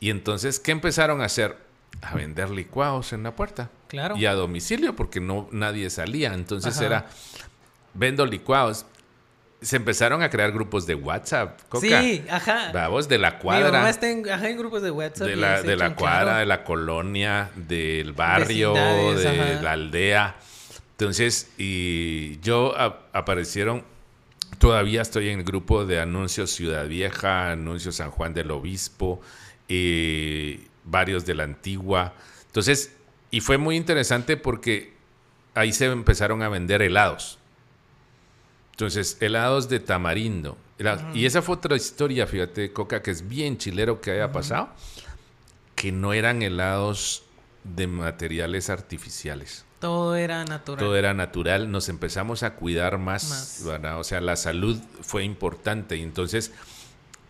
Y 0.00 0.10
entonces, 0.10 0.58
¿qué 0.58 0.72
empezaron 0.72 1.20
a 1.20 1.26
hacer? 1.26 1.56
A 2.02 2.16
vender 2.16 2.50
licuados 2.50 3.12
en 3.12 3.22
la 3.22 3.36
puerta. 3.36 3.70
Claro. 3.86 4.16
Y 4.16 4.26
a 4.26 4.34
domicilio, 4.34 4.96
porque 4.96 5.20
no 5.20 5.48
nadie 5.52 5.88
salía. 5.90 6.34
Entonces 6.34 6.76
Ajá. 6.78 6.86
era, 6.86 7.10
vendo 7.94 8.26
licuados. 8.26 8.86
Se 9.62 9.76
empezaron 9.76 10.22
a 10.22 10.28
crear 10.28 10.52
grupos 10.52 10.86
de 10.86 10.94
WhatsApp. 10.94 11.58
Coca. 11.70 12.02
Sí, 12.02 12.22
ajá. 12.28 12.70
Vamos, 12.74 13.08
de 13.08 13.16
la 13.16 13.30
Mi 13.32 13.38
cuadra 13.38 13.72
mamá 13.72 13.88
está 13.88 14.10
en, 14.10 14.28
ajá, 14.28 14.50
en 14.50 14.58
grupos 14.58 14.82
de 14.82 14.90
WhatsApp. 14.90 15.26
de 15.26 15.36
la, 15.36 15.62
de 15.62 15.94
cuadra, 15.94 16.38
de 16.38 16.46
la 16.46 16.64
colonia, 16.64 17.50
del 17.56 18.12
barrio, 18.12 18.74
de 18.74 19.28
ajá. 19.28 19.62
la 19.62 19.72
aldea. 19.72 20.36
Entonces, 20.90 21.50
y 21.56 22.38
yo 22.40 22.76
a- 22.76 23.00
aparecieron, 23.14 23.84
todavía 24.58 25.00
estoy 25.00 25.30
en 25.30 25.38
el 25.38 25.44
grupo 25.46 25.86
de 25.86 25.98
anuncios 25.98 26.50
Ciudad 26.50 26.86
Vieja, 26.86 27.50
anuncios 27.50 27.96
San 27.96 28.10
Juan 28.10 28.34
del 28.34 28.50
Obispo, 28.50 29.20
eh, 29.68 30.66
varios 30.84 31.24
de 31.24 31.34
la 31.34 31.44
Antigua. 31.44 32.12
Entonces, 32.46 32.92
y 33.30 33.40
fue 33.40 33.56
muy 33.56 33.76
interesante 33.76 34.36
porque 34.36 34.92
ahí 35.54 35.72
se 35.72 35.86
empezaron 35.86 36.42
a 36.42 36.48
vender 36.50 36.82
helados. 36.82 37.38
Entonces, 38.74 39.18
helados 39.20 39.68
de 39.68 39.78
tamarindo, 39.78 40.58
Y 41.14 41.26
esa 41.26 41.42
fue 41.42 41.54
otra 41.54 41.76
historia, 41.76 42.26
fíjate, 42.26 42.72
Coca, 42.72 43.02
que 43.02 43.12
es 43.12 43.28
bien 43.28 43.56
chilero 43.56 44.00
que 44.00 44.10
haya 44.10 44.32
pasado, 44.32 44.70
que 45.76 45.92
no 45.92 46.12
eran 46.12 46.42
helados 46.42 47.22
de 47.62 47.86
materiales 47.86 48.70
artificiales. 48.70 49.64
Todo 49.78 50.16
era 50.16 50.44
natural. 50.44 50.84
Todo 50.84 50.96
era 50.96 51.14
natural, 51.14 51.70
nos 51.70 51.88
empezamos 51.88 52.42
a 52.42 52.54
cuidar 52.54 52.98
más. 52.98 53.64
O 53.96 54.02
sea, 54.02 54.20
la 54.20 54.34
salud 54.34 54.76
fue 55.02 55.22
importante. 55.22 55.96
Y 55.96 56.02
entonces, 56.02 56.50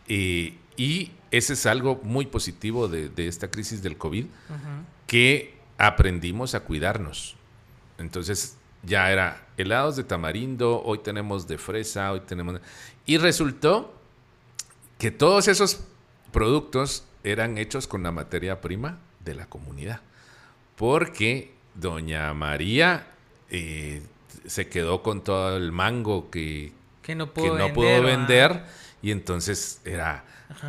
eh, 0.08 0.56
y 0.78 1.12
ese 1.30 1.52
es 1.52 1.66
algo 1.66 2.00
muy 2.04 2.24
positivo 2.24 2.88
de, 2.88 3.10
de 3.10 3.28
esta 3.28 3.50
crisis 3.50 3.82
del 3.82 3.98
COVID, 3.98 4.24
que 5.06 5.58
aprendimos 5.76 6.54
a 6.54 6.60
cuidarnos. 6.60 7.36
Entonces, 7.98 8.56
ya 8.86 9.10
era 9.10 9.46
helados 9.56 9.96
de 9.96 10.04
tamarindo, 10.04 10.82
hoy 10.82 10.98
tenemos 10.98 11.46
de 11.46 11.58
fresa, 11.58 12.12
hoy 12.12 12.20
tenemos... 12.20 12.60
Y 13.06 13.18
resultó 13.18 13.94
que 14.98 15.10
todos 15.10 15.48
esos 15.48 15.84
productos 16.32 17.04
eran 17.22 17.58
hechos 17.58 17.86
con 17.86 18.02
la 18.02 18.10
materia 18.12 18.60
prima 18.60 18.98
de 19.24 19.34
la 19.34 19.46
comunidad. 19.46 20.00
Porque 20.76 21.54
doña 21.74 22.32
María 22.34 23.06
eh, 23.50 24.02
se 24.46 24.68
quedó 24.68 25.02
con 25.02 25.22
todo 25.22 25.56
el 25.56 25.72
mango 25.72 26.30
que, 26.30 26.72
Que 27.02 27.14
no 27.14 27.32
que 27.32 27.40
pudo 27.40 27.58
no 27.58 27.64
vender. 27.66 27.74
pudo 27.74 28.02
¿va? 28.02 28.06
vender. 28.06 28.64
Y 29.02 29.10
entonces 29.10 29.80
era, 29.84 30.24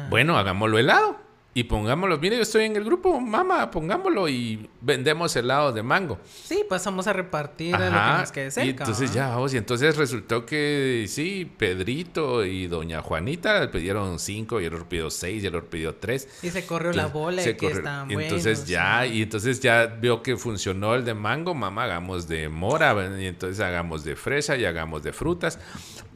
bueno, 0.09 0.37
hagámoslo 0.37 0.77
helado. 0.77 1.24
Y 1.57 1.63
pongámoslo, 1.63 2.17
mire, 2.17 2.35
yo 2.35 2.41
estoy 2.41 2.65
en 2.65 2.75
el 2.75 2.83
grupo, 2.83 3.17
mamá, 3.17 3.71
pongámoslo 3.71 4.27
y 4.27 4.69
vendemos 4.81 5.33
helado 5.37 5.71
de 5.71 5.81
mango. 5.81 6.19
Sí, 6.43 6.65
pasamos 6.67 7.07
a 7.07 7.13
repartir 7.13 7.73
a 7.75 7.89
lo 7.89 7.91
que 7.91 8.19
nos 8.21 8.31
quede 8.33 8.47
y 8.47 8.51
cerca. 8.51 8.83
entonces 8.83 9.11
¿va? 9.11 9.13
ya 9.15 9.27
vamos, 9.29 9.53
y 9.53 9.57
entonces 9.57 9.95
resultó 9.95 10.45
que 10.45 11.05
sí, 11.07 11.49
Pedrito 11.57 12.43
y 12.43 12.67
doña 12.67 13.01
Juanita 13.01 13.57
le 13.61 13.69
pidieron 13.69 14.19
cinco 14.19 14.59
y 14.59 14.65
el 14.65 14.73
otro 14.73 14.89
pidió 14.89 15.09
seis 15.09 15.45
y 15.45 15.47
el 15.47 15.55
otro 15.55 15.69
pidió 15.69 15.95
tres. 15.95 16.27
Y 16.43 16.49
se 16.49 16.65
corrió 16.65 16.91
la 16.91 17.07
bola 17.07 17.41
Se 17.41 17.51
de 17.51 17.55
que 17.55 17.67
corrió. 17.67 17.77
estaban 17.77 18.11
Y 18.11 18.15
Entonces 18.15 18.57
buenos, 18.59 18.67
ya, 18.67 19.03
¿sí? 19.05 19.13
y 19.13 19.21
entonces 19.21 19.59
ya 19.61 19.85
vio 19.85 20.21
que 20.21 20.35
funcionó 20.35 20.93
el 20.93 21.05
de 21.05 21.13
mango, 21.13 21.53
mamá, 21.53 21.85
hagamos 21.85 22.27
de 22.27 22.49
mora, 22.49 22.93
y 23.17 23.27
entonces 23.27 23.61
hagamos 23.61 24.03
de 24.03 24.17
fresa 24.17 24.57
y 24.57 24.65
hagamos 24.65 25.03
de 25.03 25.13
frutas. 25.13 25.57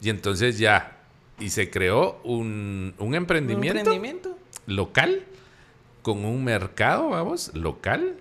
Y 0.02 0.10
entonces 0.10 0.58
ya, 0.58 0.98
y 1.38 1.48
se 1.48 1.70
creó 1.70 2.20
un, 2.24 2.92
un 2.98 3.06
Un 3.06 3.14
emprendimiento, 3.14 3.78
emprendimiento. 3.78 4.36
Local, 4.70 5.24
con 6.02 6.24
un 6.24 6.44
mercado, 6.44 7.10
vamos, 7.10 7.50
local, 7.54 8.16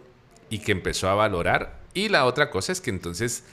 y 0.50 0.60
que 0.60 0.72
empezó 0.72 1.10
a 1.10 1.16
valorar. 1.16 1.80
Y 1.94 2.10
la 2.10 2.26
otra 2.26 2.50
cosa 2.50 2.72
es 2.72 2.82
que 2.82 2.90
entonces 2.90 3.44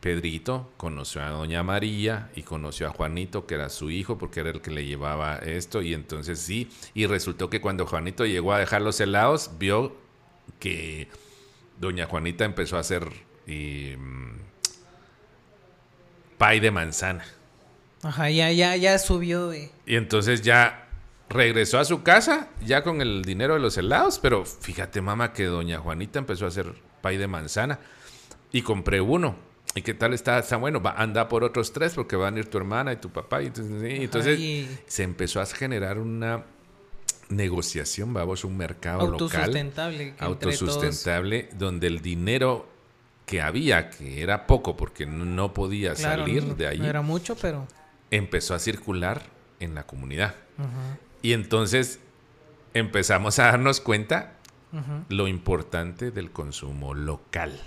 Pedrito 0.00 0.70
conoció 0.76 1.22
a 1.22 1.30
Doña 1.30 1.62
María 1.62 2.30
y 2.36 2.42
conoció 2.42 2.86
a 2.86 2.90
Juanito, 2.90 3.46
que 3.46 3.54
era 3.54 3.68
su 3.70 3.90
hijo, 3.90 4.18
porque 4.18 4.40
era 4.40 4.50
el 4.50 4.60
que 4.60 4.70
le 4.70 4.84
llevaba 4.84 5.38
esto. 5.38 5.82
Y 5.82 5.94
entonces 5.94 6.38
sí, 6.38 6.70
y 6.94 7.06
resultó 7.06 7.50
que 7.50 7.60
cuando 7.60 7.86
Juanito 7.86 8.24
llegó 8.24 8.52
a 8.52 8.58
dejar 8.58 8.82
los 8.82 9.00
helados, 9.00 9.50
vio 9.58 9.96
que 10.60 11.08
Doña 11.80 12.06
Juanita 12.06 12.44
empezó 12.44 12.76
a 12.76 12.80
hacer 12.80 13.08
eh, 13.46 13.98
pay 16.38 16.60
de 16.60 16.70
manzana. 16.70 17.24
Ajá, 18.02 18.30
ya, 18.30 18.52
ya, 18.52 18.76
ya 18.76 18.98
subió 18.98 19.48
de. 19.48 19.70
Y 19.86 19.96
entonces 19.96 20.42
ya 20.42 20.85
regresó 21.28 21.78
a 21.78 21.84
su 21.84 22.02
casa, 22.02 22.48
ya 22.64 22.82
con 22.82 23.00
el 23.00 23.22
dinero 23.24 23.54
de 23.54 23.60
los 23.60 23.76
helados, 23.76 24.18
pero 24.18 24.44
fíjate, 24.44 25.00
mamá, 25.00 25.32
que 25.32 25.44
doña 25.44 25.78
Juanita 25.78 26.18
empezó 26.18 26.44
a 26.44 26.48
hacer 26.48 26.72
pay 27.00 27.16
de 27.16 27.26
manzana 27.26 27.78
y 28.52 28.62
compré 28.62 29.00
uno. 29.00 29.36
¿Y 29.74 29.82
qué 29.82 29.92
tal 29.92 30.14
está? 30.14 30.38
Está 30.38 30.56
bueno, 30.56 30.80
va, 30.80 30.92
anda 30.92 31.28
por 31.28 31.44
otros 31.44 31.72
tres 31.72 31.92
porque 31.94 32.16
van 32.16 32.36
a 32.36 32.38
ir 32.38 32.46
tu 32.48 32.56
hermana 32.56 32.92
y 32.92 32.96
tu 32.96 33.10
papá. 33.10 33.42
Y 33.42 33.46
entonces, 33.46 33.80
sí, 33.82 33.96
entonces 34.04 34.38
y- 34.38 34.68
se 34.86 35.02
empezó 35.02 35.40
a 35.40 35.46
generar 35.46 35.98
una 35.98 36.44
negociación, 37.28 38.14
vamos, 38.14 38.44
un 38.44 38.56
mercado 38.56 39.00
local 39.10 39.12
Autosustentable. 39.20 39.98
que 39.98 40.08
entre 40.10 40.18
todos- 40.18 40.62
autosustentable 40.62 41.48
donde 41.58 41.88
el 41.88 42.00
dinero 42.00 42.68
que 43.26 43.42
había, 43.42 43.90
que 43.90 44.22
era 44.22 44.46
poco 44.46 44.76
porque 44.76 45.04
no- 45.06 45.52
podía 45.52 45.94
Claro, 45.94 46.22
salir 46.22 46.44
no- 46.44 46.54
de 46.54 46.68
ahí, 46.68 46.78
No 46.78 46.86
era 46.86 47.02
mucho, 47.02 47.36
pero. 47.36 47.66
empezó 48.10 48.54
a 48.54 48.58
circular 48.60 49.22
en 49.58 49.74
la 49.74 49.82
comunidad. 49.84 50.36
Ajá, 50.58 50.98
Y 51.26 51.32
entonces 51.32 51.98
empezamos 52.72 53.40
a 53.40 53.46
darnos 53.46 53.80
cuenta 53.80 54.34
lo 55.08 55.26
importante 55.26 56.12
del 56.12 56.30
consumo 56.30 56.94
local. 56.94 57.60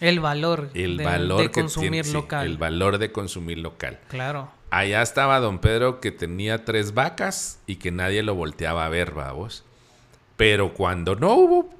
El 0.00 0.20
valor. 0.20 0.70
El 0.72 0.96
de, 0.96 1.04
valor 1.04 1.42
de 1.42 1.50
que 1.50 1.60
consumir 1.60 1.90
tiene, 1.90 2.04
sí, 2.04 2.14
local. 2.14 2.46
el 2.46 2.56
valor 2.56 2.96
de 2.96 3.12
consumir 3.12 3.58
local. 3.58 4.00
Claro. 4.08 4.50
Allá 4.70 5.02
estaba 5.02 5.40
don 5.40 5.58
Pedro 5.58 6.00
que 6.00 6.10
tenía 6.10 6.64
tres 6.64 6.94
vacas 6.94 7.60
y 7.66 7.76
que 7.76 7.90
nadie 7.90 8.22
lo 8.22 8.34
volteaba 8.34 8.86
a 8.86 8.88
ver, 8.88 9.12
vamos. 9.12 9.62
Pero 10.38 10.72
cuando 10.72 11.16
no 11.16 11.34
hubo 11.34 11.74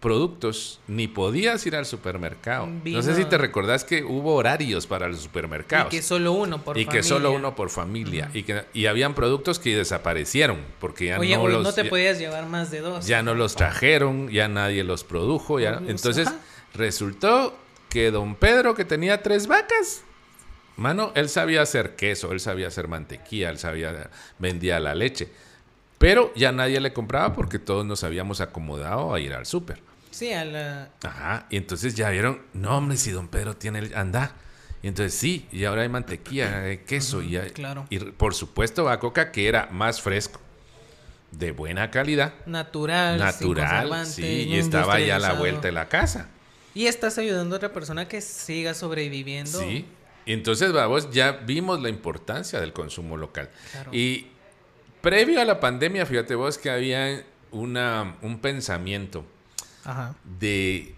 productos, 0.00 0.80
ni 0.88 1.08
podías 1.08 1.64
ir 1.66 1.76
al 1.76 1.84
supermercado. 1.86 2.66
No 2.66 3.02
sé 3.02 3.14
si 3.14 3.24
te 3.26 3.36
recordás 3.38 3.84
que 3.84 4.02
hubo 4.02 4.34
horarios 4.34 4.86
para 4.86 5.06
los 5.08 5.20
Y 5.20 5.22
supermercados. 5.24 5.90
que 5.90 6.00
solo 6.02 6.32
uno 6.32 6.64
por 6.64 6.76
y 6.78 6.80
que 6.80 6.86
familia. 6.86 7.02
solo 7.08 7.32
uno 7.32 7.54
por 7.54 7.68
familia. 7.70 8.30
y, 8.32 8.42
que, 8.44 8.64
y 8.72 8.86
habían 8.86 9.14
productos 9.14 9.58
que 9.58 9.76
desaparecieron 9.76 10.58
porque 10.80 11.06
ya 11.06 11.18
Oye, 11.18 11.36
no 11.36 11.46
los... 11.48 11.62
no 11.62 11.72
te 11.74 11.84
ya- 11.84 11.90
podías 11.90 12.18
llevar 12.18 12.46
más 12.46 12.70
de 12.70 12.80
dos. 12.80 13.06
ya 13.06 13.22
no 13.22 13.34
los 13.34 13.54
trajeron, 13.56 14.30
ya 14.30 14.48
nadie 14.48 14.84
los 14.84 15.04
produjo. 15.04 15.60
Ya, 15.60 15.80
entonces 15.86 16.28
ajá. 16.28 16.38
resultó 16.74 17.54
que 17.90 18.10
don 18.10 18.34
Pedro, 18.36 18.74
que 18.74 18.84
tenía 18.86 19.22
tres 19.22 19.46
vacas, 19.48 20.02
mano, 20.76 21.12
él 21.14 21.28
sabía 21.28 21.60
hacer 21.60 21.94
queso, 21.96 22.32
él 22.32 22.40
sabía 22.40 22.68
hacer 22.68 22.88
mantequilla, 22.88 23.50
él 23.50 23.58
sabía, 23.58 24.08
vendía 24.38 24.80
la 24.80 24.94
leche. 24.94 25.28
Pero 25.98 26.32
ya 26.34 26.50
nadie 26.52 26.80
le 26.80 26.94
compraba 26.94 27.34
porque 27.34 27.58
todos 27.58 27.84
nos 27.84 28.02
habíamos 28.04 28.40
acomodado 28.40 29.12
a 29.12 29.20
ir 29.20 29.34
al 29.34 29.44
súper. 29.44 29.82
Sí, 30.10 30.32
a 30.32 30.44
la... 30.44 30.90
Ajá, 31.02 31.46
y 31.50 31.56
entonces 31.56 31.94
ya 31.94 32.10
vieron, 32.10 32.42
no 32.52 32.76
hombre, 32.76 32.96
si 32.96 33.10
don 33.10 33.28
Pedro 33.28 33.56
tiene 33.56 33.78
el, 33.80 33.94
anda. 33.94 34.34
Y 34.82 34.88
entonces 34.88 35.14
sí, 35.14 35.46
y 35.52 35.64
ahora 35.64 35.82
hay 35.82 35.88
mantequilla, 35.88 36.62
hay 36.64 36.78
queso, 36.78 37.22
y, 37.22 37.36
hay- 37.36 37.50
claro. 37.50 37.86
y 37.90 37.98
por 37.98 38.34
supuesto 38.34 38.84
va 38.84 38.98
coca 38.98 39.30
que 39.32 39.48
era 39.48 39.68
más 39.70 40.00
fresco, 40.00 40.40
de 41.32 41.52
buena 41.52 41.90
calidad, 41.90 42.34
natural, 42.46 43.18
natural, 43.18 44.06
sí, 44.06 44.46
y 44.48 44.56
estaba 44.56 44.98
ya 44.98 45.16
a 45.16 45.18
la 45.20 45.34
vuelta 45.34 45.62
de 45.68 45.72
la 45.72 45.88
casa. 45.88 46.28
Y 46.74 46.86
estás 46.86 47.18
ayudando 47.18 47.54
a 47.54 47.58
otra 47.58 47.72
persona 47.72 48.06
que 48.08 48.20
siga 48.20 48.74
sobreviviendo. 48.74 49.60
Sí. 49.60 49.86
Entonces, 50.26 50.72
vamos, 50.72 51.10
ya 51.10 51.32
vimos 51.32 51.80
la 51.82 51.88
importancia 51.88 52.60
del 52.60 52.72
consumo 52.72 53.16
local. 53.16 53.50
Claro. 53.72 53.90
Y 53.92 54.28
previo 55.00 55.40
a 55.40 55.44
la 55.44 55.58
pandemia, 55.58 56.06
fíjate 56.06 56.34
vos 56.36 56.58
que 56.58 56.70
había 56.70 57.24
una, 57.50 58.16
un 58.22 58.38
pensamiento 58.40 59.24
Ajá. 59.84 60.14
de, 60.38 60.94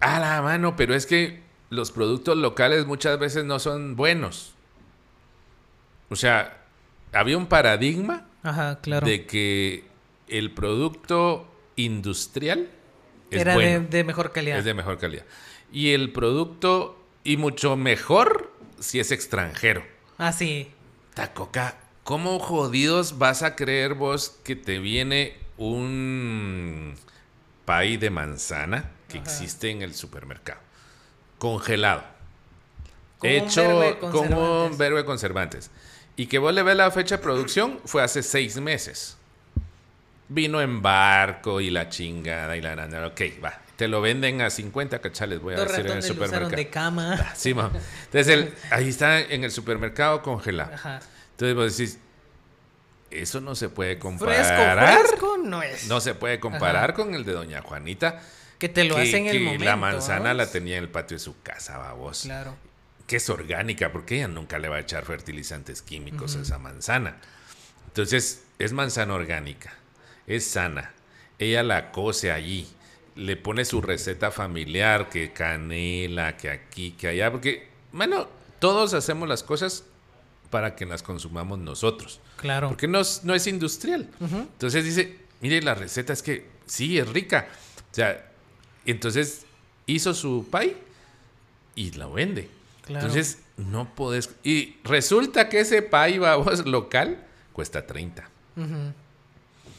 a 0.00 0.18
la 0.20 0.42
mano, 0.42 0.76
pero 0.76 0.94
es 0.94 1.06
que 1.06 1.40
los 1.70 1.92
productos 1.92 2.36
locales 2.36 2.86
muchas 2.86 3.18
veces 3.18 3.44
no 3.44 3.58
son 3.58 3.96
buenos. 3.96 4.54
O 6.10 6.16
sea, 6.16 6.64
había 7.12 7.36
un 7.36 7.46
paradigma 7.46 8.26
Ajá, 8.42 8.80
claro. 8.80 9.06
de 9.06 9.26
que 9.26 9.84
el 10.28 10.52
producto 10.52 11.46
industrial 11.76 12.68
es 13.30 13.40
Era 13.42 13.54
bueno. 13.54 13.80
de, 13.80 13.86
de 13.98 14.04
mejor 14.04 14.32
calidad. 14.32 14.58
Es 14.58 14.64
de 14.64 14.74
mejor 14.74 14.98
calidad. 14.98 15.24
Y 15.70 15.90
el 15.92 16.12
producto, 16.12 16.98
y 17.24 17.36
mucho 17.36 17.76
mejor 17.76 18.50
si 18.78 19.00
es 19.00 19.10
extranjero. 19.12 19.84
Ah, 20.16 20.32
sí. 20.32 20.70
Tacoca, 21.14 21.76
¿cómo 22.04 22.38
jodidos 22.38 23.18
vas 23.18 23.42
a 23.42 23.54
creer 23.54 23.94
vos 23.94 24.38
que 24.44 24.56
te 24.56 24.78
viene 24.78 25.36
un 25.58 26.94
pay 27.68 27.98
de 27.98 28.08
manzana 28.08 28.90
que 29.08 29.18
Ajá. 29.18 29.24
existe 29.30 29.68
en 29.70 29.82
el 29.82 29.94
supermercado? 29.94 30.58
Congelado. 31.38 32.02
Con 33.18 33.28
hecho 33.30 33.96
con 34.10 34.32
un 34.32 34.78
verbo 34.78 34.96
de 34.96 35.04
conservantes. 35.04 35.70
Y 36.16 36.26
que 36.26 36.38
vos 36.38 36.52
le 36.54 36.62
ves 36.62 36.76
la 36.76 36.90
fecha 36.90 37.18
de 37.18 37.22
producción 37.22 37.78
fue 37.84 38.02
hace 38.02 38.22
seis 38.22 38.56
meses. 38.58 39.16
Vino 40.30 40.60
en 40.60 40.80
barco 40.82 41.60
y 41.60 41.70
la 41.70 41.88
chingada 41.90 42.56
y 42.56 42.60
la 42.62 42.74
nana. 42.74 43.06
Ok, 43.06 43.20
va. 43.44 43.60
Te 43.76 43.86
lo 43.86 44.00
venden 44.00 44.40
a 44.40 44.50
50 44.50 44.98
cachales, 45.00 45.40
voy 45.40 45.54
a 45.54 45.58
Dos 45.58 45.68
decir 45.68 45.86
en 45.86 45.96
el 45.98 46.02
supermercado. 46.02 46.50
de 46.56 46.68
cama. 46.68 47.34
Sí, 47.36 47.54
ma. 47.54 47.70
Entonces, 48.06 48.28
el- 48.28 48.54
ahí 48.70 48.88
está 48.88 49.20
en 49.20 49.44
el 49.44 49.50
supermercado 49.52 50.22
congelado. 50.22 50.72
Ajá. 50.74 51.00
Entonces 51.32 51.54
vos 51.54 51.76
decís, 51.76 51.98
eso 53.10 53.40
no 53.40 53.54
se 53.54 53.68
puede 53.68 53.98
comparar. 53.98 54.98
fresco 55.06 55.36
no 55.42 55.62
es. 55.62 55.86
No 55.88 56.00
se 56.00 56.14
puede 56.14 56.40
comparar 56.40 56.84
Ajá. 56.90 56.94
con 56.94 57.14
el 57.14 57.24
de 57.24 57.32
Doña 57.32 57.62
Juanita. 57.62 58.20
que 58.58 58.68
te 58.68 58.82
lo 58.84 58.96
que- 58.96 59.02
hacen 59.02 59.26
en 59.28 59.36
el 59.36 59.42
momento. 59.44 59.64
La 59.64 59.76
manzana 59.76 60.20
¿vamos? 60.30 60.36
la 60.36 60.50
tenía 60.50 60.76
en 60.78 60.82
el 60.84 60.90
patio 60.90 61.16
de 61.16 61.20
su 61.22 61.40
casa, 61.42 61.78
babos. 61.78 62.22
Claro. 62.22 62.56
Que 63.06 63.16
es 63.16 63.30
orgánica, 63.30 63.92
porque 63.92 64.16
ella 64.16 64.26
nunca 64.28 64.58
le 64.58 64.68
va 64.68 64.76
a 64.76 64.80
echar 64.80 65.04
fertilizantes 65.04 65.80
químicos 65.80 66.34
a 66.36 66.40
esa 66.42 66.58
manzana. 66.58 67.16
Entonces, 67.86 68.42
es 68.58 68.72
manzana 68.72 69.14
orgánica, 69.14 69.72
es 70.26 70.44
sana. 70.46 70.92
Ella 71.38 71.62
la 71.62 71.92
cose 71.92 72.32
allí, 72.32 72.68
le 73.14 73.36
pone 73.36 73.64
su 73.64 73.80
receta 73.80 74.30
familiar, 74.30 75.08
que 75.08 75.32
canela, 75.32 76.36
que 76.36 76.50
aquí, 76.50 76.90
que 76.92 77.08
allá, 77.08 77.30
porque, 77.30 77.68
bueno, 77.92 78.28
todos 78.58 78.92
hacemos 78.92 79.28
las 79.28 79.42
cosas 79.44 79.84
para 80.50 80.74
que 80.76 80.86
las 80.86 81.02
consumamos 81.02 81.58
nosotros. 81.58 82.20
Claro. 82.36 82.68
Porque 82.68 82.88
no 82.88 83.00
es, 83.00 83.22
no 83.24 83.34
es 83.34 83.46
industrial. 83.46 84.08
Entonces 84.20 84.84
dice, 84.84 85.18
mire, 85.40 85.62
la 85.62 85.74
receta 85.74 86.12
es 86.12 86.22
que 86.22 86.48
sí, 86.66 86.98
es 86.98 87.08
rica. 87.08 87.48
O 87.90 87.94
sea, 87.94 88.30
entonces 88.86 89.44
hizo 89.86 90.14
su 90.14 90.46
pay 90.50 90.76
y 91.74 91.90
la 91.92 92.06
vende. 92.06 92.48
Claro. 92.82 93.06
Entonces, 93.06 93.38
no 93.56 93.94
podés... 93.94 94.30
Y 94.42 94.76
resulta 94.84 95.48
que 95.48 95.60
ese 95.60 95.82
pay, 95.82 96.18
vamos, 96.18 96.64
local, 96.66 97.24
cuesta 97.52 97.86
30. 97.86 98.28
Ujú. 98.56 98.66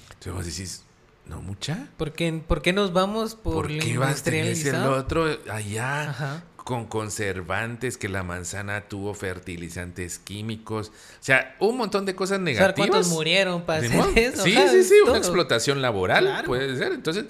Entonces 0.10 0.34
vos 0.34 0.46
decís, 0.46 0.84
no 1.26 1.42
mucha. 1.42 1.88
¿Por 1.98 2.12
qué, 2.12 2.42
por 2.46 2.62
qué 2.62 2.74
nos 2.74 2.92
vamos 2.92 3.36
por, 3.36 3.54
¿Por 3.54 3.68
qué 3.68 3.98
vas 3.98 4.22
a 4.22 4.24
tener 4.26 4.46
el 4.68 4.76
otro 4.88 5.26
allá 5.50 6.10
Ajá. 6.10 6.44
Con 6.70 6.86
conservantes, 6.86 7.98
que 7.98 8.08
la 8.10 8.22
manzana 8.22 8.82
tuvo 8.82 9.16
fertilizantes 9.16 10.20
químicos? 10.20 10.90
O 10.90 10.92
sea, 11.24 11.56
un 11.60 11.78
montón 11.78 12.06
de 12.06 12.14
cosas 12.14 12.36
O 12.40 12.46
sea, 12.46 12.46
negativas. 12.46 12.90
¿cuántos 12.92 13.08
murieron 13.08 13.64
para 13.64 13.80
hacer 13.80 14.00
eso? 14.16 14.44
Sí, 14.44 14.56
sí, 14.70 14.84
sí, 14.84 14.94
todo. 15.02 15.10
una 15.14 15.18
explotación 15.18 15.82
laboral 15.82 16.26
Claro. 16.26 16.46
puede 16.46 16.78
ser. 16.78 16.92
Entonces, 16.94 17.26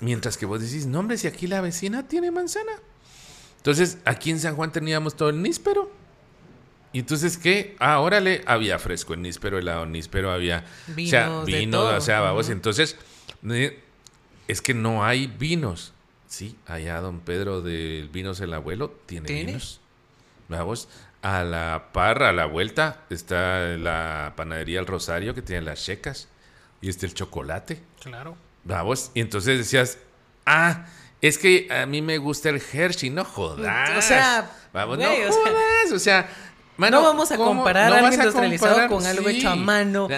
mientras 0.00 0.38
que 0.38 0.46
vos 0.46 0.62
decís, 0.62 0.86
no, 0.86 1.00
hombre, 1.00 1.18
si 1.18 1.26
aquí 1.26 1.46
la 1.46 1.60
vecina 1.60 2.08
tiene 2.08 2.30
manzana. 2.30 2.72
Entonces, 3.58 3.98
aquí 4.06 4.30
en 4.30 4.40
San 4.40 4.56
Juan 4.56 4.72
teníamos 4.72 5.14
todo 5.14 5.28
el 5.28 5.42
níspero. 5.42 5.92
Y 6.94 7.00
entonces, 7.00 7.36
¿qué? 7.36 7.76
Ah, 7.80 8.00
órale, 8.00 8.42
había 8.46 8.78
fresco 8.78 9.12
en 9.12 9.20
níspero, 9.20 9.58
helado 9.58 9.82
en 9.84 9.92
níspero, 9.92 10.30
había. 10.32 10.64
o 10.90 11.06
sea, 11.06 11.26
Vinos, 11.28 11.44
de 11.46 11.52
vino, 11.58 11.82
o 11.82 12.00
sea, 12.00 12.20
vamos. 12.20 12.46
Ujú. 12.46 12.52
Entonces, 12.52 12.96
eh, 13.50 13.78
es 14.48 14.62
que 14.62 14.72
no 14.72 15.04
hay 15.04 15.26
vinos. 15.26 15.92
Sí, 16.28 16.56
allá 16.66 17.00
don 17.00 17.20
Pedro 17.20 17.62
del 17.62 18.08
Vinos 18.10 18.40
el 18.40 18.52
Abuelo 18.52 18.92
tiene, 19.06 19.26
¿Tiene? 19.26 19.46
vinos. 19.46 19.80
Vamos, 20.48 20.88
a 21.22 21.42
la 21.42 21.88
par, 21.92 22.22
a 22.22 22.32
la 22.32 22.46
vuelta, 22.46 23.00
está 23.10 23.76
la 23.76 24.34
panadería 24.36 24.78
El 24.80 24.86
Rosario 24.86 25.34
que 25.34 25.42
tiene 25.42 25.62
las 25.62 25.82
checas 25.82 26.28
y 26.80 26.88
está 26.88 27.06
el 27.06 27.14
chocolate. 27.14 27.82
Claro. 28.00 28.36
Vamos, 28.64 29.10
y 29.14 29.20
entonces 29.20 29.58
decías, 29.58 29.98
ah, 30.46 30.86
es 31.20 31.38
que 31.38 31.68
a 31.70 31.86
mí 31.86 32.02
me 32.02 32.18
gusta 32.18 32.50
el 32.50 32.62
Hershey, 32.72 33.10
no 33.10 33.24
jodas. 33.24 33.98
O 33.98 34.02
sea, 34.02 34.50
vamos, 34.72 34.98
güey, 34.98 35.08
no 35.08 35.28
o 35.28 35.32
sea, 35.32 35.42
jodas, 35.42 35.92
o 35.92 35.98
sea, 35.98 36.28
mano, 36.76 37.00
no 37.00 37.06
vamos 37.06 37.32
a 37.32 37.36
comparar 37.36 37.92
algo 37.92 38.12
industrializado 38.12 38.74
comparar, 38.74 38.90
con 38.90 39.06
algo 39.06 39.28
hecho 39.28 39.48
a 39.48 39.56
mano. 39.56 40.08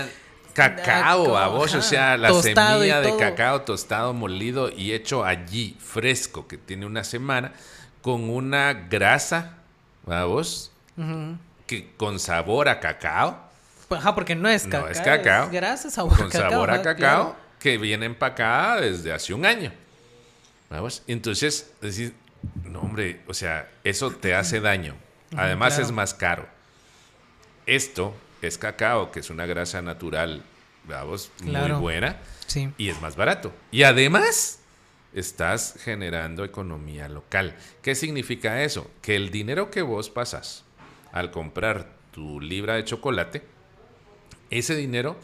Cacao, 0.52 1.36
a 1.36 1.48
vos, 1.48 1.74
o 1.74 1.82
sea, 1.82 2.16
la 2.16 2.28
tostado 2.28 2.78
semilla 2.80 3.00
de 3.00 3.16
cacao 3.16 3.62
tostado, 3.62 4.12
molido 4.12 4.70
y 4.70 4.92
hecho 4.92 5.24
allí, 5.24 5.76
fresco, 5.80 6.46
que 6.48 6.58
tiene 6.58 6.86
una 6.86 7.04
semana, 7.04 7.52
con 8.02 8.28
una 8.30 8.72
grasa, 8.72 9.54
a 10.06 10.24
vos, 10.24 10.72
que 11.66 11.92
con 11.96 12.18
sabor 12.18 12.68
a 12.68 12.80
cacao, 12.80 13.50
Ajá, 13.90 14.14
porque 14.14 14.36
no 14.36 14.48
es 14.48 14.66
No, 14.66 14.70
cacao. 14.70 14.88
es 14.88 15.00
cacao. 15.00 15.48
Gracias, 15.50 15.94
sabor 15.94 16.16
con 16.16 16.26
a 16.26 16.30
cacao. 16.30 16.50
sabor 16.50 16.70
a 16.70 16.76
cacao, 16.82 16.96
claro. 16.96 17.36
que 17.58 17.76
viene 17.78 18.06
empacada 18.06 18.80
desde 18.80 19.12
hace 19.12 19.34
un 19.34 19.44
año. 19.44 19.72
Vamos, 20.68 21.02
entonces, 21.08 21.72
decir, 21.80 22.14
no, 22.64 22.80
hombre, 22.80 23.20
o 23.26 23.34
sea, 23.34 23.68
eso 23.82 24.10
te 24.12 24.34
hace 24.34 24.60
daño. 24.60 24.94
Además, 25.36 25.74
claro. 25.74 25.86
es 25.86 25.92
más 25.92 26.14
caro. 26.14 26.46
Esto 27.66 28.14
es 28.42 28.58
cacao, 28.58 29.10
que 29.10 29.20
es 29.20 29.30
una 29.30 29.46
grasa 29.46 29.82
natural, 29.82 30.42
vamos, 30.88 31.30
Claro. 31.42 31.74
muy 31.74 31.82
buena, 31.82 32.18
Sí. 32.46 32.70
y 32.78 32.88
es 32.88 33.00
más 33.00 33.16
barato. 33.16 33.52
Y 33.70 33.82
además, 33.84 34.60
estás 35.14 35.74
generando 35.82 36.44
economía 36.44 37.08
local. 37.08 37.56
¿Qué 37.82 37.94
significa 37.94 38.62
eso? 38.62 38.90
Que 39.02 39.16
el 39.16 39.30
dinero 39.30 39.70
que 39.70 39.82
vos 39.82 40.08
pasas 40.10 40.64
al 41.12 41.30
comprar 41.30 41.92
tu 42.12 42.40
libra 42.40 42.74
de 42.74 42.84
chocolate, 42.84 43.42
ese 44.50 44.74
dinero, 44.76 45.16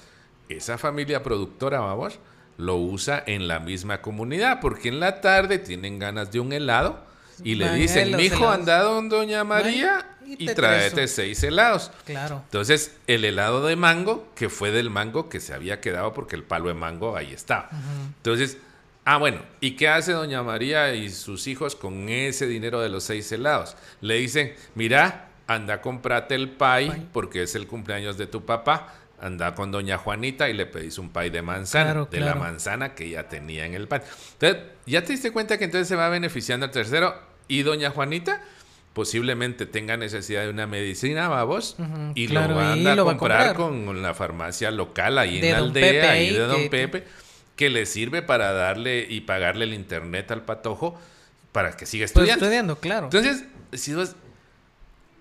esa 0.49 0.79
familia 0.79 1.23
productora, 1.23 1.81
vamos, 1.81 2.19
lo 2.59 2.77
usa 2.77 3.23
en 3.27 3.49
la 3.49 3.61
misma 3.61 4.01
comunidad, 4.03 4.61
porque 4.61 4.89
en 4.89 5.01
la 5.01 5.21
tarde 5.21 5.59
tienen 5.59 5.99
ganas 5.99 6.31
de 6.33 6.41
un 6.41 6.53
helado 6.53 7.05
y 7.45 7.55
le 7.57 7.71
dicen, 7.75 8.17
mijo, 8.17 8.37
helados. 8.37 8.55
anda 8.55 8.83
don 8.83 9.09
Doña 9.09 9.45
María 9.45 10.16
y 10.27 10.51
y 10.51 10.55
tráete 10.55 11.07
seis 11.09 11.43
helados. 11.43 11.91
Claro. 12.05 12.43
Entonces, 12.45 12.97
el 13.07 13.25
helado 13.25 13.65
de 13.67 13.77
mango, 13.77 14.29
que 14.35 14.49
fue 14.49 14.71
del 14.71 14.91
mango 14.91 15.29
que 15.29 15.41
se 15.41 15.55
había 15.55 15.81
quedado 15.81 16.13
porque 16.13 16.37
el 16.37 16.43
palo 16.43 16.69
de 16.69 16.75
mango 16.75 17.17
ahí 17.17 17.33
estaba. 17.33 17.71
Entonces, 18.17 18.59
ah, 19.05 19.19
bueno, 19.19 19.41
¿y 19.61 19.73
qué 19.73 19.89
hace 19.89 20.13
doña 20.13 20.43
María 20.43 20.95
y 20.95 21.11
sus 21.11 21.47
hijos 21.47 21.77
con 21.77 22.09
ese 22.09 22.47
dinero 22.47 22.81
de 22.81 22.89
los 22.89 23.05
seis 23.05 23.31
helados? 23.33 23.77
Le 24.01 24.17
dicen, 24.17 24.55
mira, 24.75 25.29
anda, 25.47 25.81
comprate 25.81 26.35
el 26.35 26.51
pay, 26.51 26.89
Pay. 26.91 27.09
porque 27.13 27.43
es 27.43 27.55
el 27.55 27.67
cumpleaños 27.67 28.19
de 28.19 28.27
tu 28.27 28.45
papá. 28.45 28.95
Anda 29.19 29.55
con 29.55 29.71
doña 29.71 29.97
Juanita 29.97 30.51
y 30.51 30.53
le 30.53 30.67
pedís 30.67 30.99
un 30.99 31.09
pay 31.09 31.31
de 31.31 31.41
manzana, 31.41 31.85
Claro, 31.93 32.09
de 32.11 32.21
la 32.21 32.35
manzana 32.35 32.95
que 32.95 33.09
ya 33.09 33.29
tenía 33.31 33.65
en 33.65 33.73
el 33.73 33.89
pan. 33.89 34.03
Entonces, 34.35 34.63
¿ya 34.85 35.03
te 35.05 35.13
diste 35.13 35.31
cuenta 35.31 35.57
que 35.57 35.65
entonces 35.65 35.89
se 35.89 35.97
va 35.97 36.11
beneficiando 36.11 36.67
el 36.67 36.73
tercero? 36.73 37.15
Y 37.49 37.63
doña 37.63 37.89
Juanita 37.91 38.43
posiblemente 38.97 39.67
tenga 39.67 39.99
necesidad 39.99 40.41
de 40.45 40.49
una 40.49 40.67
medicina, 40.67 41.29
Ujú, 41.79 42.13
y 42.15 42.29
claro, 42.29 42.55
lo 42.55 42.61
lo 42.97 43.03
a 43.03 43.05
va 43.05 43.13
a 43.13 43.17
comprar, 43.19 43.55
comprar. 43.55 43.85
con 43.87 44.03
la 44.03 44.15
farmacia 44.15 44.71
local 44.71 45.19
ahí 45.19 45.39
De 45.39 45.49
en 45.51 45.53
la 45.53 45.59
aldea, 45.59 45.83
Pepe 45.93 46.09
ahí 46.09 46.31
de 46.33 46.39
don 46.39 46.63
que- 46.63 46.71
Pepe, 46.71 47.05
que 47.57 47.69
le 47.69 47.85
sirve 47.85 48.23
para 48.23 48.53
darle 48.53 49.07
y 49.07 49.21
pagarle 49.21 49.67
el 49.67 49.75
internet 49.75 50.31
al 50.31 50.47
patojo 50.47 50.99
para 51.53 51.77
que 51.77 51.85
siga 51.85 52.05
Pues 52.05 52.13
estudiando. 52.13 52.45
estudiando, 52.47 52.81
claro. 52.81 53.05
Entonces, 53.13 53.45
si 53.75 53.93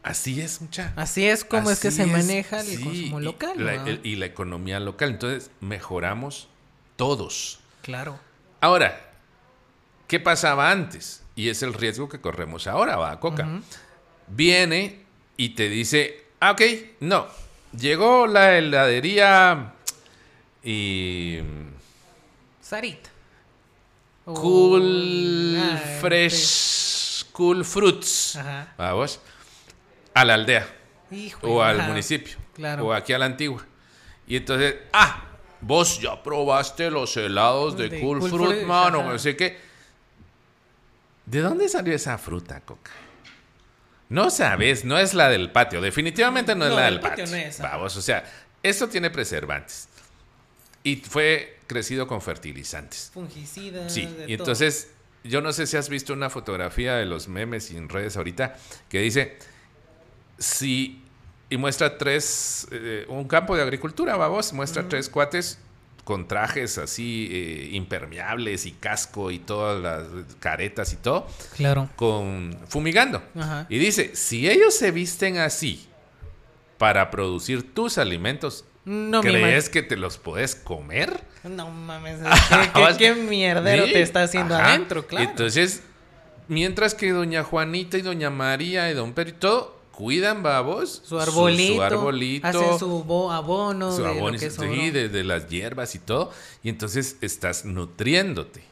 así 0.04 0.40
es 0.40 0.62
mucha. 0.62 0.94
Así 0.96 1.26
es 1.28 1.44
como 1.44 1.70
es 1.70 1.82
que 1.82 1.92
se 1.92 2.06
maneja 2.06 2.62
el 2.62 2.66
sí, 2.68 2.82
consumo 2.82 3.20
y 3.20 3.24
local. 3.26 3.54
la- 3.58 3.76
¿no? 3.76 3.88
el- 3.88 4.00
y 4.04 4.16
la 4.16 4.26
economía 4.28 4.80
local. 4.80 5.10
Entonces, 5.10 5.52
mejoramos 5.60 6.48
todos. 6.96 7.60
Claro. 7.82 8.18
Ahora, 8.62 9.02
¿qué 10.08 10.22
pasaba 10.22 10.72
antes? 10.72 11.24
Y 11.36 11.50
es 11.50 11.62
el 11.64 11.74
riesgo 11.74 12.08
que 12.08 12.22
corremos 12.22 12.66
ahora, 12.68 12.96
va, 12.98 13.20
Coca. 13.20 13.48
Viene 14.28 15.04
y 15.38 15.50
te 15.50 15.68
dice, 15.70 16.26
ah, 16.40 16.52
ok, 16.52 16.62
no, 17.02 17.28
llegó 17.78 18.26
la 18.28 18.58
heladería 18.58 19.74
y 20.64 21.40
Sarita. 22.62 23.10
Cool 24.26 25.60
Fresh, 26.02 27.26
Cool 27.32 27.64
Fruits, 27.64 28.38
Ajá. 28.38 28.74
vamos, 28.78 29.20
a 30.16 30.26
la 30.26 30.34
aldea 30.34 30.68
Hijo, 31.12 31.48
o 31.48 31.62
al 31.62 31.80
ajá. 31.80 31.90
municipio 31.90 32.38
Claro. 32.56 32.88
o 32.88 32.94
aquí 32.94 33.14
a 33.14 33.20
la 33.20 33.26
antigua. 33.26 33.64
Y 34.26 34.38
entonces, 34.38 34.76
ah, 34.94 35.26
vos 35.62 36.00
ya 36.02 36.24
probaste 36.24 36.90
los 36.90 37.16
helados 37.18 37.78
de, 37.78 37.90
De 37.90 38.00
Cool, 38.00 38.20
Cool 38.20 38.30
Fruit, 38.32 38.50
Fruit, 38.52 38.64
mano, 38.64 39.04
no 39.04 39.20
sé 39.20 39.36
qué. 39.36 39.60
¿De 41.26 41.40
dónde 41.42 41.68
salió 41.70 41.96
esa 41.96 42.18
fruta, 42.18 42.62
Coca? 42.62 42.92
No 44.10 44.30
sabes, 44.30 44.86
no 44.86 44.98
es 45.00 45.14
la 45.14 45.30
del 45.30 45.52
patio. 45.52 45.82
Definitivamente 45.82 46.54
no 46.56 46.66
es 46.66 46.70
No, 46.72 46.76
la 46.78 46.86
del 46.86 47.00
patio 47.00 47.26
patio. 47.26 47.38
no 47.38 47.42
es. 47.44 47.60
Vamos, 47.60 47.96
o 47.98 48.02
sea, 48.02 48.24
esto 48.62 48.88
tiene 48.88 49.10
preservantes. 49.10 49.88
Y 50.84 50.98
fue 50.98 51.58
crecido 51.66 52.08
con 52.08 52.22
fertilizantes. 52.22 53.10
Fungicidas. 53.14 53.92
Sí, 53.92 54.02
de 54.06 54.10
y 54.12 54.38
todo. 54.38 54.46
entonces, 54.46 54.90
yo 55.24 55.42
no 55.42 55.52
sé 55.54 55.66
si 55.66 55.78
has 55.78 55.90
visto 55.90 56.14
una 56.14 56.30
fotografía 56.30 56.96
de 56.96 57.06
los 57.06 57.28
memes 57.28 57.72
y 57.72 57.78
en 57.78 57.90
redes 57.90 58.16
ahorita 58.18 58.56
que 58.88 59.00
dice, 59.00 59.40
si, 60.38 61.02
y 61.50 61.58
muestra 61.58 61.98
tres, 61.98 62.68
eh, 62.72 63.06
un 63.10 63.28
campo 63.28 63.56
de 63.56 63.64
agricultura, 63.64 64.16
vamos, 64.18 64.54
muestra 64.54 64.88
tres 64.88 65.10
cuates 65.10 65.58
con 66.06 66.28
trajes 66.30 66.78
así 66.78 67.28
eh, 67.32 67.70
impermeables 67.74 68.66
y 68.68 68.72
casco 68.72 69.32
y 69.32 69.40
todas 69.40 69.82
las 69.82 70.36
caretas 70.40 70.94
y 70.94 70.96
todo, 70.98 71.28
Claro. 71.58 71.90
con 71.98 72.58
fumigando. 72.70 73.22
Ajá. 73.38 73.66
Y 73.70 73.78
dice, 73.80 74.16
si 74.16 74.48
ellos 74.50 74.74
se 74.74 74.92
visten 74.92 75.38
así 75.40 75.88
para 76.78 77.12
producir 77.12 77.74
tus 77.74 77.98
alimentos, 77.98 78.64
No 78.86 79.22
me 79.24 79.32
¿crees 79.32 79.68
que 79.70 79.82
te 79.82 79.98
los 79.98 80.18
puedes 80.20 80.56
comer? 80.56 81.22
No 81.44 81.70
mames. 81.72 82.20
¿Qué, 82.50 82.70
qué, 82.74 82.96
qué 82.98 83.16
mierdero 83.16 83.86
Sí, 83.88 83.94
te 83.94 84.02
está 84.02 84.24
haciendo 84.24 84.56
ajá. 84.56 84.70
adentro? 84.70 85.08
Claro. 85.08 85.28
Entonces, 85.30 85.82
mientras 86.48 86.94
que 86.94 87.12
doña 87.12 87.44
Juanita 87.44 87.98
y 87.98 88.02
doña 88.04 88.30
María 88.30 88.92
y 88.92 88.94
don 88.94 89.14
Pedro 89.14 89.30
y 89.30 89.34
todo 89.34 89.75
cuidan, 89.96 90.44
babos, 90.44 91.02
su 91.06 91.20
arbolito. 91.20 91.76
su, 91.76 91.82
arbolito, 91.82 92.48
Hacen 92.48 92.80
su 92.80 93.04
bo- 93.04 93.32
abono. 93.32 93.96
su 93.96 94.04
de 94.04 94.10
abono, 94.10 94.38
que 94.38 94.50
sí, 94.52 94.92
de, 94.92 95.10
de 95.10 95.24
las 95.24 95.48
hierbas 95.48 95.96
y 95.96 96.00
todo, 96.00 96.32
y 96.64 96.70
entonces 96.70 97.18
estás 97.22 97.64
nutriéndote. 97.66 98.64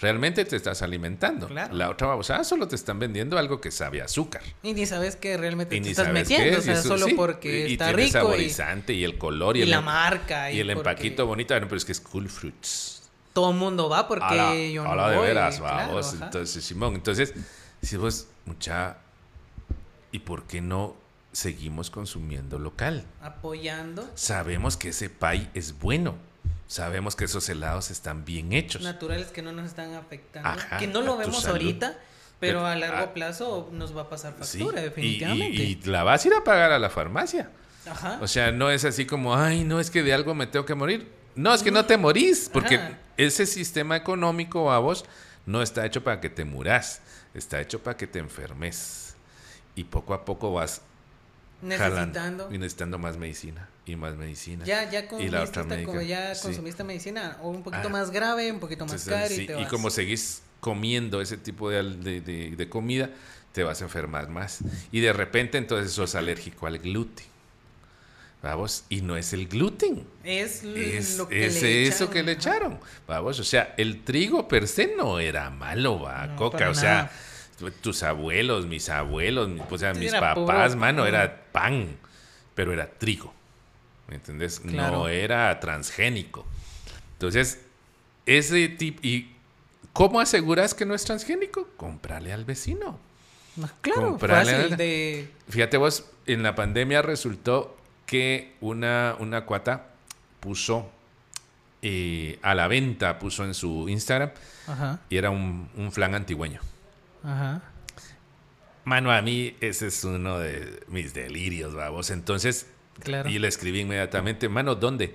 Realmente 0.00 0.44
te 0.44 0.56
estás 0.56 0.82
alimentando. 0.82 1.46
Claro. 1.46 1.72
La 1.74 1.88
otra 1.88 2.08
babosada 2.08 2.42
solo 2.42 2.66
te 2.66 2.74
están 2.74 2.98
vendiendo 2.98 3.38
algo 3.38 3.60
que 3.60 3.70
sabe 3.70 4.02
a 4.02 4.06
azúcar. 4.06 4.42
Y 4.64 4.72
ni 4.72 4.84
sabes 4.84 5.14
que 5.14 5.36
realmente 5.36 5.76
Y 5.76 5.80
te 5.80 5.90
estás 5.90 6.12
metiendo. 6.12 6.56
o 6.56 6.58
es, 6.58 6.64
y 6.64 6.66
sea, 6.66 6.74
eso- 6.74 6.88
solo 6.88 7.06
sí, 7.06 7.14
porque 7.14 7.68
y 7.68 7.72
está 7.74 7.84
tiene 7.86 8.02
rico. 8.02 8.08
Y, 8.08 8.10
saborizante 8.10 8.94
y, 8.94 9.04
el 9.04 9.16
color 9.16 9.56
y, 9.56 9.60
y 9.60 9.62
el, 9.62 9.70
la 9.70 9.76
em- 9.78 9.84
marca. 9.84 10.50
y 10.50 10.58
el 10.58 10.66
porque 10.74 10.78
empaquito 10.90 11.26
bonito, 11.26 11.54
bueno, 11.54 11.68
pero 11.68 11.76
es 11.76 11.84
que 11.84 11.92
es 11.92 12.00
Cool 12.00 12.28
Fruits. 12.28 13.02
Todo 13.32 13.50
el 13.52 13.56
mundo 13.56 13.88
va 13.88 14.08
porque 14.08 14.34
la, 14.34 14.56
yo 14.56 14.82
no 14.82 14.90
a 14.90 14.96
la 14.96 15.10
de 15.10 15.18
veras, 15.18 15.58
claro, 15.60 15.98
ajá. 16.00 16.24
entonces, 16.24 16.64
Simón, 16.64 16.94
entonces, 16.96 17.32
si 17.80 17.96
vos, 17.96 18.26
mucha, 18.44 18.96
¿y 20.12 20.20
por 20.20 20.44
qué 20.44 20.60
no 20.60 20.96
seguimos 21.32 21.90
consumiendo 21.90 22.58
local. 22.58 23.04
Apoyando. 23.20 24.08
Sabemos 24.14 24.76
que 24.76 24.90
ese 24.90 25.10
pay 25.10 25.50
es 25.54 25.78
bueno. 25.78 26.14
Sabemos 26.68 27.16
que 27.16 27.24
esos 27.24 27.48
helados 27.48 27.90
están 27.90 28.24
bien 28.24 28.52
hechos. 28.52 28.82
Naturales 28.82 29.28
que 29.28 29.42
no 29.42 29.52
nos 29.52 29.66
están 29.66 29.94
afectando. 29.94 30.48
Ajá, 30.48 30.78
que 30.78 30.86
no 30.86 31.00
lo 31.02 31.16
vemos 31.16 31.42
salud. 31.42 31.56
ahorita, 31.56 31.98
pero 32.38 32.60
Pero, 32.60 32.66
a 32.66 32.76
largo 32.76 33.04
ah, 33.04 33.14
plazo 33.14 33.68
nos 33.72 33.96
va 33.96 34.02
a 34.02 34.08
pasar 34.08 34.34
factura, 34.34 34.80
definitivamente. 34.80 35.62
Y, 35.62 35.80
y 35.82 35.82
la 35.84 36.02
vas 36.02 36.24
a 36.24 36.28
ir 36.28 36.34
a 36.34 36.44
pagar 36.44 36.72
a 36.72 36.78
la 36.78 36.88
farmacia. 36.88 37.50
Ajá. 37.86 38.18
O 38.22 38.28
sea, 38.28 38.52
no 38.52 38.70
es 38.70 38.84
así 38.84 39.06
como, 39.06 39.34
ay, 39.34 39.64
no 39.64 39.80
es 39.80 39.90
que 39.90 40.02
de 40.02 40.14
algo 40.14 40.34
me 40.34 40.46
tengo 40.46 40.64
que 40.64 40.74
morir. 40.74 41.10
No, 41.34 41.52
es 41.54 41.62
que 41.62 41.70
no 41.70 41.84
te 41.84 41.96
morís, 41.96 42.50
porque 42.52 42.76
Ajá. 42.76 42.98
ese 43.16 43.46
sistema 43.46 43.96
económico 43.96 44.70
a 44.70 44.78
vos 44.78 45.04
no 45.46 45.62
está 45.62 45.84
hecho 45.84 46.04
para 46.04 46.20
que 46.20 46.30
te 46.30 46.44
muras, 46.44 47.00
está 47.34 47.60
hecho 47.60 47.82
para 47.82 47.96
que 47.96 48.06
te 48.06 48.18
enfermes. 48.18 49.01
Y 49.74 49.84
poco 49.84 50.14
a 50.14 50.24
poco 50.24 50.52
vas 50.52 50.82
Necesitando. 51.62 52.18
jalando 52.20 52.48
y 52.54 52.58
necesitando 52.58 52.98
más 52.98 53.16
medicina 53.16 53.68
y 53.86 53.96
más 53.96 54.14
medicina. 54.16 54.64
Ya, 54.64 54.90
ya 54.90 55.00
y 55.00 55.06
consumiste, 55.06 55.36
la 55.36 55.42
otra 55.44 55.64
médica. 55.64 56.02
ya 56.02 56.34
Sí. 56.34 56.42
consumiste 56.42 56.84
medicina, 56.84 57.38
o 57.42 57.50
un 57.50 57.62
poquito 57.62 57.86
Ah. 57.88 57.90
más 57.90 58.10
grave, 58.10 58.50
un 58.52 58.60
poquito 58.60 58.84
más 58.84 58.94
Entonces, 59.06 59.12
caro 59.14 59.34
sí, 59.34 59.42
y 59.42 59.46
te 59.46 59.60
y 59.60 59.64
como 59.66 59.90
seguís 59.90 60.42
comiendo 60.60 61.20
ese 61.20 61.36
tipo 61.36 61.70
de, 61.70 61.82
de- 61.82 62.20
de- 62.20 62.50
de 62.56 62.68
comida, 62.68 63.10
te 63.52 63.62
vas 63.64 63.80
a 63.80 63.84
enfermar 63.84 64.28
más. 64.28 64.58
Y 64.92 65.00
de 65.00 65.12
repente 65.12 65.58
entonces 65.58 65.92
sos 65.92 66.14
alérgico 66.14 66.66
al 66.66 66.78
gluten. 66.78 67.26
Vamos, 68.42 68.84
y 68.88 69.02
no 69.02 69.16
es 69.16 69.32
el 69.32 69.46
gluten. 69.46 70.04
Es, 70.24 70.64
Es, 70.64 71.16
lo 71.16 71.28
que 71.28 71.46
es 71.46 71.62
le 71.62 71.82
eso 71.86 71.94
echaron, 72.04 72.12
que 72.12 72.22
le 72.24 72.32
echaron. 72.32 72.80
Vamos, 73.06 73.38
o 73.38 73.44
sea, 73.44 73.72
el 73.76 74.02
trigo 74.02 74.48
per 74.48 74.66
se 74.66 74.96
no 74.96 75.20
era 75.20 75.48
malo, 75.50 76.00
va, 76.00 76.26
No, 76.26 76.36
coca. 76.36 76.68
O 76.68 76.74
sea, 76.74 76.94
nada. 76.94 77.12
Tu- 77.62 77.70
tus 77.70 78.02
abuelos, 78.02 78.66
mis 78.66 78.88
abuelos, 78.88 79.48
mi- 79.48 79.60
o 79.70 79.78
sea, 79.78 79.94
mis 79.94 80.12
papás, 80.12 80.70
puro 80.72 80.80
mano, 80.80 81.06
era 81.06 81.42
pan, 81.52 81.96
pero 82.54 82.72
era 82.72 82.88
trigo. 82.90 83.32
¿Me 84.08 84.16
entendés? 84.16 84.60
Claro. 84.60 84.98
No 84.98 85.08
era 85.08 85.58
transgénico. 85.60 86.44
Entonces, 87.14 87.60
ese 88.26 88.68
tipo. 88.68 89.00
¿Y 89.02 89.32
cómo 89.92 90.20
aseguras 90.20 90.74
que 90.74 90.84
no 90.84 90.94
es 90.94 91.04
transgénico? 91.04 91.68
Comprarle 91.76 92.32
al 92.32 92.44
vecino. 92.44 92.98
No, 93.56 93.68
claro, 93.80 94.10
Comprarle 94.10 94.52
fácil 94.52 94.72
al- 94.72 94.76
de... 94.78 95.30
Fíjate 95.48 95.76
vos, 95.76 96.06
en 96.26 96.42
la 96.42 96.54
pandemia 96.54 97.02
resultó 97.02 97.76
que 98.06 98.54
una, 98.60 99.14
una 99.18 99.44
cuata 99.44 99.88
puso 100.40 100.90
eh, 101.82 102.38
a 102.42 102.54
la 102.54 102.68
venta, 102.68 103.18
puso 103.18 103.44
en 103.44 103.54
su 103.54 103.88
Instagram, 103.88 104.30
Ajá, 104.66 105.00
y 105.10 105.16
era 105.16 105.30
un, 105.30 105.68
un 105.76 105.92
flan 105.92 106.14
antigüeño. 106.14 106.60
Ajá. 107.24 107.62
Mano, 108.84 109.12
a 109.12 109.22
mí 109.22 109.56
ese 109.60 109.86
es 109.88 110.02
uno 110.02 110.38
de 110.40 110.82
mis 110.88 111.14
delirios, 111.14 111.72
vamos. 111.74 112.10
Entonces, 112.10 112.66
Claro. 113.00 113.28
y 113.28 113.38
le 113.38 113.48
escribí 113.48 113.80
inmediatamente, 113.80 114.48
mano, 114.48 114.74
¿dónde? 114.74 115.14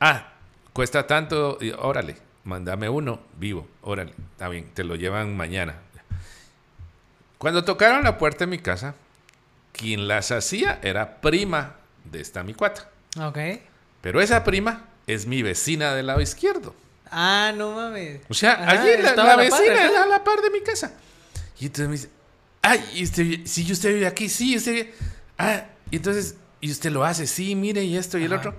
Ah, 0.00 0.32
cuesta 0.72 1.06
tanto, 1.06 1.58
y, 1.60 1.70
órale, 1.72 2.16
mándame 2.44 2.88
uno, 2.88 3.20
vivo, 3.38 3.68
órale, 3.82 4.12
está 4.32 4.48
bien, 4.48 4.70
te 4.72 4.82
lo 4.84 4.96
llevan 4.96 5.36
mañana. 5.36 5.76
Cuando 7.38 7.64
tocaron 7.64 8.02
la 8.04 8.16
puerta 8.18 8.40
de 8.44 8.46
mi 8.50 8.58
casa, 8.58 8.94
quien 9.72 10.08
las 10.08 10.32
hacía 10.32 10.78
era 10.82 11.20
prima 11.20 11.76
de 12.04 12.20
esta 12.20 12.42
mi 12.42 12.54
cuata. 12.54 12.88
Ok. 13.20 13.38
Pero 14.00 14.20
esa 14.20 14.42
prima 14.42 14.86
es 15.06 15.26
mi 15.26 15.42
vecina 15.42 15.94
del 15.94 16.06
lado 16.06 16.20
izquierdo. 16.20 16.74
Ah, 17.10 17.52
no 17.54 17.72
mames. 17.72 18.22
O 18.28 18.34
sea, 18.34 18.54
Ajá, 18.54 18.70
allí 18.82 19.02
la, 19.02 19.14
la 19.14 19.36
vecina, 19.36 19.84
ajá. 19.86 20.02
a 20.04 20.06
la 20.06 20.24
par 20.24 20.40
de 20.40 20.50
mi 20.50 20.60
casa. 20.62 20.94
Y 21.58 21.66
entonces 21.66 21.88
me 21.88 21.92
dice, 21.96 22.08
ay, 22.62 22.84
¿y 22.94 23.04
usted, 23.04 23.24
vi- 23.24 23.46
sí, 23.46 23.70
usted 23.72 23.94
vive 23.94 24.06
aquí, 24.06 24.28
sí, 24.28 24.56
usted 24.56 24.72
vive... 24.72 24.94
Ah, 25.38 25.66
y 25.90 25.96
entonces, 25.96 26.36
y 26.60 26.70
usted 26.70 26.90
lo 26.90 27.04
hace, 27.04 27.26
sí, 27.26 27.54
mire, 27.54 27.84
y 27.84 27.96
esto 27.96 28.18
y 28.18 28.24
el 28.24 28.32
otro. 28.32 28.54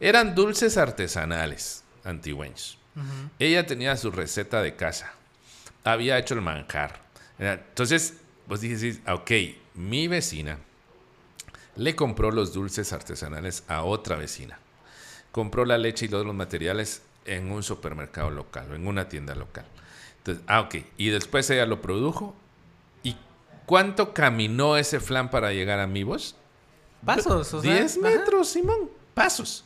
Eran 0.00 0.34
dulces 0.34 0.76
artesanales 0.76 1.82
antigüeños. 2.04 2.78
Ujú. 2.96 3.30
Ella 3.38 3.66
tenía 3.66 3.96
su 3.96 4.10
receta 4.10 4.62
de 4.62 4.76
casa. 4.76 5.12
Había 5.84 6.18
hecho 6.18 6.34
el 6.34 6.40
manjar. 6.42 7.00
Entonces, 7.38 8.14
vos 8.46 8.60
dices, 8.60 9.00
ok, 9.08 9.30
mi 9.74 10.08
vecina 10.08 10.58
le 11.76 11.94
compró 11.94 12.30
los 12.30 12.52
dulces 12.52 12.92
artesanales 12.92 13.62
a 13.68 13.82
otra 13.84 14.16
vecina. 14.16 14.58
Compró 15.32 15.64
la 15.64 15.78
leche 15.78 16.06
y 16.06 16.08
todos 16.08 16.26
los 16.26 16.34
materiales 16.34 17.02
en 17.24 17.50
un 17.52 17.62
supermercado 17.62 18.30
local 18.30 18.72
o 18.72 18.74
en 18.74 18.86
una 18.86 19.08
tienda 19.08 19.34
local. 19.34 19.64
Entonces, 20.28 20.44
ah, 20.46 20.60
ok. 20.60 20.76
Y 20.96 21.08
después 21.08 21.48
ella 21.50 21.66
lo 21.66 21.80
produjo. 21.80 22.34
¿Y 23.02 23.16
cuánto 23.66 24.12
caminó 24.12 24.76
ese 24.76 25.00
flan 25.00 25.30
para 25.30 25.52
llegar 25.52 25.80
a 25.80 25.86
mi 25.86 26.02
voz? 26.02 26.34
Pasos, 27.04 27.54
o 27.54 27.62
sea. 27.62 27.74
10 27.74 27.98
ajá. 27.98 28.08
metros, 28.08 28.48
Simón. 28.48 28.90
Pasos. 29.14 29.64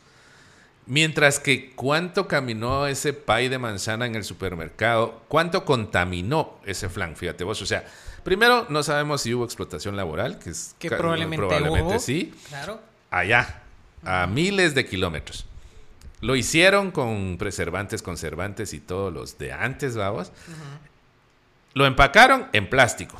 Mientras 0.85 1.39
que 1.39 1.71
cuánto 1.75 2.27
caminó 2.27 2.87
ese 2.87 3.13
pay 3.13 3.47
de 3.49 3.57
manzana 3.57 4.05
en 4.05 4.15
el 4.15 4.23
supermercado, 4.23 5.21
cuánto 5.29 5.63
contaminó 5.65 6.57
ese 6.65 6.89
flan, 6.89 7.15
fíjate 7.15 7.43
vos. 7.43 7.61
O 7.61 7.65
sea, 7.65 7.85
primero 8.23 8.65
no 8.69 8.83
sabemos 8.83 9.21
si 9.21 9.33
hubo 9.33 9.45
explotación 9.45 9.95
laboral, 9.95 10.39
que 10.39 10.49
es 10.49 10.75
Que 10.79 10.89
probablemente 10.89 11.37
probablemente 11.37 11.93
hubo. 11.93 11.99
sí, 11.99 12.33
Claro. 12.49 12.81
allá, 13.11 13.61
a 14.03 14.27
miles 14.27 14.75
de 14.75 14.85
kilómetros. 14.85 15.45
Lo 16.23 16.37
hicieron 16.37 16.91
con 16.91 17.35
preservantes, 17.37 18.01
conservantes 18.01 18.73
y 18.73 18.79
todos 18.79 19.13
los 19.13 19.37
de 19.37 19.51
antes, 19.51 19.97
vamos. 19.97 20.31
Lo 21.73 21.85
empacaron 21.85 22.47
en 22.53 22.69
plástico. 22.69 23.17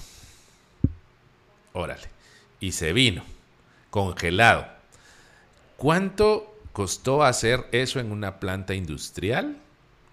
Órale. 1.73 2.07
Y 2.61 2.71
se 2.71 2.93
vino, 2.93 3.23
congelado. 3.89 4.65
¿Cuánto 5.75 6.55
costó 6.71 7.23
hacer 7.23 7.67
eso 7.73 7.99
en 7.99 8.11
una 8.11 8.39
planta 8.39 8.73
industrial? 8.73 9.57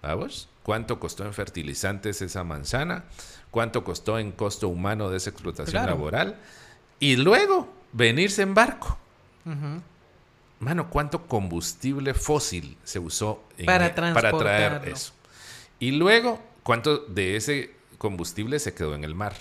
¿Vamos? 0.01 0.49
¿Cuánto 0.63 0.99
costó 0.99 1.25
en 1.25 1.33
fertilizantes 1.33 2.21
esa 2.21 2.43
manzana? 2.43 3.05
¿Cuánto 3.51 3.83
costó 3.85 4.19
en 4.19 4.31
costo 4.33 4.67
humano 4.67 5.09
de 5.09 5.17
esa 5.17 5.29
explotación 5.29 5.71
Claro. 5.71 5.91
laboral? 5.95 6.35
Y 6.99 7.15
luego 7.15 7.71
venirse 7.93 8.41
en 8.41 8.53
barco. 8.53 8.97
Ujú. 9.45 9.81
Mano, 10.61 10.89
¿cuánto 10.89 11.27
combustible 11.27 12.13
fósil 12.13 12.77
se 12.83 12.99
usó 12.99 13.43
en- 13.57 13.65
Para 13.65 13.93
para 14.13 14.31
traer 14.37 14.87
eso? 14.87 15.11
Y 15.79 15.91
luego, 15.91 16.39
¿cuánto 16.63 16.99
de 16.99 17.35
ese 17.35 17.71
combustible 17.97 18.59
se 18.59 18.73
quedó 18.73 18.95
en 18.95 19.03
el 19.03 19.15
mar? 19.15 19.33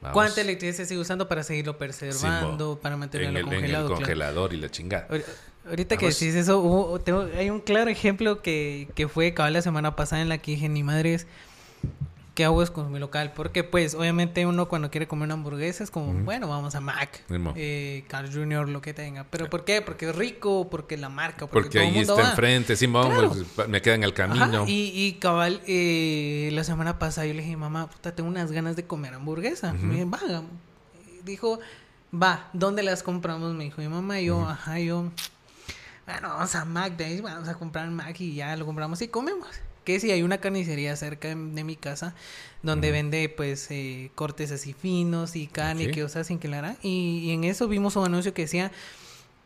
Vamos. 0.00 0.14
¿Cuánta 0.14 0.40
electricidad 0.42 0.76
se 0.76 0.86
sigue 0.86 1.00
usando 1.00 1.28
para 1.28 1.42
seguirlo 1.42 1.76
preservando, 1.78 2.78
para 2.80 2.96
mantenerlo 2.96 3.30
en 3.30 3.36
el, 3.36 3.42
en 3.46 3.52
el 3.52 3.58
congelado? 3.60 3.86
claro? 3.88 4.00
congelador 4.00 4.52
y 4.54 4.56
la 4.58 4.70
chingada. 4.70 5.08
Ahori- 5.08 5.24
Ahorita 5.66 5.96
que 5.96 6.06
decís 6.06 6.34
eso, 6.34 6.58
hubo- 6.60 7.00
tengo- 7.00 7.26
hay 7.36 7.48
un 7.50 7.58
claro 7.60 7.90
ejemplo 7.90 8.42
que, 8.42 8.86
que 8.94 9.08
fue 9.08 9.32
cabal 9.34 9.54
la 9.54 9.62
semana 9.62 9.96
pasada 9.96 10.20
en 10.20 10.28
la 10.28 10.36
que 10.38 10.50
dije, 10.52 10.68
ni 10.68 10.82
madres, 10.82 11.26
¿qué 12.34 12.44
hago 12.44 12.62
es 12.62 12.70
con 12.70 12.90
mi 12.92 12.98
local? 12.98 13.32
Porque 13.34 13.62
pues 13.64 13.94
obviamente 13.94 14.44
uno 14.44 14.66
cuando 14.68 14.90
quiere 14.90 15.06
comer 15.06 15.26
una 15.26 15.34
hamburguesa 15.34 15.84
es 15.84 15.90
como, 15.90 16.12
bueno, 16.24 16.48
vamos 16.48 16.74
a 16.74 16.80
Mac, 16.80 17.22
eh, 17.54 18.04
Carl 18.08 18.32
Jr., 18.32 18.68
lo 18.68 18.80
que 18.80 18.92
tenga. 18.92 19.24
¿Pero 19.30 19.48
por 19.48 19.64
qué? 19.64 19.80
Porque 19.82 20.08
es 20.10 20.16
rico, 20.16 20.68
porque 20.70 20.96
la 20.96 21.08
marca, 21.08 21.46
porque, 21.46 21.52
Porque 21.68 21.78
todo 21.78 21.82
ahí 21.88 21.92
mundo 21.94 22.12
está 22.14 22.22
va. 22.24 22.30
enfrente, 22.30 22.76
Simón, 22.76 23.10
Claro. 23.12 23.32
pues, 23.54 23.68
me 23.68 23.80
queda 23.80 23.94
en 23.94 24.02
el 24.04 24.10
Ajá, 24.10 24.28
camino. 24.28 24.64
y, 24.66 24.90
y 24.94 25.12
cabal, 25.20 25.62
eh, 25.66 26.50
la 26.52 26.64
semana 26.64 26.98
pasada 26.98 27.26
yo 27.26 27.34
le 27.34 27.42
dije, 27.42 27.56
mamá, 27.56 27.88
puta, 27.88 28.14
tengo 28.14 28.28
unas 28.28 28.50
ganas 28.52 28.74
de 28.76 28.84
comer 28.86 29.14
hamburguesa. 29.14 29.72
Me 29.72 29.92
dije, 29.94 30.04
va, 30.04 30.18
hagamos". 30.18 30.50
dijo, 31.24 31.60
va, 32.12 32.48
¿dónde 32.52 32.82
las 32.82 33.02
compramos? 33.02 33.54
Me 33.54 33.64
dijo 33.64 33.80
mi 33.80 33.88
mamá, 33.88 34.20
y 34.20 34.26
yo, 34.26 34.46
ajá, 34.48 34.78
yo, 34.80 35.10
bueno, 36.06 36.28
vamos 36.30 36.54
a 36.54 36.64
Mac, 36.64 36.96
de 36.96 37.04
ahí 37.04 37.20
vamos 37.20 37.48
a 37.48 37.54
comprar 37.54 37.88
Mac 37.90 38.20
y 38.20 38.34
ya 38.34 38.54
lo 38.56 38.66
compramos 38.66 39.00
y 39.02 39.08
comemos. 39.08 39.48
Que 39.84 40.00
si 40.00 40.10
hay 40.10 40.22
una 40.22 40.38
carnicería 40.38 40.96
cerca 40.96 41.28
de, 41.28 41.34
de 41.34 41.64
mi 41.64 41.76
casa 41.76 42.14
donde 42.62 42.90
vende 42.90 43.28
pues 43.28 43.70
eh, 43.70 44.10
cortes 44.14 44.50
así 44.50 44.72
finos 44.72 45.36
y 45.36 45.46
carne 45.46 45.90
que 45.90 46.02
usa 46.02 46.24
sin 46.24 46.38
que 46.38 46.48
la 46.48 46.58
hará. 46.58 46.76
Y, 46.82 47.20
y 47.24 47.30
en 47.32 47.44
eso 47.44 47.68
vimos 47.68 47.96
un 47.96 48.06
anuncio 48.06 48.32
que 48.32 48.42
decía 48.42 48.72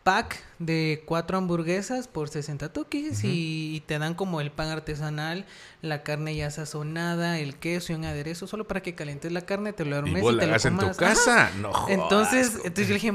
pack 0.03 0.41
de 0.59 1.03
cuatro 1.05 1.37
hamburguesas 1.37 2.07
por 2.07 2.29
60 2.29 2.71
toques 2.71 3.23
y, 3.23 3.75
y 3.75 3.79
te 3.81 3.99
dan 3.99 4.15
como 4.15 4.41
el 4.41 4.49
pan 4.49 4.69
artesanal, 4.69 5.45
la 5.81 6.03
carne 6.03 6.35
ya 6.35 6.49
sazonada, 6.49 7.37
el 7.37 7.55
queso 7.55 7.91
y 7.91 7.95
un 7.95 8.05
aderezo 8.05 8.47
solo 8.47 8.65
para 8.65 8.81
que 8.81 8.95
calientes 8.95 9.31
la 9.31 9.41
carne, 9.41 9.73
te 9.73 9.85
lo 9.85 9.97
y 9.97 9.99
armes 9.99 10.23
vos 10.23 10.33
y 10.33 10.35
la 10.37 10.41
te 10.41 10.47
lo 10.47 10.51
hagas 10.53 10.65
en 10.65 10.77
tu. 10.77 10.85
Ajá. 10.85 10.95
casa. 10.95 11.51
No 11.59 11.73
jodas, 11.73 11.91
Entonces, 11.91 12.53
entonces 12.55 12.87
yo 12.87 12.93
le 12.93 12.99
dije, 12.99 13.13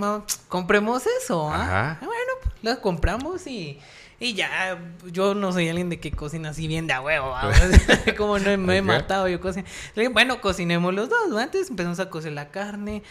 compremos 0.49 1.05
eso. 1.23 1.51
¿ah? 1.51 1.63
Ajá. 1.63 1.99
Ah, 2.01 2.05
Bueno, 2.05 2.53
pues 2.63 2.79
compramos 2.79 3.47
y, 3.47 3.79
y 4.25 4.35
ya, 4.35 4.79
yo 5.13 5.35
no 5.35 5.53
soy 5.53 5.69
alguien 5.69 5.91
de 5.91 6.01
que 6.01 6.11
cocina 6.11 6.51
así 6.51 6.67
bien 6.67 6.87
de 6.87 6.95
a 6.95 7.01
huevo, 7.01 7.35
como 8.17 8.39
no 8.39 8.57
me 8.57 8.79
he 8.79 8.83
matado 8.83 9.29
yo 9.29 9.41
cocino. 9.41 9.67
Bueno, 10.13 10.41
cocinemos 10.41 10.95
los 10.95 11.09
dos, 11.11 11.35
¿va? 11.35 11.43
Antes 11.43 11.69
empezamos 11.69 12.01
a 12.01 12.09
cocer 12.09 12.33
la 12.33 12.51
carne, 12.51 13.03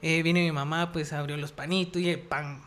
eh, 0.00 0.22
viene 0.22 0.42
mi 0.42 0.52
mamá, 0.52 0.92
pues 0.92 1.12
abrió 1.12 1.36
los 1.36 1.50
panitos 1.52 2.00
y 2.00 2.08
el 2.08 2.20
pan. 2.20 2.62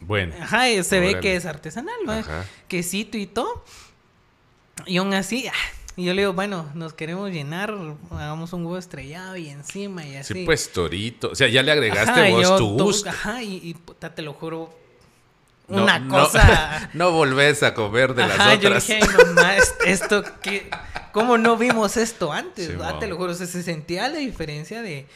Bueno. 0.00 0.34
Ajá, 0.40 0.70
y 0.70 0.82
se 0.84 1.00
ve 1.00 1.20
que 1.20 1.36
es 1.36 1.46
artesanal. 1.46 1.94
Ajá. 2.08 2.44
Quesito 2.68 3.16
y 3.18 3.26
todo. 3.26 3.64
Y 4.86 4.96
aún 4.98 5.12
así, 5.14 5.46
ah, 5.48 5.52
Y 5.96 6.04
yo 6.04 6.14
le 6.14 6.22
digo, 6.22 6.32
bueno, 6.32 6.70
nos 6.74 6.94
queremos 6.94 7.30
llenar, 7.30 7.74
hagamos 8.10 8.52
un 8.52 8.64
huevo 8.64 8.78
estrellado 8.78 9.36
y 9.36 9.48
encima 9.48 10.06
y 10.06 10.16
así. 10.16 10.32
Sí, 10.34 10.44
pues 10.44 10.72
torito. 10.72 11.30
O 11.30 11.34
sea, 11.34 11.48
ya 11.48 11.62
le 11.62 11.72
agregaste 11.72 12.10
Ajá, 12.10 12.30
vos 12.30 12.56
tu 12.56 12.76
to- 12.76 12.84
gusto. 12.84 13.10
Ajá, 13.10 13.42
y, 13.42 13.56
y, 13.56 13.74
te 13.74 14.22
lo 14.22 14.32
juro, 14.32 14.74
No- 15.68 15.82
una 15.84 15.98
no- 15.98 16.10
cosa... 16.14 16.90
No, 16.94 17.12
volvés 17.12 17.62
a 17.62 17.72
comer 17.74 18.14
de 18.14 18.24
Ajá, 18.24 18.36
las 18.48 18.60
yo 18.60 18.68
otras. 18.68 18.86
dije, 18.86 19.00
"Ay, 19.02 19.26
mamá, 19.34 19.56
es- 19.56 19.74
esto 19.86 20.22
que... 20.40 20.70
¿Cómo 21.12 21.36
no 21.38 21.56
vimos 21.56 21.96
esto 21.96 22.32
antes? 22.32 22.68
Sí, 22.68 22.72
mo. 22.72 22.98
te 22.98 23.06
lo 23.06 23.16
juro, 23.16 23.32
o 23.32 23.34
sea, 23.34 23.46
se 23.46 23.62
sentía 23.62 24.08
la 24.08 24.18
diferencia 24.18 24.82
de... 24.82 25.06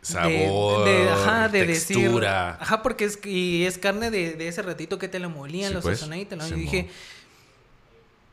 Sabor, 0.00 0.84
de, 0.86 1.10
ajá, 1.10 1.48
de 1.48 1.64
textura. 1.66 2.46
Decir, 2.52 2.62
ajá, 2.62 2.82
porque 2.82 3.04
es, 3.04 3.18
y 3.26 3.66
es 3.66 3.76
carne 3.78 4.10
de, 4.10 4.34
de 4.34 4.48
ese 4.48 4.62
ratito 4.62 4.98
que 4.98 5.08
te 5.08 5.18
la 5.18 5.28
molían, 5.28 5.68
Sí, 5.68 5.74
los 5.74 5.82
pues. 5.82 6.06
¿no? 6.06 6.14
Sí, 6.14 6.26
y 6.30 6.36
mo. 6.36 6.56
dije, 6.56 6.88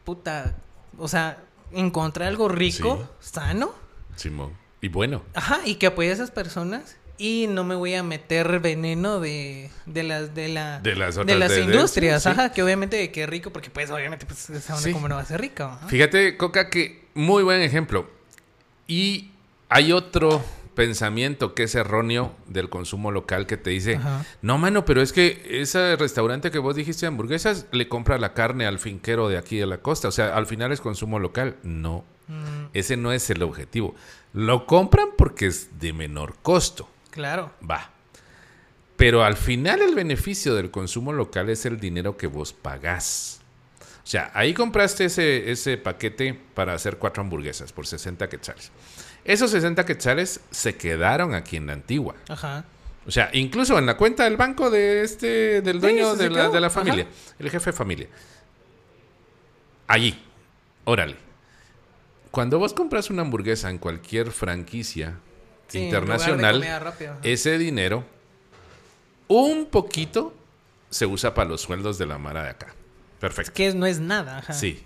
puta, 0.03 0.55
o 0.97 1.07
sea, 1.07 1.37
encontrar 1.71 2.27
algo 2.29 2.47
rico, 2.47 3.09
sano, 3.19 3.73
Simón. 4.15 4.53
Y 4.81 4.87
bueno. 4.87 5.23
Ajá, 5.33 5.59
y 5.65 5.75
que 5.75 5.87
apoye 5.87 6.09
a 6.11 6.13
esas 6.13 6.31
personas. 6.31 6.95
Y 7.17 7.47
no 7.47 7.63
me 7.63 7.75
voy 7.75 7.93
a 7.95 8.03
meter 8.03 8.59
veneno 8.59 9.19
de, 9.21 9.69
de 9.85 10.03
las 10.03 10.35
de 10.35 10.49
la 10.49 10.79
De 10.81 10.95
las 10.95 11.15
de 11.15 11.21
otras 11.21 11.37
las 11.39 11.49
de- 11.51 11.55
de- 11.57 11.63
industrias, 11.63 12.23
sí, 12.23 12.29
sí. 12.29 12.33
ajá, 12.33 12.51
que 12.51 12.61
obviamente 12.61 13.11
que 13.11 13.25
rico, 13.25 13.51
porque 13.51 13.69
pues 13.69 13.89
obviamente 13.89 14.25
pues 14.25 14.49
esa 14.49 14.75
Sí. 14.77 14.91
como 14.91 15.07
no 15.07 15.15
va 15.15 15.21
a 15.21 15.25
ser 15.25 15.51
ajá. 15.57 15.87
Fíjate, 15.87 16.35
Coca, 16.37 16.69
que 16.69 17.05
muy 17.13 17.43
buen 17.43 17.61
ejemplo. 17.61 18.09
Y 18.87 19.31
hay 19.69 19.91
otro 19.93 20.43
pensamiento 20.75 21.53
que 21.55 21.63
es 21.63 21.73
erróneo 21.75 22.35
del 22.47 22.69
consumo 22.69 23.09
local 23.11 23.47
que 23.47 23.55
te 23.55 23.69
dice, 23.69 23.95
Ajá. 23.95 24.25
no, 24.41 24.57
mano, 24.57 24.83
pero 24.83 25.01
es 25.01 25.13
que 25.13 25.41
ese 25.61 25.95
restaurante 25.95 26.51
que 26.51 26.59
vos 26.59 26.75
dijiste 26.75 27.01
de 27.01 27.07
hamburguesas 27.07 27.65
le 27.71 27.87
compra 27.87 28.17
la 28.17 28.33
carne 28.33 28.65
al 28.65 28.77
finquero 28.77 29.29
de 29.29 29.37
aquí 29.37 29.57
de 29.57 29.65
la 29.67 29.77
costa. 29.77 30.09
O 30.09 30.11
sea, 30.11 30.35
al 30.35 30.47
final 30.47 30.73
es 30.73 30.81
consumo 30.81 31.19
local. 31.19 31.55
No, 31.63 32.03
Mm, 32.27 32.69
ese 32.73 32.97
no 32.97 33.11
es 33.11 33.29
el 33.29 33.43
objetivo. 33.43 33.93
Lo 34.33 34.65
compran 34.65 35.09
porque 35.15 35.45
es 35.45 35.79
de 35.79 35.93
menor 35.93 36.35
costo. 36.41 36.89
Claro. 37.15 37.51
Va. 37.67 37.89
Pero 38.97 39.23
al 39.23 39.35
final 39.35 39.81
el 39.81 39.95
beneficio 39.95 40.53
del 40.55 40.69
consumo 40.69 41.11
local 41.11 41.49
es 41.49 41.65
el 41.65 41.79
dinero 41.79 42.15
que 42.15 42.27
vos 42.27 42.53
pagás. 42.53 43.41
O 43.81 44.07
sea, 44.07 44.29
ahí 44.35 44.53
compraste 44.53 45.05
ese, 45.05 45.51
ese 45.51 45.77
paquete 45.77 46.39
para 46.53 46.73
hacer 46.73 46.97
cuatro 46.97 47.23
hamburguesas 47.23 47.73
por 47.73 47.87
60 47.87 48.29
quetzales. 48.29 48.71
Esos 49.23 49.49
60 49.49 49.83
quetzales 49.85 50.41
se 50.51 50.75
quedaron 50.75 51.33
aquí 51.33 51.57
en 51.57 51.65
la 51.65 51.73
antigua. 51.73 52.15
Ajá. 52.29 52.65
O 53.07 53.11
sea, 53.11 53.29
incluso 53.33 53.77
en 53.79 53.85
la 53.85 53.97
cuenta 53.97 54.23
del 54.25 54.37
banco 54.37 54.69
de 54.69 55.03
este, 55.03 55.61
del 55.61 55.81
dueño 55.81 56.13
sí, 56.13 56.19
de, 56.19 56.29
la, 56.29 56.49
de 56.49 56.59
la 56.59 56.67
Ajá. 56.67 56.79
familia, 56.81 57.07
el 57.39 57.49
jefe 57.49 57.71
de 57.71 57.77
familia. 57.77 58.07
Allí, 59.87 60.19
órale. 60.85 61.15
Cuando 62.31 62.59
vos 62.59 62.73
compras 62.73 63.09
una 63.09 63.21
hamburguesa 63.21 63.69
en 63.69 63.77
cualquier 63.77 64.31
franquicia 64.31 65.19
Sí, 65.67 65.79
internacional, 65.79 66.63
ese 67.23 67.57
dinero, 67.57 68.03
un 69.27 69.65
poquito, 69.65 70.33
se 70.89 71.05
usa 71.05 71.33
para 71.33 71.49
los 71.49 71.61
sueldos 71.61 71.97
de 71.97 72.05
la 72.05 72.17
mara 72.17 72.43
de 72.43 72.49
acá. 72.49 72.73
Perfecto. 73.19 73.53
Que 73.53 73.73
no 73.73 73.85
es 73.85 73.99
nada, 73.99 74.37
ajá. 74.39 74.53
Sí. 74.53 74.83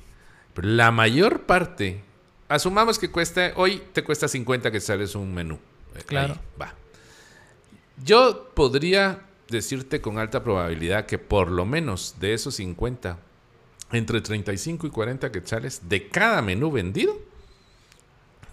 Pero 0.54 0.68
la 0.70 0.92
mayor 0.92 1.42
parte, 1.42 2.02
asumamos 2.48 2.98
que 2.98 3.12
cuesta, 3.12 3.52
hoy 3.56 3.82
te 3.94 4.04
cuesta 4.04 4.28
50 4.28 4.72
que 4.72 4.80
sales 4.80 5.16
un 5.16 5.34
menú. 5.34 5.60
Eh, 5.96 6.04
Claro. 6.06 6.34
ahí, 6.36 6.40
va. 6.62 6.74
Yo 8.04 8.50
podría 8.54 9.22
decirte 9.50 10.00
con 10.00 10.18
alta 10.20 10.44
probabilidad 10.44 11.06
que 11.06 11.18
por 11.18 11.50
lo 11.52 11.66
menos 11.66 12.16
de 12.20 12.34
esos 12.34 12.56
50, 12.56 13.18
entre 13.92 14.22
35 14.22 14.88
y 14.88 14.90
40 14.90 15.32
quetzales 15.32 15.90
de 15.90 16.08
cada 16.08 16.42
menú 16.42 16.72
vendido, 16.72 17.18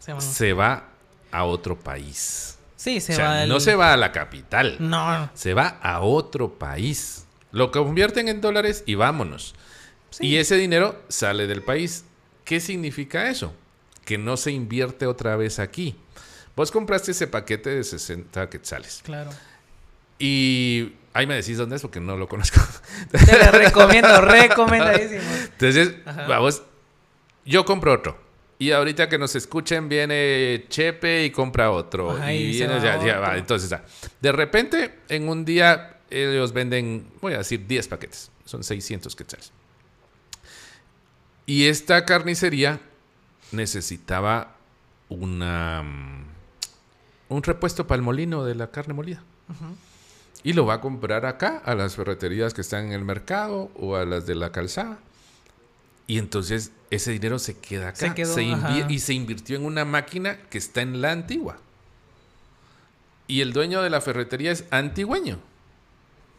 Se 0.01 0.19
se 0.21 0.53
va 0.53 0.89
a 1.31 1.45
otro 1.45 1.79
país. 1.79 2.59
Sí, 2.77 3.01
se 3.01 3.15
o 3.15 3.17
sea, 3.17 3.29
va 3.31 3.47
no 3.47 3.59
se 3.61 3.75
va 3.75 3.93
a 3.93 3.97
la 3.97 4.13
capital, 4.13 4.77
No, 4.79 5.31
se 5.35 5.55
va 5.55 5.79
a 5.83 6.01
otro 6.01 6.59
país. 6.59 7.27
Lo 7.53 7.71
convierten 7.71 8.29
en 8.29 8.41
dólares 8.41 8.85
y 8.87 8.95
vámonos. 8.97 9.55
Sí. 10.11 10.27
Y 10.27 10.37
ese 10.37 10.57
dinero 10.57 11.03
sale 11.09 11.47
del 11.47 11.63
país. 11.63 12.05
¿Qué 12.45 12.61
significa 12.61 13.29
eso? 13.31 13.55
Que 14.05 14.19
no 14.19 14.37
se 14.37 14.53
invierte 14.53 15.07
otra 15.07 15.37
vez 15.37 15.59
aquí. 15.59 15.97
Vos 16.55 16.71
compraste 16.71 17.11
ese 17.11 17.27
paquete 17.27 17.71
de 17.71 17.83
60 17.85 18.49
quetzales. 18.51 19.01
claro. 19.05 19.31
Y 20.19 20.95
ahí 21.13 21.27
me 21.27 21.35
decís 21.35 21.59
dónde 21.59 21.77
es 21.77 21.83
porque 21.83 22.01
no 22.01 22.17
lo 22.17 22.27
conozco. 22.29 22.61
Te 23.11 23.45
lo 23.45 23.51
recomiendo, 23.59 24.21
recomendadísimo. 24.23 25.21
Entonces, 25.53 25.95
Ajá. 26.07 26.27
vamos, 26.27 26.63
yo 27.45 27.65
compro 27.65 27.93
otro. 27.93 28.19
Y 28.59 28.71
ahorita 28.71 29.09
que 29.09 29.19
nos 29.19 29.35
escuchen, 29.35 29.89
viene 29.89 30.65
Chepe 30.69 31.25
y 31.25 31.31
compra 31.31 31.71
otro. 31.71 32.17
Y 32.31 32.53
viene, 32.53 32.81
ya, 32.81 33.03
ya 33.05 33.19
va. 33.19 33.37
Entonces, 33.37 33.79
de 34.21 34.33
repente, 34.33 35.01
en 35.09 35.29
un 35.29 35.45
día, 35.45 35.99
ellos 36.09 36.53
venden, 36.53 37.07
voy 37.21 37.35
a 37.35 37.39
decir, 37.39 37.67
10 37.67 37.89
paquetes. 37.89 38.31
Son 38.47 38.65
600 38.65 39.15
quetzales. 39.15 39.53
Y 41.45 41.67
esta 41.67 42.05
carnicería 42.07 42.81
necesitaba 43.53 44.57
una, 45.09 45.83
mm, 45.83 46.25
un 47.29 47.43
repuesto 47.43 47.87
para 47.87 47.97
el 47.97 48.03
molino 48.03 48.45
de 48.45 48.55
la 48.55 48.71
carne 48.71 48.95
molida. 48.95 49.23
Y 50.43 50.53
lo 50.53 50.65
va 50.65 50.75
a 50.75 50.81
comprar 50.81 51.27
acá, 51.27 51.63
a 51.65 51.75
las 51.75 51.97
ferreterías 51.97 52.55
que 52.55 52.61
están 52.61 52.87
en 52.87 52.93
el 52.93 53.05
mercado 53.05 53.71
o 53.75 53.97
a 53.97 54.05
las 54.05 54.27
de 54.27 54.35
la 54.35 54.51
calzada. 54.51 54.99
Y 56.07 56.19
entonces 56.19 56.73
ese 56.91 57.11
dinero 57.13 57.39
se 57.39 57.59
queda 57.59 57.89
acá. 57.89 57.97
Se 57.99 58.15
quedó, 58.15 58.37
ajá. 58.55 58.87
y 58.89 58.99
se 59.01 59.15
invirtió 59.15 59.57
en 59.57 59.65
una 59.65 59.85
máquina 59.85 60.39
que 60.51 60.59
está 60.59 60.83
en 60.83 61.01
la 61.03 61.13
antigua. 61.13 61.59
Y 63.29 63.41
el 63.41 63.53
dueño 63.53 63.83
de 63.83 63.91
la 63.91 64.01
ferretería 64.01 64.53
es 64.53 64.65
antigüeño. 64.71 65.39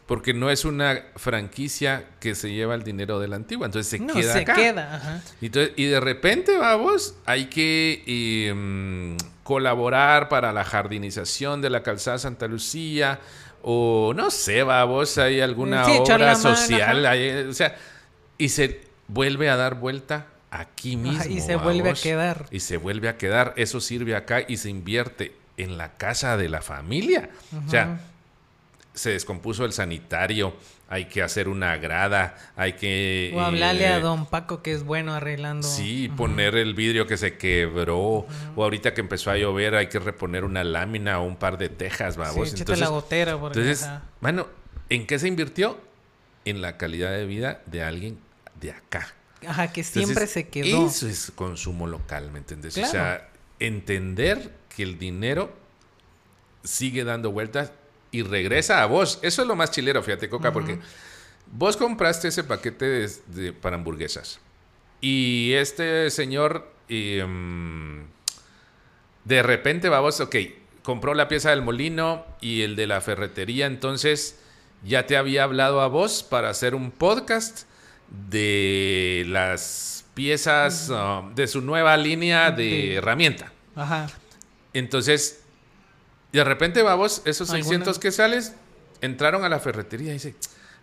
Porque 0.06 0.32
no 0.32 0.48
es 0.48 0.64
una 0.64 1.02
franquicia 1.16 2.06
que 2.18 2.34
se 2.34 2.50
lleva 2.50 2.74
el 2.74 2.82
dinero 2.82 3.20
de 3.20 3.28
la 3.28 3.36
antigua. 3.36 3.66
Entonces 3.66 3.90
se 3.90 3.98
No, 3.98 4.14
queda 4.14 4.32
se 4.32 4.38
acá. 4.40 4.54
queda, 4.54 4.96
ajá. 4.96 5.22
Y, 5.42 5.46
entonces- 5.46 5.74
y 5.76 5.84
de 5.84 6.00
repente, 6.00 6.56
vamos, 6.56 7.14
hay 7.26 7.46
que 7.50 8.02
eh, 8.06 8.54
mm, 8.54 9.16
colaborar 9.42 10.30
para 10.30 10.50
la 10.54 10.64
jardinización 10.64 11.60
de 11.60 11.68
la 11.68 11.82
calzada 11.82 12.16
Santa 12.16 12.46
Lucía. 12.48 13.20
O 13.60 14.14
no 14.16 14.30
sé, 14.30 14.62
vamos, 14.62 15.18
hay 15.18 15.42
alguna 15.42 15.84
Sí, 15.84 15.98
obra 15.98 16.36
social. 16.36 17.04
hay, 17.04 17.30
o 17.48 17.52
sea, 17.52 17.76
y 18.38 18.48
se 18.48 18.80
vuelve 19.08 19.50
a 19.50 19.56
dar 19.56 19.74
vuelta 19.74 20.26
aquí 20.50 20.96
mismo. 20.96 21.24
Y 21.24 21.40
se 21.40 21.56
vuelve 21.56 21.90
a 21.90 21.94
quedar. 21.94 22.46
Y 22.50 22.60
se 22.60 22.76
vuelve 22.76 23.08
a 23.08 23.16
quedar. 23.16 23.54
Eso 23.56 23.80
sirve 23.80 24.16
acá 24.16 24.42
y 24.46 24.56
se 24.56 24.70
invierte 24.70 25.34
en 25.56 25.76
la 25.76 25.94
casa 25.94 26.36
de 26.36 26.48
la 26.48 26.62
familia. 26.62 27.30
O 27.66 27.70
sea, 27.70 28.00
se 28.94 29.10
descompuso 29.10 29.64
el 29.64 29.72
sanitario, 29.72 30.54
hay 30.88 31.04
que 31.04 31.22
hacer 31.22 31.48
una 31.48 31.76
grada, 31.76 32.36
hay 32.56 32.72
que... 32.74 33.32
O 33.34 33.40
hablarle 33.40 33.84
eh, 33.84 33.88
a 33.92 34.00
don 34.00 34.26
Paco 34.26 34.62
que 34.62 34.72
es 34.72 34.84
bueno 34.84 35.14
arreglando. 35.14 35.66
Sí, 35.66 36.08
poner 36.08 36.56
el 36.56 36.74
vidrio 36.74 37.06
que 37.06 37.16
se 37.16 37.36
quebró. 37.36 38.26
O 38.56 38.64
ahorita 38.64 38.94
que 38.94 39.00
empezó 39.00 39.30
a 39.30 39.36
llover 39.36 39.74
hay 39.74 39.88
que 39.88 39.98
reponer 39.98 40.44
una 40.44 40.64
lámina 40.64 41.20
o 41.20 41.26
un 41.26 41.36
par 41.36 41.58
de 41.58 41.68
tejas, 41.68 42.14
Sí, 42.14 42.20
vamos. 42.20 42.48
échate 42.48 42.60
entonces, 42.60 42.80
la 42.80 42.88
gotera. 42.88 43.38
Porque, 43.38 43.58
entonces, 43.58 43.84
ajá. 43.86 44.02
bueno, 44.20 44.46
¿en 44.88 45.06
qué 45.06 45.18
se 45.18 45.28
invirtió? 45.28 45.78
En 46.44 46.62
la 46.62 46.76
calidad 46.78 47.10
de 47.10 47.26
vida 47.26 47.60
de 47.66 47.82
alguien 47.82 48.18
de 48.60 48.72
acá. 48.72 49.14
Ajá, 49.46 49.72
que 49.72 49.84
siempre 49.84 50.12
Entonces, 50.12 50.30
se 50.30 50.48
quedó. 50.48 50.86
Eso 50.86 51.08
es 51.08 51.30
consumo 51.34 51.86
local, 51.86 52.30
¿me 52.32 52.38
entiendes? 52.38 52.76
O 52.78 52.86
sea, 52.86 53.28
entender 53.60 54.52
que 54.74 54.82
el 54.82 54.98
dinero 54.98 55.52
sigue 56.64 57.04
dando 57.04 57.30
vueltas 57.30 57.72
y 58.10 58.22
regresa 58.22 58.82
a 58.82 58.86
vos. 58.86 59.18
Eso 59.22 59.42
es 59.42 59.48
lo 59.48 59.54
más 59.56 59.70
chilero, 59.70 60.02
fíjate, 60.02 60.28
Coca, 60.28 60.52
porque 60.52 60.78
vos 61.52 61.76
compraste 61.76 62.28
ese 62.28 62.44
paquete 62.44 62.84
de- 62.84 63.10
de- 63.26 63.52
para 63.52 63.76
hamburguesas. 63.76 64.40
Y 65.00 65.52
este 65.52 66.10
señor, 66.10 66.72
y, 66.88 67.18
mm, 67.22 68.02
de 69.24 69.42
repente, 69.42 69.88
vamos, 69.88 70.20
ok, 70.20 70.34
compró 70.82 71.14
la 71.14 71.28
pieza 71.28 71.50
del 71.50 71.62
molino 71.62 72.24
y 72.40 72.62
el 72.62 72.74
de 72.76 72.86
la 72.86 73.00
ferretería, 73.00 73.66
entonces 73.66 74.38
ya 74.84 75.06
te 75.06 75.16
había 75.16 75.44
hablado 75.44 75.80
a 75.80 75.88
vos 75.88 76.22
para 76.22 76.48
hacer 76.50 76.74
un 76.74 76.90
podcast 76.90 77.67
de 78.10 79.24
las 79.28 80.04
piezas 80.14 80.90
ah, 80.92 81.30
de 81.34 81.46
su 81.46 81.60
nueva 81.60 81.96
línea 81.96 82.50
de 82.50 82.96
herramienta. 82.96 83.52
Ajá. 83.76 84.08
Entonces, 84.72 85.40
de 86.32 86.44
repente, 86.44 86.82
vamos, 86.82 87.22
esos 87.24 87.50
¿Alguna? 87.50 87.64
600 87.64 87.98
que 87.98 88.10
sales 88.12 88.54
entraron 89.00 89.44
a 89.44 89.48
la 89.48 89.60
ferretería 89.60 90.10
y 90.10 90.14
dice, 90.14 90.34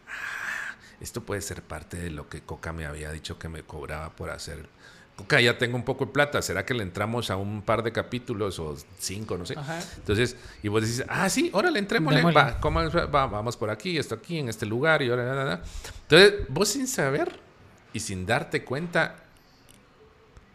"Ah, 0.08 0.76
esto 1.02 1.24
puede 1.24 1.42
ser 1.42 1.62
parte 1.62 1.98
de 1.98 2.10
lo 2.10 2.30
que 2.30 2.42
Coca 2.42 2.74
me 2.74 2.86
había 2.86 3.12
dicho 3.12 3.38
que 3.38 3.50
me 3.50 3.64
cobraba 3.64 4.16
por 4.16 4.30
hacer. 4.30 4.68
Coca, 5.16 5.39
ya 5.39 5.57
tengo 5.57 5.78
un 5.78 5.86
poco 5.86 6.05
de 6.07 6.11
plata, 6.11 6.41
¿será 6.41 6.66
que 6.66 6.74
le 6.74 6.84
entramos 6.84 7.30
a 7.30 7.38
un 7.38 7.61
par 7.61 7.84
de 7.84 7.93
capítulos 7.93 8.59
o 8.59 8.76
cinco, 8.99 9.38
no 9.38 9.45
sé? 9.45 9.57
Ajá. 9.57 9.80
Entonces, 9.95 10.36
y 10.61 10.68
vos 10.68 10.82
decís, 10.82 11.05
ah, 11.07 11.30
sí, 11.30 11.49
órale, 11.53 11.80
entrémosle, 11.80 12.22
va, 12.22 13.28
vamos 13.28 13.55
por 13.55 13.70
aquí, 13.70 13.97
esto 13.97 14.16
aquí, 14.16 14.39
en 14.39 14.49
este 14.49 14.66
lugar, 14.66 15.01
y 15.01 15.09
ahora. 15.09 15.61
Entonces, 16.01 16.34
vos 16.49 16.68
sin 16.68 16.86
saber 16.88 17.39
y 17.93 18.01
sin 18.01 18.26
darte 18.26 18.66
cuenta, 18.66 19.16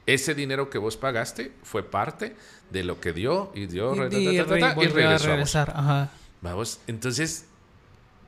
ese 0.06 0.34
dinero 0.34 0.68
que 0.68 0.76
vos 0.78 0.96
pagaste 0.98 1.52
fue 1.62 1.82
parte 1.82 2.36
de 2.70 2.84
lo 2.84 3.00
que 3.00 3.12
dio 3.14 3.52
y 3.54 3.66
dio 3.66 3.94
Y, 3.94 3.98
ta, 3.98 4.08
ta, 4.10 4.18
y 4.18 4.36
ta, 4.36 4.44
ta, 4.46 4.54
re- 4.54 4.60
ta, 4.60 4.74
y 4.82 4.86
regresó 4.88 5.24
a 5.24 5.30
regresar. 5.30 5.72
Ajá. 5.74 6.10
Vamos, 6.42 6.80
entonces, 6.86 7.46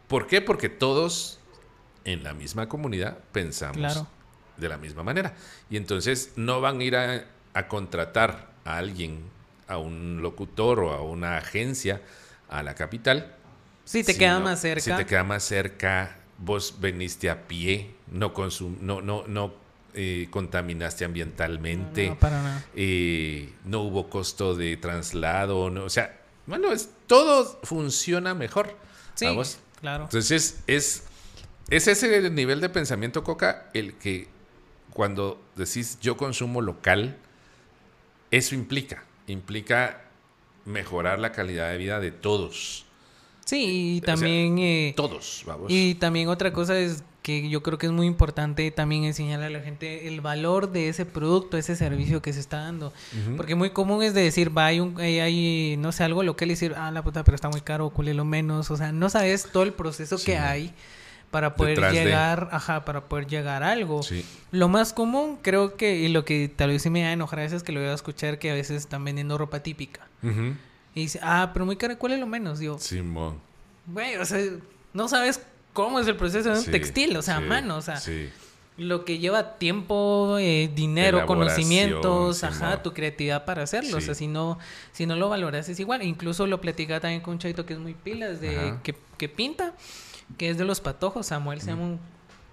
¿por 0.08 0.26
qué? 0.26 0.40
Porque 0.40 0.68
todos 0.70 1.38
en 2.04 2.22
la 2.24 2.32
misma 2.34 2.68
comunidad 2.68 3.18
pensamos 3.32 3.76
Claro. 3.76 4.06
De 4.57 4.68
la 4.68 4.76
misma 4.76 5.03
manera. 5.03 5.34
Y 5.70 5.76
entonces 5.76 6.32
no 6.36 6.61
van 6.61 6.80
a 6.80 6.84
ir 6.84 6.96
a, 6.96 7.24
a 7.55 7.68
contratar 7.68 8.50
a 8.64 8.78
alguien, 8.78 9.20
a 9.68 9.78
un 9.78 10.20
locutor 10.22 10.80
o 10.80 10.92
a 10.92 11.03
una 11.03 11.36
agencia 11.38 12.03
a 12.48 12.62
la 12.62 12.74
capital. 12.74 13.34
Sí, 13.84 14.05
te 14.05 14.16
queda 14.16 14.38
más 14.38 14.61
cerca. 14.61 14.80
Si 14.80 14.92
te 14.92 15.07
queda 15.07 15.24
más 15.24 15.42
cerca, 15.42 16.16
vos 16.38 16.76
veniste 16.80 17.30
a 17.30 17.48
pie, 17.48 17.94
no, 18.11 18.32
consum 18.32 18.76
no, 18.80 19.00
no, 19.00 19.24
no 19.26 19.55
eh, 19.94 20.28
contaminaste 20.30 21.05
ambientalmente. 21.05 22.09
No, 22.09 22.18
para 22.18 22.42
nada. 22.42 22.64
eh, 22.74 23.53
no 23.64 23.80
hubo 23.82 24.09
costo 24.09 24.55
de 24.55 24.76
traslado, 24.76 25.70
no, 25.70 25.84
o 25.84 25.90
sea, 25.90 26.20
bueno, 26.46 26.72
es, 26.72 26.90
todo 27.07 27.61
funciona 27.62 28.34
mejor. 28.34 28.76
Sí, 29.14 29.26
¿vamos? 29.26 29.59
claro. 29.80 30.05
Entonces, 30.05 30.62
es, 30.66 31.05
es 31.68 31.88
ese 31.88 32.16
el 32.16 32.34
nivel 32.34 32.61
de 32.61 32.68
pensamiento, 32.68 33.22
Coca, 33.24 33.70
el 33.74 33.94
que 33.94 34.28
cuando 34.95 35.40
decís 35.57 35.99
yo 36.01 36.16
consumo 36.16 36.61
local, 36.61 37.16
eso 38.30 38.55
implica, 38.55 39.05
implica 39.26 40.03
mejorar 40.64 41.18
la 41.18 41.32
calidad 41.32 41.70
de 41.70 41.78
vida 41.78 42.01
de 42.01 42.11
todos. 42.12 42.84
Sí, 43.45 43.97
y 43.97 43.99
sea, 44.01 44.14
también... 44.14 44.59
eh, 44.59 44.95
Todos, 44.97 45.43
vamos. 45.47 45.66
Y 45.68 45.97
también 45.97 46.28
otra 46.28 46.53
cosa 46.53 46.78
es 46.78 47.03
que 47.22 47.49
yo 47.49 47.62
creo 47.62 47.78
que 47.78 47.86
es 47.86 47.93
muy 47.93 48.07
importante 48.07 48.68
también 48.70 49.05
enseñarle 49.05 49.47
a 49.47 49.51
la 49.51 49.61
gente 49.61 50.09
el 50.09 50.20
valor 50.20 50.70
de 50.72 50.88
ese 50.88 51.07
producto, 51.07 51.57
ese 51.57 51.76
servicio 51.76 52.22
que 52.22 52.32
se 52.32 52.40
está 52.40 52.59
dando. 52.59 52.93
Porque 53.36 53.55
muy 53.55 53.70
común 53.70 54.03
es 54.03 54.14
de 54.14 54.22
decir, 54.22 54.57
va, 54.57 54.66
hay, 54.66 54.80
un, 54.80 55.01
hay, 55.01 55.20
hay, 55.20 55.76
no 55.78 55.93
sé, 55.93 56.03
algo 56.05 56.22
local 56.22 56.49
y 56.49 56.53
decir, 56.55 56.74
ah, 56.76 56.90
la 56.90 57.03
puta, 57.03 57.22
pero 57.24 57.34
está 57.34 57.49
muy 57.49 57.61
caro, 57.61 57.90
culé 57.90 58.14
menos. 58.24 58.70
O 58.70 58.76
sea, 58.76 58.90
no 58.93 59.09
sabes 59.11 59.47
todo 59.53 59.62
el 59.64 59.72
proceso 59.72 60.18
Sí. 60.18 60.26
que 60.26 60.38
hay 60.38 60.72
para 61.32 61.56
poder 61.56 61.76
Detrás 61.76 61.94
de. 61.94 62.04
llegar, 62.04 62.48
ajá, 62.52 62.84
para 62.84 63.06
poder 63.06 63.26
llegar 63.26 63.62
a 63.62 63.70
algo. 63.72 64.02
Sí. 64.02 64.24
Lo 64.50 64.68
más 64.68 64.92
común, 64.92 65.38
creo 65.40 65.76
que, 65.78 65.96
y 65.96 66.08
lo 66.08 66.26
que 66.26 66.52
tal 66.54 66.68
vez 66.68 66.82
sí 66.82 66.90
me 66.90 67.02
da 67.02 67.10
enojar 67.10 67.38
a 67.40 67.42
veces 67.42 67.56
es 67.56 67.62
que 67.62 67.72
lo 67.72 67.80
voy 67.80 67.88
a 67.88 67.94
escuchar 67.94 68.38
que 68.38 68.50
a 68.50 68.54
veces 68.54 68.76
están 68.82 69.02
vendiendo 69.02 69.38
ropa 69.38 69.60
típica. 69.60 70.06
Y 70.94 71.00
dice, 71.00 71.18
ah, 71.22 71.50
pero 71.54 71.64
muy 71.64 71.76
caro, 71.76 71.98
¿cuál 71.98 72.12
es 72.12 72.20
lo 72.20 72.26
menos? 72.26 72.58
Digo, 72.58 72.78
Simón. 72.78 73.40
Güey, 73.86 74.16
o 74.16 74.26
sea, 74.26 74.38
no 74.92 75.08
sabes 75.08 75.40
cómo 75.72 75.98
es 75.98 76.06
el 76.06 76.16
proceso 76.16 76.50
de 76.50 76.58
un 76.58 76.64
Sí, 76.64 76.70
textil, 76.70 77.16
o 77.16 77.22
sea, 77.22 77.38
a 77.38 77.40
mano, 77.40 77.78
o 77.78 77.82
sea, 77.82 77.96
sí. 77.96 78.28
lo 78.76 79.06
que 79.06 79.18
lleva 79.18 79.56
tiempo, 79.56 80.36
eh, 80.38 80.70
dinero, 80.74 81.24
conocimientos, 81.24 82.44
ajá, 82.44 82.82
tu 82.82 82.92
creatividad 82.92 83.46
para 83.46 83.62
hacerlo, 83.62 83.96
o 83.96 84.00
sea, 84.02 84.14
si 84.14 84.26
no, 84.26 84.58
si 84.92 85.06
no 85.06 85.16
lo 85.16 85.30
valoras 85.30 85.66
es 85.70 85.80
igual, 85.80 86.02
incluso 86.02 86.46
lo 86.46 86.60
platicaba 86.60 87.00
también 87.00 87.22
con 87.22 87.32
un 87.32 87.38
chavito 87.38 87.64
que 87.64 87.72
es 87.72 87.78
muy 87.78 87.94
pilas, 87.94 88.42
de 88.42 88.74
que 88.82 89.28
pinta, 89.30 89.72
que 90.38 90.50
es 90.50 90.58
de 90.58 90.64
los 90.64 90.80
patojos, 90.80 91.26
Samuel 91.26 91.60
se 91.60 91.68
llama 91.68 91.82
un 91.82 92.00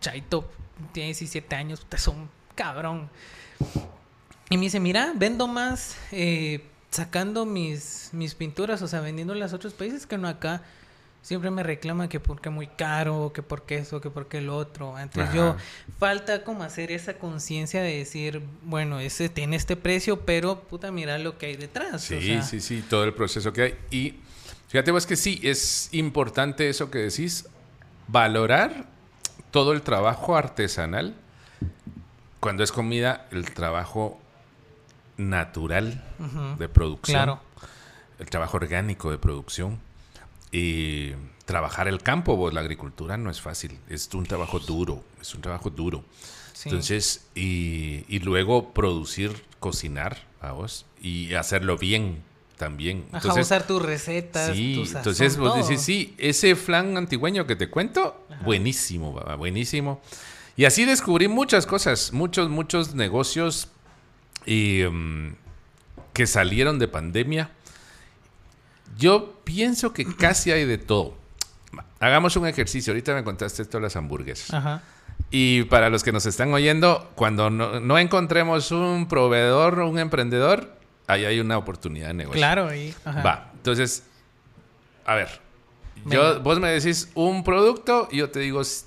chavito, 0.02 0.50
tiene 0.92 1.08
17 1.08 1.56
años, 1.56 1.82
puta, 1.82 1.98
es 1.98 2.08
un 2.08 2.30
cabrón. 2.56 3.10
Y 4.50 4.58
me 4.58 4.64
dice, 4.64 4.80
mira, 4.80 5.14
vendo 5.16 5.48
más 5.48 5.96
eh, 6.12 6.62
sacando 6.90 7.46
mis, 7.46 8.10
mis 8.14 8.36
pinturas, 8.36 8.82
o 8.82 8.88
sea, 8.88 9.02
vendiéndolas 9.02 9.54
a 9.54 9.56
otros 9.56 9.74
países 9.74 10.06
que 10.06 10.18
no 10.18 10.28
acá. 10.28 10.64
Siempre 11.22 11.52
me 11.52 11.64
reclama 11.64 12.08
que 12.08 12.22
porque 12.22 12.50
muy 12.50 12.68
caro, 12.68 13.34
que 13.36 13.44
porque 13.44 13.78
eso, 13.78 14.00
que 14.00 14.10
porque 14.10 14.38
el 14.38 14.50
otro. 14.50 14.98
Entonces 14.98 15.30
Ajá. 15.30 15.36
yo, 15.36 15.58
falta 16.00 16.44
como 16.46 16.64
hacer 16.64 16.92
esa 16.92 17.16
conciencia 17.16 17.82
de 17.82 17.98
decir, 17.98 18.42
bueno, 18.64 19.00
ese 19.02 19.28
tiene 19.28 19.58
este 19.58 19.76
precio, 19.76 20.22
pero 20.22 20.62
puta, 20.62 20.92
mira 20.92 21.18
lo 21.18 21.38
que 21.38 21.48
hay 21.48 21.58
detrás. 21.58 22.04
Sí, 22.04 22.16
o 22.16 22.22
sea, 22.22 22.42
sí, 22.42 22.62
sí, 22.62 22.84
todo 22.90 23.04
el 23.04 23.14
proceso 23.14 23.52
que 23.52 23.62
hay. 23.62 23.76
Y 23.92 24.16
fíjate 24.70 24.92
vos 24.92 25.06
que 25.06 25.18
sí, 25.18 25.42
es 25.44 25.90
importante 25.92 26.70
eso 26.70 26.90
que 26.90 27.00
decís, 27.00 27.46
valorar 28.12 28.86
todo 29.52 29.74
el 29.74 29.82
trabajo 29.82 30.36
artesanal. 30.36 31.16
Cuando 32.40 32.64
es 32.64 32.72
comida, 32.72 33.28
el 33.32 33.54
trabajo 33.54 34.20
natural 35.18 36.04
de 36.58 36.70
producción. 36.70 37.16
Claro. 37.16 37.42
El 38.20 38.30
trabajo 38.30 38.58
orgánico 38.58 39.12
de 39.12 39.18
producción. 39.18 39.80
Y 40.52 41.12
trabajar 41.46 41.88
el 41.88 42.02
campo, 42.02 42.36
vos, 42.36 42.54
la 42.54 42.62
agricultura 42.62 43.18
no 43.18 43.30
es 43.30 43.42
fácil. 43.42 43.78
Es 43.90 44.10
un 44.14 44.26
trabajo 44.26 44.60
duro, 44.60 45.04
es 45.22 45.36
un 45.36 45.42
trabajo 45.42 45.70
duro. 45.70 46.04
Sí. 46.54 46.70
Entonces, 46.70 47.28
y, 47.36 48.06
y 48.08 48.20
luego 48.20 48.74
producir, 48.74 49.44
cocinar, 49.60 50.18
vos, 50.42 50.86
y 51.02 51.34
hacerlo 51.36 51.78
bien 51.78 52.24
también. 52.60 53.06
Ajá, 53.08 53.18
Entonces, 53.18 53.46
usar 53.48 53.66
tus 53.66 53.82
recetas, 53.82 54.56
sí, 54.56 54.76
tu 54.76 54.86
sazón, 54.86 54.98
entonces 55.00 55.38
vos 55.38 55.54
todo. 55.54 55.64
decís, 55.64 55.82
sí, 55.82 56.14
ese 56.20 56.56
flan 56.56 56.96
antigüeño 56.98 57.48
que 57.48 57.56
te 57.56 57.72
cuento, 57.72 58.24
buenísimo, 58.44 59.14
buenísimo. 59.38 60.02
Y 60.56 60.66
así 60.66 60.86
descubrí 60.86 61.28
muchas 61.30 61.66
cosas, 61.66 62.14
muchos, 62.14 62.50
muchos 62.50 62.94
negocios 62.94 63.70
y, 64.46 64.84
mm, 64.84 65.36
que 66.14 66.28
salieron 66.28 66.78
de 66.78 66.90
pandemia. 66.90 67.50
Yo 68.98 69.40
pienso 69.46 69.94
que 69.94 70.06
casi 70.18 70.52
hay 70.52 70.66
de 70.66 70.78
todo. 70.78 71.16
Hagamos 72.02 72.36
un 72.36 72.46
ejercicio. 72.46 72.92
Ahorita 72.92 73.16
me 73.16 73.24
contaste 73.24 73.62
esto 73.62 73.78
de 73.78 73.84
las 73.84 73.96
hamburguesas. 73.96 74.54
Ajá. 74.54 74.84
Y 75.32 75.64
para 75.64 75.90
los 75.90 76.04
que 76.04 76.12
nos 76.12 76.26
están 76.26 76.54
oyendo, 76.54 77.10
cuando 77.16 77.50
no, 77.50 77.80
no 77.80 77.98
encontremos 77.98 78.72
un 78.72 79.08
proveedor 79.08 79.80
o 79.80 79.90
un 79.90 80.00
emprendedor, 80.00 80.79
ahí 81.10 81.26
hay 81.26 81.40
una 81.40 81.58
oportunidad 81.58 82.08
de 82.08 82.14
negocio. 82.14 82.40
Claro, 82.40 82.74
y, 82.74 82.94
ajá. 83.06 83.22
Va, 83.22 83.52
entonces, 83.56 84.04
a 85.06 85.16
ver, 85.16 85.28
yo, 86.06 86.40
vos 86.42 86.60
me 86.60 86.70
decís 86.70 87.10
un 87.16 87.44
producto 87.44 88.08
y 88.12 88.18
yo 88.18 88.30
te 88.30 88.40
digo 88.40 88.64
si, 88.64 88.86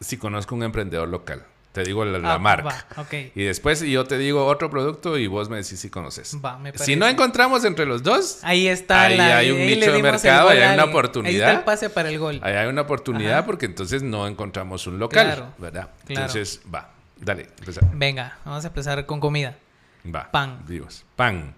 si 0.00 0.16
conozco 0.16 0.54
un 0.54 0.62
emprendedor 0.62 1.08
local. 1.08 1.44
Te 1.72 1.84
digo 1.84 2.04
la, 2.04 2.18
la 2.18 2.34
Ah, 2.34 2.38
marca. 2.40 2.84
va, 2.96 3.02
ok. 3.02 3.14
Y 3.36 3.44
después 3.44 3.80
yo 3.82 4.04
te 4.04 4.18
digo 4.18 4.44
otro 4.44 4.68
producto 4.70 5.16
y 5.16 5.28
vos 5.28 5.48
me 5.48 5.58
decís 5.58 5.78
si 5.78 5.88
conoces. 5.88 6.36
Va, 6.44 6.58
me 6.58 6.76
si 6.76 6.96
no 6.96 7.06
encontramos 7.06 7.64
entre 7.64 7.86
los 7.86 8.02
dos, 8.02 8.40
Ahí 8.42 8.66
está 8.66 9.02
Ahí 9.02 9.16
la- 9.16 9.36
hay 9.36 9.50
un 9.52 9.60
ahí 9.60 9.76
nicho 9.76 9.92
de 9.92 10.02
mercado, 10.02 10.48
ahí 10.48 10.58
hay 10.58 10.74
una. 10.74 10.82
Ahí 10.82 10.88
oportunidad. 10.88 11.48
está 11.50 11.58
el 11.60 11.64
pase 11.64 11.88
para 11.88 12.08
el 12.08 12.18
gol. 12.18 12.40
ahí 12.42 12.54
hay 12.54 12.66
una 12.66 12.80
oportunidad 12.80 13.38
Ajá. 13.38 13.46
porque 13.46 13.66
entonces 13.66 14.02
no 14.02 14.26
encontramos 14.26 14.84
un 14.88 14.98
local, 14.98 15.26
Claro, 15.26 15.54
¿verdad? 15.58 15.90
claro. 16.06 16.22
Entonces, 16.26 16.60
va, 16.74 16.90
dale, 17.20 17.48
empezá. 17.60 17.82
Venga, 17.92 18.36
vamos 18.44 18.64
a 18.64 18.66
empezar 18.68 19.06
con 19.06 19.20
comida. 19.20 19.54
Va. 20.04 20.30
Pan. 20.30 20.64
Dios. 20.66 21.04
Pan. 21.16 21.54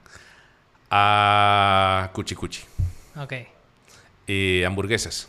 Ah, 0.91 2.11
cuchi 2.13 2.35
cuchi. 2.35 2.63
Ok. 3.17 3.33
Y 4.27 4.63
hamburguesas. 4.65 5.27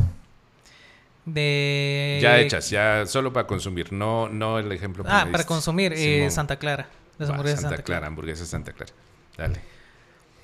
De... 1.25 2.19
Ya 2.21 2.37
hechas, 2.39 2.69
ya 2.69 3.05
solo 3.05 3.31
para 3.31 3.47
consumir, 3.47 3.93
no, 3.93 4.27
no 4.27 4.59
el 4.59 4.69
ejemplo. 4.71 5.05
Ah, 5.07 5.25
para 5.31 5.45
consumir. 5.45 5.93
eh. 5.95 6.29
Santa 6.31 6.57
Clara. 6.57 6.89
Las 7.17 7.29
Va, 7.29 7.33
hamburguesas 7.35 7.61
Santa, 7.61 7.75
Santa, 7.77 7.83
Clara, 7.83 7.99
Clara. 7.99 8.07
hamburguesas 8.07 8.47
Santa 8.49 8.73
Clara. 8.73 8.91
Dale. 9.37 9.61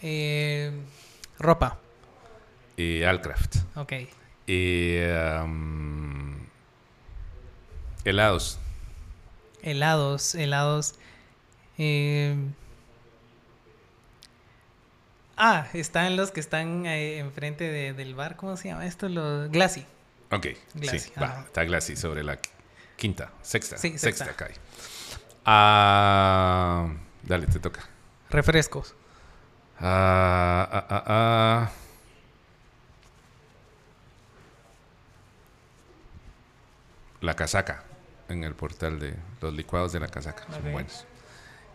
Eh, 0.01 0.71
ropa. 1.37 1.77
Y 2.77 3.03
Alcraft. 3.03 3.57
Ok. 3.75 3.93
Y 4.47 4.99
um, 5.43 6.37
helados. 8.05 8.57
Helados. 9.61 10.33
Helados. 10.35 10.95
Eh, 11.79 12.35
Ah, 15.41 15.67
están 15.71 16.17
los 16.17 16.31
que 16.31 16.41
están 16.41 16.85
eh, 16.85 17.19
enfrente 17.19 17.63
de- 17.63 17.93
del 17.93 18.13
bar. 18.13 18.35
¿Cómo 18.35 18.57
se 18.57 18.67
llama 18.67 18.85
esto? 18.85 19.07
Los 19.07 19.49
Glassy. 19.49 19.85
Ok, 20.31 20.47
Glassy, 20.73 20.99
sí, 20.99 21.11
va, 21.17 21.43
está 21.45 21.63
Glassy 21.63 21.95
sobre 21.95 22.23
la 22.25 22.33
qui- 22.41 22.49
quinta, 22.97 23.31
sexta, 23.41 23.77
Sí, 23.77 23.97
sexta, 23.97 24.25
sexta. 24.25 24.35
calle. 24.35 24.59
Ah, 25.45 26.89
dale, 27.23 27.47
te 27.47 27.57
toca. 27.59 27.87
Refrescos. 28.29 28.93
Ah, 29.79 30.67
ah, 30.69 30.85
ah, 30.89 31.03
ah. 31.07 31.71
La 37.21 37.35
casaca, 37.35 37.83
en 38.29 38.43
el 38.43 38.55
portal 38.55 38.99
de 38.99 39.15
los 39.41 39.53
licuados 39.53 39.91
de 39.91 39.99
la 39.99 40.07
casaca, 40.07 40.45
son 40.51 40.71
buenos. 40.71 41.05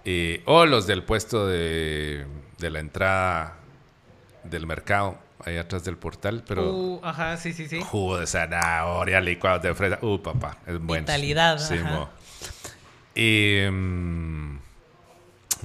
Eh, 0.04 0.42
o 0.46 0.66
los 0.66 0.86
del 0.86 1.02
puesto 1.02 1.46
de, 1.46 2.26
de 2.58 2.70
la 2.70 2.80
entrada 2.80 3.56
del 4.44 4.66
mercado, 4.66 5.18
ahí 5.44 5.56
atrás 5.56 5.84
del 5.84 5.96
portal, 5.96 6.44
pero 6.46 6.72
Uh, 6.72 7.00
ajá, 7.02 7.36
sí, 7.38 7.52
sí, 7.54 7.66
sí. 7.68 7.80
jugo 7.80 8.18
de 8.18 8.26
zanahoria, 8.26 9.20
licuados 9.20 9.62
de 9.62 9.74
fresa. 9.74 9.98
Uh, 10.02 10.18
papá, 10.20 10.58
es 10.66 10.78
bueno. 10.78 11.02
Vitalidad, 11.06 11.58
Sí, 11.58 11.74
ajá. 11.78 12.10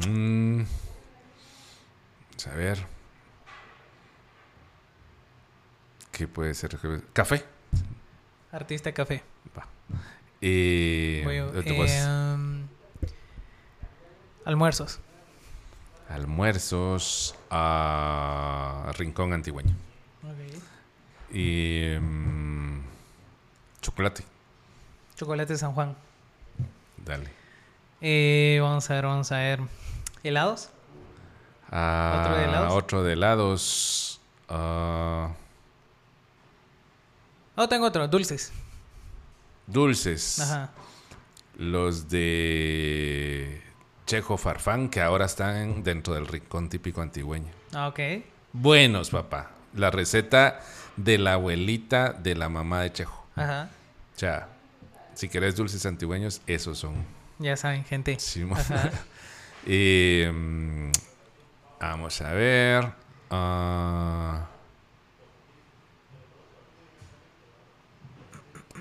mm, 0.08 0.58
vamos 2.30 2.48
a 2.48 2.56
ver. 2.56 2.86
¿Qué 6.12 6.28
puede 6.28 6.54
ser? 6.54 6.78
Café. 7.14 7.44
Artista 8.52 8.92
café. 8.94 9.24
Va. 9.58 9.68
Eh, 10.42 11.22
Almuerzos. 14.50 15.00
Almuerzos 16.10 17.36
a 17.52 18.92
Rincón 18.98 19.32
Antigüeño. 19.32 19.76
Y 21.32 21.94
mm, 22.02 22.80
chocolate. 23.80 24.24
Chocolate 25.16 25.56
San 25.56 25.74
Juan. 25.74 25.96
Dale. 27.06 27.30
Eh, 28.02 28.58
vamos 28.60 28.90
a 28.90 28.94
ver, 28.96 29.06
vamos 29.06 29.32
a 29.32 29.38
ver. 29.38 29.60
¿Helados? 30.24 30.72
Ah, 31.70 32.22
¿Otro 32.24 32.36
de 32.38 32.44
helados? 32.46 32.74
Otro 32.74 33.04
de 33.04 33.14
helados. 33.14 34.22
Ah, 34.50 35.30
Oh, 37.56 37.70
tengo 37.70 37.86
otro. 37.86 38.08
Dulces. 38.08 38.52
dulces. 39.68 40.40
Ajá. 40.40 40.72
Los 41.56 42.10
de 42.10 43.62
Chejo 44.10 44.38
Farfán, 44.38 44.90
que 44.90 45.02
ahora 45.02 45.26
están 45.26 45.84
dentro 45.84 46.16
del 46.16 46.26
rincón 46.26 46.68
típico 46.68 47.00
antigüeño. 47.00 47.52
Ah, 47.76 47.90
ok. 47.90 48.00
Buenos, 48.54 49.12
papá. 49.12 49.52
La 49.76 49.92
receta 49.92 50.62
de 50.96 51.20
la 51.20 51.34
abuelita 51.34 52.14
de 52.14 52.34
la 52.34 52.50
mamá 52.50 52.82
de 52.82 52.92
Chejo. 52.92 53.28
Ajá. 53.36 53.70
O 54.16 54.20
sea, 54.20 54.48
si 55.14 55.30
querés 55.30 55.56
dulces 55.56 55.86
antigüeños, 55.86 56.42
esos 56.48 56.80
son. 56.80 57.06
Ya 57.38 57.56
saben, 57.56 57.86
gente. 57.86 58.20
Sí. 58.20 58.44
Eh, 59.68 60.32
vamos 61.80 62.22
a 62.22 62.34
ver. 62.34 62.92
Ah, 63.30 64.48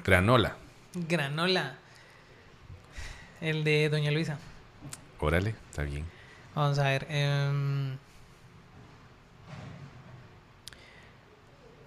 granola. 0.03 0.57
Granola. 0.95 1.77
El 3.43 3.65
de 3.65 3.91
Doña 3.91 4.11
Luisa. 4.11 4.39
Órale, 5.21 5.55
está 5.71 5.83
bien. 5.83 6.05
Vamos 6.55 6.79
a 6.79 6.85
ver. 6.85 7.07
em, 7.11 7.97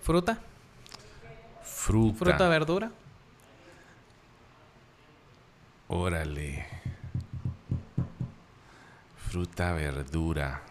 fruta. 0.02 0.38
Fruta. 1.64 2.18
Fruta, 2.26 2.50
verdura. 2.50 2.92
Órale. 5.88 6.66
Fruta, 9.30 9.74
verdura. 9.74 10.62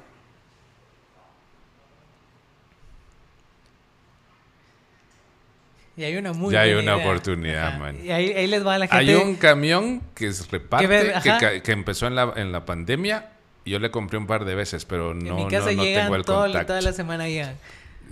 Y 5.97 6.05
hay 6.05 6.17
una 6.17 6.33
muy 6.33 6.53
Ya 6.55 6.61
hay 6.63 6.73
una 6.75 6.95
idea. 6.95 6.97
oportunidad, 6.97 7.67
Ajá. 7.69 7.79
man. 7.79 7.97
Y 8.05 8.11
ahí, 8.11 8.31
ahí 8.33 8.47
les 8.47 8.65
va 8.67 8.75
a 8.75 8.79
la 8.79 8.87
gente. 8.87 8.97
Hay 9.13 9.15
un 9.15 9.35
camión 9.37 10.03
que 10.15 10.33
se 10.33 10.45
reparte, 10.51 10.87
ver, 10.87 11.07
que, 11.23 11.31
ajá. 11.31 11.39
ca- 11.39 11.61
que 11.63 11.73
empezó 11.73 12.07
en 12.07 12.15
la, 12.15 12.33
en 12.37 12.53
la 12.53 12.65
pandemia. 12.65 13.31
Yo 13.67 13.79
le 13.79 13.91
compré 13.91 14.17
un 14.19 14.27
par 14.27 14.45
de 14.45 14.55
veces, 14.55 14.85
pero 14.87 15.11
en 15.13 15.19
no, 15.25 15.37
mi 15.37 15.49
casa 15.49 15.67
no, 15.71 15.77
no 15.77 15.83
llegan 15.85 16.05
tengo 16.05 16.17
el 16.17 16.25
todo- 16.25 16.43
contacto. 16.45 16.67
toda 16.69 16.81
la 16.81 16.93
semana 16.93 17.29
llegan. 17.29 17.57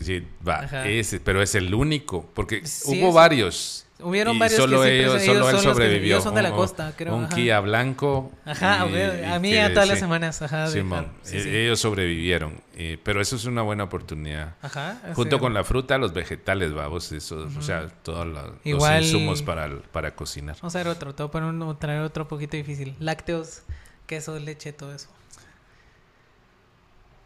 Sí, 0.01 0.25
va, 0.47 0.65
ese, 0.87 1.19
pero 1.19 1.43
es 1.43 1.55
el 1.57 1.73
único, 1.75 2.29
porque 2.35 2.65
Sí, 2.67 3.01
hubo 3.01 3.09
es- 3.09 3.15
varios. 3.15 3.87
Hubieron 4.01 4.37
y 4.37 4.39
varios 4.39 4.57
que 4.61 4.63
solo 4.63 4.85
sí, 4.85 4.91
ellos, 4.91 5.11
solo 5.11 5.23
ellos 5.23 5.35
él 5.35 5.41
los 5.41 5.63
que- 5.63 5.69
sobrevivió. 5.73 6.15
ellos 6.15 6.23
son 6.23 6.35
de 6.37 6.43
la 6.43 6.51
Un- 6.51 6.57
costa, 6.57 6.93
creo, 6.97 7.17
Un 7.17 7.25
ajá. 7.25 7.35
Kia 7.35 7.59
blanco. 7.59 8.31
Ajá, 8.45 8.87
y- 8.89 8.95
a 8.95 9.37
y 9.37 9.41
mí 9.41 9.51
que 9.51 9.61
a 9.61 9.73
todas 9.75 9.89
las 9.89 9.99
semanas, 9.99 10.41
ajá. 10.41 10.69
Simón, 10.69 11.09
sí, 11.23 11.37
e- 11.39 11.43
sí. 11.43 11.49
ellos 11.57 11.81
sobrevivieron. 11.81 12.61
pero 13.03 13.21
eso 13.21 13.35
es 13.35 13.45
una 13.45 13.63
buena 13.63 13.83
oportunidad. 13.85 14.55
Ajá. 14.63 15.01
Junto 15.15 15.41
con 15.41 15.53
la 15.53 15.65
fruta, 15.65 15.99
los 15.99 16.13
vegetales, 16.13 16.73
vamos, 16.73 17.11
eso, 17.11 17.49
o 17.59 17.61
sea, 17.63 17.89
todos 17.89 18.25
Igual- 18.63 18.99
los 19.01 19.07
insumos 19.07 19.43
para, 19.43 19.69
para 19.91 20.15
cocinar. 20.15 20.55
Vamos 20.63 20.77
a 20.77 20.79
ver 20.79 20.87
otro. 20.87 21.13
Te 21.13 21.25
voy 21.25 21.29
a 21.29 21.33
poner 21.33 21.49
uno- 21.49 21.77
traer 21.77 22.03
otro 22.03 22.29
poquito 22.29 22.57
difícil. 22.57 22.95
Lácteos, 23.01 23.63
queso, 24.07 24.39
leche, 24.39 24.73
todo 24.73 24.95
eso. 24.95 25.09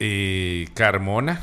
Eh, 0.01 0.69
Carmona. 0.75 1.43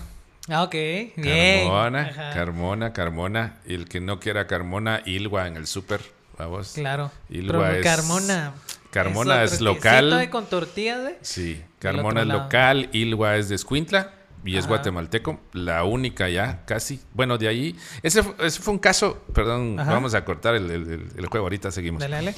Ah, 0.50 0.64
ok. 0.64 0.74
Bien. 1.16 1.66
Carmona, 1.68 2.02
Ajá. 2.02 2.34
Carmona, 2.34 2.94
Carmona. 2.94 3.58
Y 3.68 3.74
el 3.76 3.88
que 3.88 4.00
no 4.02 4.20
quiera 4.20 4.48
Carmona, 4.48 5.02
Ilwa 5.06 5.48
en 5.48 5.58
el 5.58 5.68
súper. 5.68 6.02
Vamos. 6.38 6.72
Claro. 6.74 7.12
Ilwa 7.30 7.68
Pero 7.68 7.80
es- 7.80 7.84
Carmona. 7.84 8.54
Carmona 8.92 9.44
es, 9.44 9.62
local. 9.62 10.10
de 10.18 10.30
con 10.32 10.46
tortillas, 10.48 11.08
¿eh? 11.10 11.18
Sí, 11.22 11.62
Carmona 11.78 12.22
es 12.22 12.28
lado. 12.28 12.40
local, 12.44 12.90
Ilwa 12.92 13.36
es 13.36 13.48
de 13.50 13.56
Escuintla 13.56 14.14
y 14.44 14.54
es 14.56 14.62
Ajá. 14.66 14.70
guatemalteco, 14.70 15.40
la 15.54 15.84
única 15.84 16.28
ya, 16.28 16.66
casi. 16.66 17.00
Bueno, 17.14 17.38
de 17.38 17.50
ahí, 17.50 17.76
ese, 18.02 18.24
ese 18.40 18.60
fue 18.62 18.74
un 18.74 18.80
caso, 18.80 19.24
perdón, 19.34 19.80
Ajá. 19.80 19.92
vamos 19.92 20.16
a 20.16 20.26
cortar 20.26 20.56
el, 20.56 20.72
el- 20.72 20.92
el- 20.92 21.08
el 21.18 21.26
juego, 21.28 21.46
ahorita 21.46 21.70
seguimos. 21.72 22.00
Dale, 22.02 22.16
dale. 22.16 22.36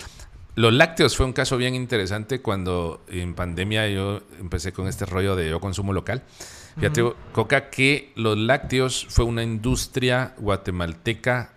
Los 0.55 0.73
lácteos 0.73 1.15
fue 1.15 1.25
un 1.25 1.33
caso 1.33 1.57
bien 1.57 1.75
interesante 1.75 2.41
cuando 2.41 3.01
en 3.07 3.33
pandemia 3.35 3.87
yo 3.87 4.21
empecé 4.39 4.73
con 4.73 4.87
este 4.87 5.05
rollo 5.05 5.35
de 5.35 5.49
yo 5.49 5.59
consumo 5.61 5.93
local. 5.93 6.23
Fíjate, 6.77 7.03
Coca, 7.31 7.69
que 7.69 8.11
los 8.15 8.37
lácteos 8.37 9.05
fue 9.09 9.25
una 9.25 9.43
industria 9.43 10.33
guatemalteca 10.37 11.53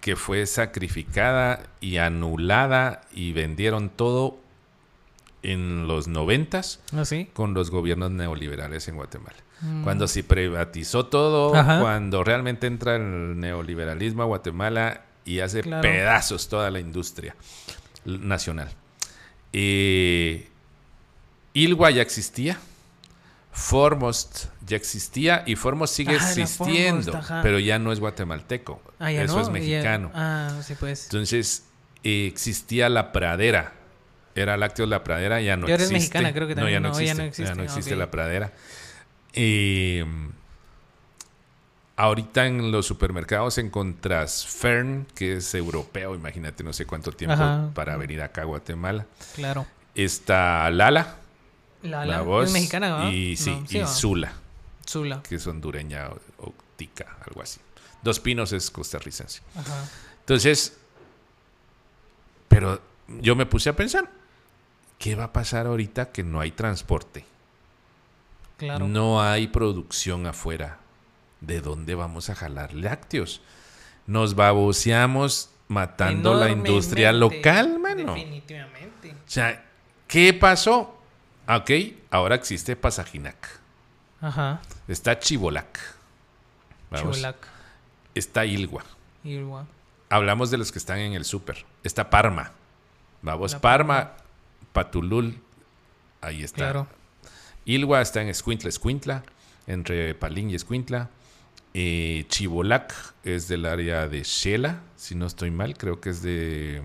que 0.00 0.16
fue 0.16 0.46
sacrificada 0.46 1.62
y 1.80 1.98
anulada 1.98 3.02
y 3.12 3.32
vendieron 3.32 3.88
todo 3.90 4.38
en 5.42 5.86
los 5.88 6.08
noventas 6.08 6.80
¿Ah, 6.94 7.04
sí? 7.04 7.28
con 7.32 7.54
los 7.54 7.70
gobiernos 7.70 8.10
neoliberales 8.10 8.88
en 8.88 8.96
Guatemala. 8.96 9.36
Cuando 9.84 10.08
se 10.08 10.24
privatizó 10.24 11.06
todo, 11.06 11.54
Ajá. 11.54 11.78
cuando 11.80 12.24
realmente 12.24 12.66
entra 12.66 12.96
el 12.96 13.38
neoliberalismo 13.38 14.22
a 14.24 14.26
Guatemala 14.26 15.02
y 15.24 15.38
hace 15.38 15.60
Claro. 15.60 15.82
pedazos 15.82 16.48
toda 16.48 16.68
la 16.72 16.80
industria 16.80 17.36
nacional. 18.04 18.70
Eh, 19.52 20.48
Ilgua 21.54 21.90
ya 21.90 22.02
existía. 22.02 22.58
Formost 23.54 24.46
ya 24.66 24.76
existía 24.78 25.42
y 25.46 25.56
Formost 25.56 25.94
sigue 25.94 26.12
Ah, 26.12 26.14
existiendo, 26.16 27.20
pero 27.42 27.58
ya 27.58 27.78
no 27.78 27.92
es 27.92 28.00
guatemalteco. 28.00 28.80
Ah, 28.98 29.12
ya 29.12 29.24
Eso 29.24 29.34
no, 29.34 29.40
es 29.42 29.46
ya- 29.48 29.52
mexicano. 29.52 30.10
Ah, 30.14 30.58
sí, 30.66 30.74
pues. 30.80 31.04
Entonces, 31.04 31.64
eh, 32.02 32.26
existía 32.26 32.88
la 32.88 33.12
pradera. 33.12 33.74
Era 34.34 34.56
Lácteos 34.56 34.88
La 34.88 35.04
Pradera, 35.04 35.42
ya 35.42 35.58
no 35.58 35.68
Y 35.68 35.72
ahora 35.72 35.84
es 35.84 35.90
existe. 35.90 35.94
mexicana, 36.18 36.32
creo 36.32 36.48
que 36.48 36.54
No, 36.54 36.62
también, 36.62 36.76
ya 36.82 36.88
no 36.88 36.88
no, 36.88 36.94
ya 36.94 37.00
existe. 37.02 37.22
no 37.22 37.28
existe, 37.28 37.50
Ya 37.50 37.54
no 37.54 37.62
existe. 37.64 37.96
La 37.96 38.10
Pradera. 38.10 38.52
Mm, 39.36 40.30
ahorita 42.02 42.46
en 42.46 42.72
los 42.72 42.86
supermercados 42.86 43.58
encontrás 43.58 44.44
Fern, 44.46 45.06
que 45.14 45.36
es 45.36 45.54
europeo, 45.54 46.14
imagínate, 46.14 46.64
no 46.64 46.72
sé 46.72 46.84
cuánto 46.86 47.12
tiempo 47.12 47.34
Ajá. 47.34 47.70
para 47.74 47.96
venir 47.96 48.20
acá 48.22 48.42
a 48.42 48.44
Guatemala. 48.44 49.06
Claro. 49.36 49.66
Está 49.94 50.68
Lala, 50.70 51.16
La, 51.82 52.04
la, 52.04 52.22
voz. 52.22 52.46
es 52.48 52.52
mexicana, 52.52 52.88
¿no? 52.88 53.10
Y, 53.12 53.36
sí, 53.36 53.50
No, 53.50 53.66
y. 53.70 53.86
Zula, 53.86 54.32
Zula. 54.88 55.22
que 55.22 55.36
es 55.36 55.46
hondureña 55.46 56.08
o, 56.08 56.46
o 56.48 56.54
tica, 56.76 57.16
algo 57.26 57.40
así. 57.42 57.60
Dos 58.02 58.18
Pinos 58.18 58.52
es 58.52 58.70
costarricense. 58.70 59.40
Ajá. 59.54 59.84
Entonces, 60.20 60.76
pero 62.48 62.80
yo 63.20 63.36
me 63.36 63.46
puse 63.46 63.68
a 63.70 63.76
pensar, 63.76 64.10
¿qué 64.98 65.14
va 65.14 65.24
a 65.24 65.32
pasar 65.32 65.66
ahorita 65.66 66.10
que 66.10 66.22
no 66.24 66.40
hay 66.40 66.50
transporte? 66.50 67.24
Claro. 68.58 68.86
No 68.88 69.22
hay 69.22 69.46
producción 69.48 70.26
afuera. 70.26 70.78
¿De 71.42 71.60
dónde 71.60 71.96
vamos 71.96 72.30
a 72.30 72.36
jalar 72.36 72.72
lácteos? 72.72 73.42
Nos 74.06 74.36
baboseamos 74.36 75.50
matando 75.66 76.34
la 76.34 76.50
industria 76.50 77.12
local, 77.12 77.80
mano. 77.80 78.14
Definitivamente. 78.14 79.10
O 79.10 79.16
sea, 79.26 79.64
¿qué 80.06 80.32
pasó? 80.32 80.98
Ok, 81.48 81.70
ahora 82.10 82.36
existe 82.36 82.76
Pasajinac. 82.76 83.60
Ajá. 84.20 84.60
Está 84.86 85.18
Chibolac. 85.18 85.80
Vamos. 86.90 87.16
Chulac. 87.16 87.36
Está 88.14 88.46
Ilgua. 88.46 88.84
Igual. 89.24 89.66
Hablamos 90.08 90.50
de 90.50 90.58
los 90.58 90.70
que 90.70 90.78
están 90.78 90.98
en 90.98 91.14
el 91.14 91.24
súper. 91.24 91.64
Está 91.82 92.08
Parma. 92.08 92.52
Vamos, 93.22 93.52
La 93.52 93.60
Parma, 93.60 94.12
Patulul. 94.72 95.40
Ahí 96.20 96.44
está. 96.44 96.58
Claro. 96.58 96.86
Ilgua 97.64 98.00
está 98.00 98.22
en 98.22 98.28
Escuintla, 98.28 98.68
Escuintla. 98.68 99.24
Entre 99.66 100.14
Palín 100.14 100.50
y 100.50 100.54
Escuintla. 100.54 101.08
Eh, 101.74 102.26
Chibolac 102.28 102.92
es 103.24 103.48
del 103.48 103.64
área 103.66 104.06
de 104.08 104.22
Shela, 104.24 104.80
si 104.96 105.14
no 105.14 105.26
estoy 105.26 105.50
mal. 105.50 105.76
Creo 105.76 106.00
que 106.00 106.10
es 106.10 106.22
de, 106.22 106.82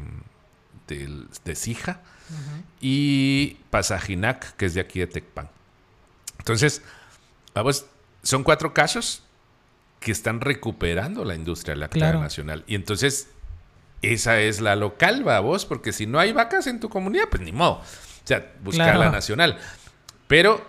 del- 0.87 1.27
de 1.43 1.55
Sija. 1.55 2.01
Y 2.81 3.57
Pasajinac, 3.69 4.55
que 4.57 4.65
es 4.65 4.73
de 4.73 4.81
aquí 4.81 4.99
de 4.99 5.07
Tecpan. 5.07 5.49
Entonces, 6.39 6.81
vamos, 7.53 7.85
son 8.23 8.43
cuatro 8.43 8.73
casos 8.73 9.23
que 9.99 10.11
están 10.11 10.41
recuperando 10.41 11.23
la 11.25 11.35
industria 11.35 11.75
láctea 11.75 11.99
Claro. 12.01 12.19
nacional. 12.19 12.63
Y 12.67 12.75
entonces, 12.75 13.29
esa 14.01 14.39
es 14.41 14.61
la 14.61 14.75
local, 14.75 15.23
vos, 15.23 15.65
porque 15.65 15.91
si 15.91 16.05
no 16.05 16.19
hay 16.19 16.31
vacas 16.33 16.67
en 16.67 16.79
tu 16.79 16.89
comunidad, 16.89 17.25
pues 17.29 17.41
ni 17.41 17.51
modo. 17.51 17.73
O 17.81 17.83
sea, 18.27 18.53
buscar 18.61 18.87
Claro. 18.87 18.99
la 18.99 19.09
nacional. 19.09 19.57
Pero, 20.27 20.65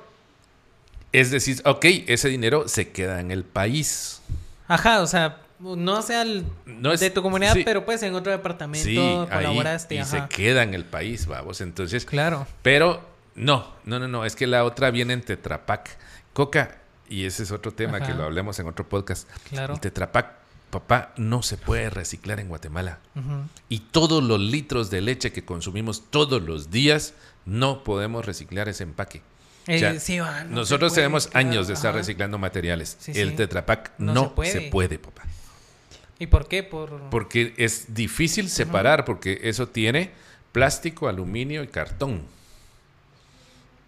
es 1.12 1.30
decir, 1.30 1.60
ok, 1.64 1.84
ese 2.06 2.28
dinero 2.28 2.68
se 2.68 2.90
queda 2.90 3.20
en 3.20 3.30
el 3.30 3.44
país. 3.44 4.20
Ajá, 4.66 5.00
o 5.00 5.06
sea, 5.06 5.40
no 5.58 6.02
sea 6.02 6.22
el 6.22 6.44
No 6.66 6.92
es- 6.92 7.00
de 7.00 7.10
tu 7.10 7.22
comunidad, 7.22 7.54
sí. 7.54 7.62
pero 7.64 7.84
pues 7.84 8.02
en 8.02 8.14
otro 8.14 8.30
departamento 8.32 8.86
Sí, 8.88 8.98
ahí, 8.98 9.26
colaboraste. 9.28 9.94
y 9.94 9.98
ajá. 9.98 10.10
se 10.28 10.28
queda 10.34 10.62
en 10.62 10.74
el 10.74 10.84
país, 10.84 11.26
vamos. 11.26 11.60
Entonces, 11.60 12.04
Claro. 12.04 12.46
Pero 12.62 13.06
No, 13.34 13.72
no, 13.84 14.00
no, 14.00 14.08
no. 14.08 14.24
Es 14.24 14.34
que 14.34 14.48
la 14.48 14.64
otra 14.64 14.90
viene 14.90 15.12
en 15.12 15.22
Tetrapac. 15.22 15.96
Coca, 16.32 16.78
y 17.08 17.24
ese 17.24 17.44
es 17.44 17.52
otro 17.52 17.72
tema 17.72 17.98
Ajá. 17.98 18.06
que 18.08 18.14
lo 18.14 18.24
hablemos 18.24 18.58
en 18.58 18.66
otro 18.66 18.88
podcast. 18.88 19.28
Claro. 19.48 19.74
El 19.74 19.80
Tetrapac, 19.80 20.32
papá, 20.70 21.12
no 21.16 21.42
se 21.44 21.56
puede 21.56 21.88
reciclar 21.88 22.40
en 22.40 22.48
Guatemala. 22.48 22.98
Ujú. 23.14 23.44
Y 23.68 23.78
todos 23.78 24.24
los 24.24 24.40
litros 24.40 24.90
de 24.90 25.02
leche 25.02 25.30
que 25.32 25.44
consumimos 25.44 26.10
todos 26.10 26.42
los 26.42 26.70
días, 26.72 27.14
no 27.46 27.84
podemos 27.84 28.26
reciclar 28.26 28.68
ese 28.68 28.82
empaque. 28.82 29.22
Eh, 29.68 29.76
O 29.76 29.78
sea, 29.78 30.00
sí, 30.00 30.18
va, 30.18 30.44
no 30.44 30.56
Nosotros 30.56 30.90
puede, 30.92 31.02
tenemos 31.02 31.26
claro, 31.28 31.48
años 31.48 31.68
de 31.68 31.74
estar 31.74 31.90
ajá. 31.90 31.98
reciclando 31.98 32.38
materiales. 32.38 32.96
Sí, 32.98 33.12
el. 33.14 33.36
Tetrapac 33.36 33.92
No 33.98 34.14
no, 34.14 34.22
se 34.24 34.28
puede. 34.30 34.50
se 34.52 34.60
puede, 34.62 34.98
papá. 34.98 35.22
¿Y 36.18 36.26
por 36.26 36.48
qué? 36.48 36.62
Por... 36.64 37.10
Porque 37.10 37.54
es 37.58 37.94
difícil 37.94 38.48
separar, 38.50 39.04
porque 39.04 39.38
eso 39.44 39.68
tiene 39.68 40.10
plástico, 40.52 41.06
aluminio 41.08 41.62
y 41.62 41.68
cartón. 41.68 42.22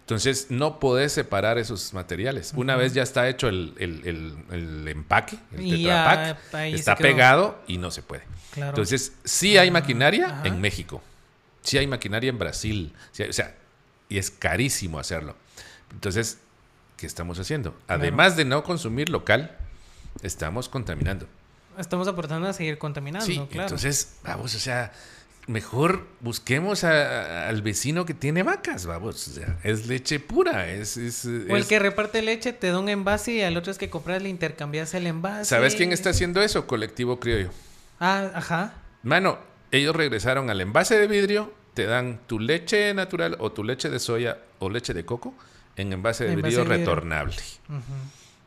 Entonces 0.02 0.46
no 0.50 0.80
podés 0.80 1.12
separar 1.12 1.56
esos 1.58 1.94
materiales. 1.94 2.52
Una 2.56 2.74
vez 2.76 2.94
ya 2.94 3.02
está 3.02 3.28
hecho 3.28 3.48
el, 3.48 3.74
el- 3.78 4.02
el- 4.06 4.36
el 4.50 4.88
empaque, 4.88 5.38
el 5.56 5.62
Y 5.66 5.82
ya, 5.84 6.04
Tetrapac, 6.34 6.54
ahí 6.54 6.72
se 6.72 6.78
está 6.78 6.96
pegado 6.96 7.58
y 7.68 7.78
no 7.78 7.90
se 7.92 8.02
puede. 8.02 8.22
Claro. 8.52 8.70
Entonces, 8.70 9.12
sí 9.24 9.56
hay 9.56 9.70
maquinaria 9.70 10.26
ajá. 10.26 10.46
en 10.48 10.60
México. 10.60 11.00
Sí 11.62 11.78
hay 11.78 11.86
maquinaria 11.86 12.28
en 12.30 12.38
Brasil. 12.38 12.92
sí 13.12 13.22
hay- 13.22 13.28
o 13.28 13.32
sea, 13.32 13.54
y 14.08 14.18
es 14.18 14.30
carísimo 14.32 14.98
hacerlo. 14.98 15.36
Entonces, 15.92 16.38
¿qué 16.96 17.06
estamos 17.06 17.38
haciendo? 17.38 17.74
Además 17.88 18.36
de 18.36 18.44
no 18.44 18.62
consumir 18.62 19.08
local, 19.08 19.56
estamos 20.22 20.68
contaminando. 20.68 21.26
Estamos 21.78 22.08
aportando 22.08 22.48
a 22.48 22.52
seguir 22.52 22.78
contaminando, 22.78 23.24
Sí, 23.26 23.40
claro. 23.50 23.68
entonces, 23.68 24.16
vamos, 24.22 24.54
o 24.54 24.58
sea, 24.58 24.92
mejor 25.46 26.06
busquemos 26.20 26.84
a- 26.84 26.90
a- 27.44 27.48
al 27.48 27.62
vecino 27.62 28.04
que 28.04 28.12
tiene 28.14 28.42
vacas, 28.42 28.86
vamos. 28.86 29.28
O 29.28 29.30
sea, 29.32 29.58
es 29.64 29.86
leche 29.86 30.20
pura, 30.20 30.68
es... 30.70 30.96
es- 30.96 31.24
o 31.24 31.28
el 31.28 31.62
es- 31.62 31.66
que 31.66 31.78
reparte 31.78 32.22
leche 32.22 32.52
te 32.52 32.70
da 32.70 32.78
un 32.78 32.88
envase 32.88 33.32
y 33.32 33.42
al 33.42 33.56
otro 33.56 33.72
es 33.72 33.78
que 33.78 33.88
compras 33.88 34.22
le 34.22 34.28
intercambias 34.28 34.92
el 34.94 35.06
envase. 35.06 35.46
¿Sabes 35.46 35.74
quién 35.74 35.92
está 35.92 36.10
haciendo 36.10 36.42
eso? 36.42 36.66
Colectivo 36.66 37.18
Criollo. 37.18 37.50
Ah, 37.98 38.30
ajá. 38.34 38.74
Mano, 39.02 39.38
ellos 39.70 39.96
regresaron 39.96 40.50
al 40.50 40.60
envase 40.60 40.98
de 40.98 41.06
vidrio, 41.06 41.52
te 41.74 41.86
dan 41.86 42.20
tu 42.26 42.38
leche 42.38 42.92
natural 42.94 43.36
o 43.40 43.52
tu 43.52 43.64
leche 43.64 43.88
de 43.88 43.98
soya 44.00 44.38
o 44.58 44.68
leche 44.68 44.92
de 44.92 45.04
coco 45.04 45.34
en 45.80 45.92
envase 45.92 46.24
de 46.24 46.36
vidrio 46.36 46.64
retornable. 46.64 47.36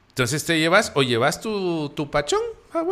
Entonces 0.10 0.46
te 0.46 0.60
llevas 0.60 0.92
o 0.96 1.02
llevas 1.04 1.42
tu, 1.42 1.90
tu 1.96 2.10
pachón, 2.12 2.42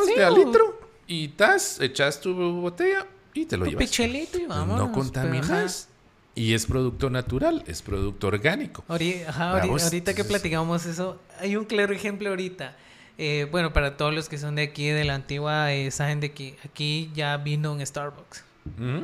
Sí, 0.05 0.13
de 0.15 0.23
a 0.23 0.31
o- 0.31 0.37
litro, 0.37 0.79
y 1.07 1.29
tas, 1.29 1.79
echas 1.79 2.19
tu 2.21 2.33
botella 2.61 3.05
y 3.33 3.45
te 3.45 3.57
lo 3.57 3.65
Tu 3.65 3.71
llevas. 3.71 3.85
pichelito 3.85 4.37
y 4.39 4.45
vámonos. 4.45 4.87
no 4.87 4.91
contaminas. 4.91 5.87
Y 6.33 6.53
es 6.53 6.65
producto 6.65 7.09
natural, 7.09 7.63
es 7.67 7.81
producto 7.81 8.27
orgánico. 8.27 8.83
ajá. 8.87 8.93
Ori- 8.95 9.25
ajá, 9.27 9.53
ori- 9.55 9.59
Vamos, 9.67 9.83
ahorita 9.83 10.13
que 10.13 10.23
platicamos 10.23 10.85
eso, 10.85 11.19
hay 11.39 11.57
un 11.57 11.65
claro 11.65 11.93
ejemplo 11.93 12.29
ahorita. 12.29 12.75
Eh, 13.17 13.47
bueno, 13.51 13.73
para 13.73 13.97
todos 13.97 14.13
los 14.13 14.29
que 14.29 14.37
son 14.37 14.55
de 14.55 14.63
aquí, 14.63 14.87
de 14.87 15.03
la 15.03 15.15
antigua, 15.15 15.73
eh, 15.73 15.91
saben 15.91 16.21
de 16.21 16.31
que 16.31 16.57
aquí 16.63 17.11
ya 17.13 17.35
vino 17.37 17.73
un 17.73 17.85
Starbucks. 17.85 18.45
¿Mm? 18.77 18.99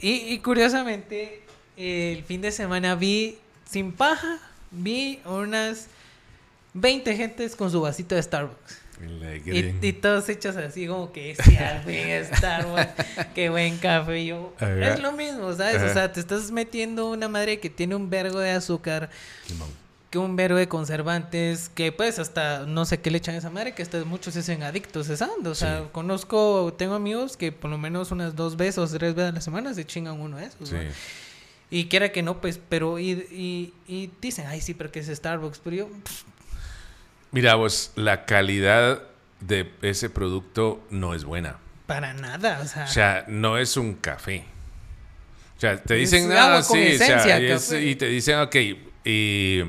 Y, 0.00 0.10
y 0.32 0.38
curiosamente, 0.38 1.42
eh, 1.76 2.14
el 2.16 2.24
fin 2.24 2.40
de 2.40 2.50
semana 2.50 2.94
vi, 2.94 3.36
sin 3.68 3.92
paja, 3.92 4.38
vi 4.74 5.20
unas 5.24 5.86
20 6.74 7.16
gentes 7.16 7.56
con 7.56 7.70
su 7.70 7.80
vasito 7.80 8.14
de 8.14 8.22
Starbucks. 8.22 8.80
Y, 9.46 9.86
y 9.88 9.92
todos 9.94 10.28
hechos 10.28 10.56
así 10.56 10.86
como 10.86 11.10
que 11.12 11.34
sí, 11.42 11.56
al 11.56 11.82
Starbucks, 12.36 13.04
qué 13.34 13.50
buen 13.50 13.76
café. 13.78 14.24
Yo, 14.24 14.54
Ajá. 14.56 14.94
es 14.94 15.00
lo 15.00 15.12
mismo, 15.12 15.52
¿sabes? 15.54 15.76
Ajá. 15.76 15.86
O 15.86 15.92
sea, 15.92 16.12
te 16.12 16.20
estás 16.20 16.50
metiendo 16.52 17.10
una 17.10 17.28
madre 17.28 17.58
que 17.58 17.68
tiene 17.70 17.96
un 17.96 18.08
vergo 18.08 18.38
de 18.38 18.50
azúcar, 18.52 19.10
Limón. 19.48 19.68
que 20.10 20.18
un 20.18 20.36
vergo 20.36 20.56
de 20.58 20.68
conservantes, 20.68 21.68
que 21.74 21.90
pues 21.90 22.20
hasta 22.20 22.66
no 22.66 22.84
sé 22.84 23.00
qué 23.00 23.10
le 23.10 23.18
echan 23.18 23.34
a 23.34 23.38
esa 23.38 23.50
madre, 23.50 23.74
que 23.74 23.82
hasta 23.82 24.04
muchos 24.04 24.34
se 24.34 24.40
hacen 24.40 24.62
adictos 24.62 25.08
cesando. 25.08 25.50
O 25.50 25.54
sea, 25.56 25.80
Sí. 25.80 25.84
conozco, 25.90 26.72
tengo 26.78 26.94
amigos 26.94 27.36
que 27.36 27.50
por 27.50 27.70
lo 27.70 27.78
menos 27.78 28.12
unas 28.12 28.36
dos 28.36 28.56
veces 28.56 28.78
o 28.78 28.86
tres 28.86 29.14
veces 29.16 29.30
a 29.30 29.34
la 29.34 29.40
semana 29.40 29.74
se 29.74 29.84
chingan 29.84 30.20
uno 30.20 30.36
de 30.36 30.46
esos. 30.46 30.68
Sí. 30.68 30.76
¿no? 30.76 30.80
Y 31.74 31.86
quiera 31.88 32.12
que 32.12 32.22
no, 32.22 32.40
pues, 32.40 32.60
pero, 32.68 33.00
y, 33.00 33.10
y, 33.10 33.72
y 33.88 34.10
dicen, 34.20 34.46
ay, 34.46 34.60
sí, 34.60 34.74
pero 34.74 34.92
que 34.92 35.00
es 35.00 35.08
Starbucks. 35.08 35.58
Pero 35.64 35.74
yo, 35.76 35.88
pff, 35.88 36.22
Mira 37.32 37.56
vos, 37.56 37.90
la 37.96 38.26
calidad 38.26 39.02
de 39.40 39.72
ese 39.82 40.08
producto 40.08 40.80
no 40.90 41.14
es 41.14 41.24
buena. 41.24 41.58
para 41.86 42.14
nada. 42.14 42.60
O 42.62 42.66
sea, 42.66 42.84
O 42.84 42.86
sea, 42.88 43.24
no 43.26 43.58
es 43.58 43.76
un 43.76 43.94
café. 43.94 44.44
O 45.56 45.60
sea, 45.60 45.82
te 45.82 45.94
dicen, 45.94 46.30
agua 46.30 46.58
ah, 46.58 46.62
sí, 46.62 46.70
o 46.94 46.96
sea, 46.98 47.16
esencia, 47.16 47.40
y, 47.40 47.50
es- 47.50 47.72
y 47.72 47.96
te 47.96 48.06
dicen, 48.06 48.38
ok, 48.38 48.56
y 49.04 49.62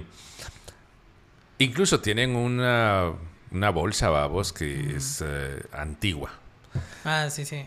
incluso 1.58 2.00
tienen 2.02 2.36
una, 2.36 3.14
una 3.52 3.70
bolsa, 3.72 4.10
babos, 4.10 4.54
que 4.54 4.96
es 4.96 5.24
eh, 5.26 5.64
antigua. 5.72 6.32
ah, 7.04 7.30
sí, 7.32 7.46
sí. 7.46 7.66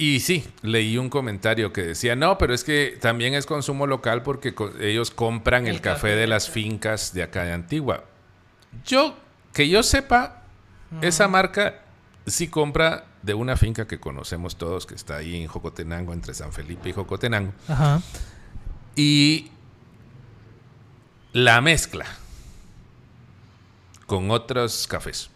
Y 0.00 0.20
sí, 0.20 0.44
leí 0.62 0.96
un 0.96 1.10
comentario 1.10 1.72
que 1.72 1.82
decía, 1.82 2.14
no, 2.14 2.38
pero 2.38 2.54
es 2.54 2.62
que 2.62 2.96
también 3.00 3.34
es 3.34 3.46
consumo 3.46 3.84
local 3.86 4.22
porque 4.22 4.54
co- 4.54 4.70
ellos 4.80 5.10
compran 5.10 5.66
el, 5.66 5.74
El 5.76 5.80
café, 5.80 5.94
café, 6.02 6.14
de 6.16 6.26
las 6.28 6.48
fincas 6.48 7.12
de 7.12 7.24
acá 7.24 7.42
de 7.42 7.52
Antigua. 7.52 8.04
Yo, 8.86 9.16
que 9.52 9.68
yo 9.68 9.82
sepa, 9.82 10.44
esa 11.02 11.26
marca 11.26 11.82
sí 12.26 12.46
compra 12.46 13.06
de 13.22 13.34
una 13.34 13.56
finca 13.56 13.88
que 13.88 13.98
conocemos 13.98 14.54
todos, 14.56 14.86
que 14.86 14.94
está 14.94 15.16
ahí 15.16 15.42
en 15.42 15.48
Jocotenango, 15.48 16.12
entre 16.12 16.32
San 16.32 16.52
Felipe 16.52 16.90
y 16.90 16.92
Jocotenango. 16.92 17.52
Ajá. 17.66 18.00
Y 18.94 19.50
la 21.32 21.60
mezcla 21.60 22.06
con 24.06 24.30
otros 24.30 24.86
cafés. 24.86 25.28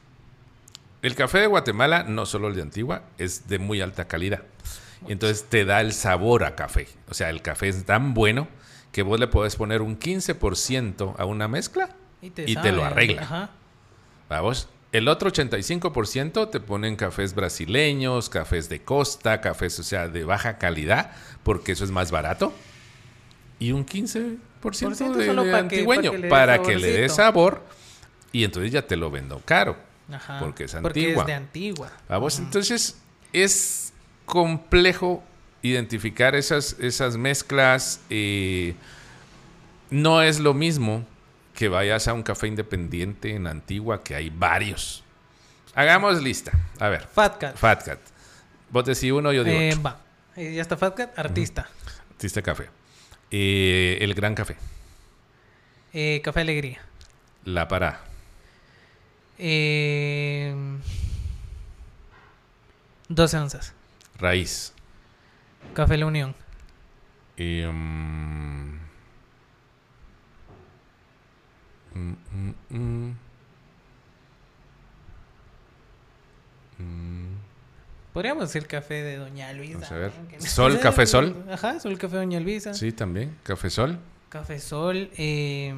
El 1.03 1.15
café 1.17 1.41
de 1.41 1.47
Guatemala, 1.49 2.05
no 2.05 2.27
solo 2.27 2.49
el 2.49 2.55
de 2.55 2.63
Antigua, 2.63 3.03
es 3.19 3.49
de 3.49 3.59
muy 3.59 3.81
alta 3.81 4.07
calidad. 4.07 4.43
Entonces 5.09 5.45
te 5.49 5.65
da 5.65 5.81
el 5.81 5.93
sabor 5.93 6.45
a 6.45 6.55
café. 6.55 6.87
O 7.09 7.15
sea, 7.15 7.29
el 7.31 7.43
café 7.43 7.69
es 7.69 7.85
tan 7.85 8.15
bueno 8.15 8.47
que 8.93 9.03
vos 9.03 9.19
le 9.19 9.27
podés 9.27 9.57
poner 9.57 9.83
un 9.83 9.99
15% 9.99 11.17
a 11.19 11.25
una 11.25 11.49
mezcla 11.49 11.91
y 12.21 12.31
te, 12.31 12.73
lo 12.73 12.85
arregla. 12.85 13.23
Ajá. 13.23 13.51
Vamos. 14.29 14.69
El 14.93 15.09
otro 15.09 15.33
85% 15.33 16.51
te 16.51 16.61
ponen 16.61 16.97
cafés 16.97 17.35
brasileños, 17.35 18.29
cafés 18.29 18.69
de 18.69 18.83
costa, 18.83 19.41
cafés, 19.41 19.79
o 19.81 19.83
sea, 19.83 20.07
de 20.07 20.23
baja 20.25 20.59
calidad, 20.59 21.13
porque 21.43 21.73
eso 21.73 21.85
es 21.85 21.91
más 21.91 22.11
barato. 22.11 22.53
Y 23.59 23.73
un 23.73 23.87
15% 23.87 24.39
ciento 24.73 25.15
de, 25.15 25.27
solo 25.27 25.45
de 25.45 25.51
pa' 25.51 25.57
que- 25.57 25.63
antigüeño, 25.77 26.13
que 26.13 26.29
para 26.29 26.63
que 26.63 26.77
le 26.77 26.93
dé 26.93 27.09
sabor. 27.09 27.63
Y 28.31 28.45
entonces 28.45 28.71
ya 28.71 28.87
te 28.87 28.97
lo 28.97 29.11
vendo 29.11 29.41
caro. 29.45 29.77
Ajá. 30.15 30.39
Porque 30.41 30.65
es 30.65 30.73
Porque 30.75 31.01
antigua. 31.01 31.23
es 31.23 31.27
de 31.27 31.35
antigua. 31.35 31.93
Vamos, 32.09 32.39
entonces 32.39 32.99
es 33.33 33.93
complejo 34.27 35.23
identificar 35.63 36.35
esas, 36.35 36.77
esas 36.81 37.17
mezclas. 37.17 38.01
eh, 38.11 38.75
no 39.91 40.23
es 40.23 40.41
lo 40.41 40.55
mismo 40.55 41.05
que 41.55 41.69
vayas 41.69 42.09
a 42.09 42.15
un 42.15 42.23
café 42.23 42.47
independiente 42.47 43.35
en 43.35 43.47
Antigua, 43.47 44.03
que 44.03 44.15
hay 44.15 44.31
varios. 44.31 45.05
Hagamos 45.75 46.23
lista. 46.23 46.51
A 46.81 46.89
ver, 46.89 47.07
Fat 47.07 47.39
Cat. 47.39 47.57
Fat 47.57 47.85
Cat. 47.85 47.99
Vos 48.71 48.87
decís 48.87 49.13
uno, 49.13 49.33
yo 49.33 49.45
digo 49.45 49.59
Eh, 49.59 49.69
otro. 49.73 49.83
va. 49.83 50.01
Eh, 50.35 50.55
ya 50.55 50.63
está 50.63 50.79
Fat 50.79 50.95
Cat, 50.97 51.19
artista. 51.19 51.69
Artista 52.13 52.41
Café. 52.41 52.71
Eh, 53.31 53.99
el 54.01 54.15
Gran 54.15 54.35
Café. 54.35 54.57
Eh, 55.93 56.23
Café 56.25 56.41
Alegría. 56.41 56.81
La 57.45 57.69
Pará. 57.69 58.01
Eh, 59.45 60.55
12 63.09 63.37
onzas. 63.39 63.75
Raíz. 64.19 64.73
Café 65.75 65.97
La 65.97 66.07
Unión. 66.07 66.35
Mm, 71.95 72.13
mm, 72.71 73.13
mm, 76.79 77.37
Podríamos 78.13 78.45
decir 78.53 78.67
café 78.69 79.03
de 79.03 79.17
Doña 79.17 79.53
Luisa. 79.55 79.75
Vamos 79.75 79.91
a 79.93 79.97
ver. 79.97 80.13
¿no? 80.21 80.29
Que- 80.29 80.41
Sol, 80.41 80.79
Café 80.79 81.07
Sol. 81.07 81.45
Ajá, 81.51 81.81
Sol 81.81 81.97
Café 81.99 82.17
Doña 82.17 82.39
Luisa. 82.41 82.75
Sí, 82.75 82.93
también. 82.93 83.37
Café 83.43 83.71
Sol. 83.71 83.99
Café 84.29 84.59
Sol. 84.61 85.11
eh, 85.17 85.75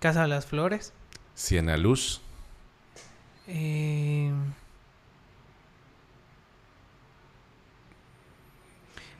Casa 0.00 0.22
de 0.22 0.28
las 0.28 0.46
Flores. 0.46 0.92
Siena 1.34 1.76
Luz. 1.76 2.20
eh, 3.46 4.32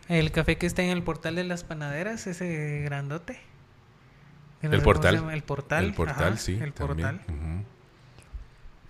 el 0.09 0.33
café 0.33 0.59
que 0.59 0.67
está 0.67 0.83
en 0.83 0.91
el 0.91 1.03
portal 1.03 1.37
de 1.37 1.45
las 1.45 1.63
panaderas, 1.65 2.27
ese 2.27 2.83
grandote. 2.85 3.41
No 4.63 4.73
El 4.73 4.83
portal. 4.83 5.31
El 5.33 5.43
portal. 5.43 5.85
El 5.85 5.95
portal, 5.95 6.33
ajá, 6.33 6.37
sí. 6.37 6.59
El 6.61 6.73
también. 6.73 7.19
portal. 7.19 7.65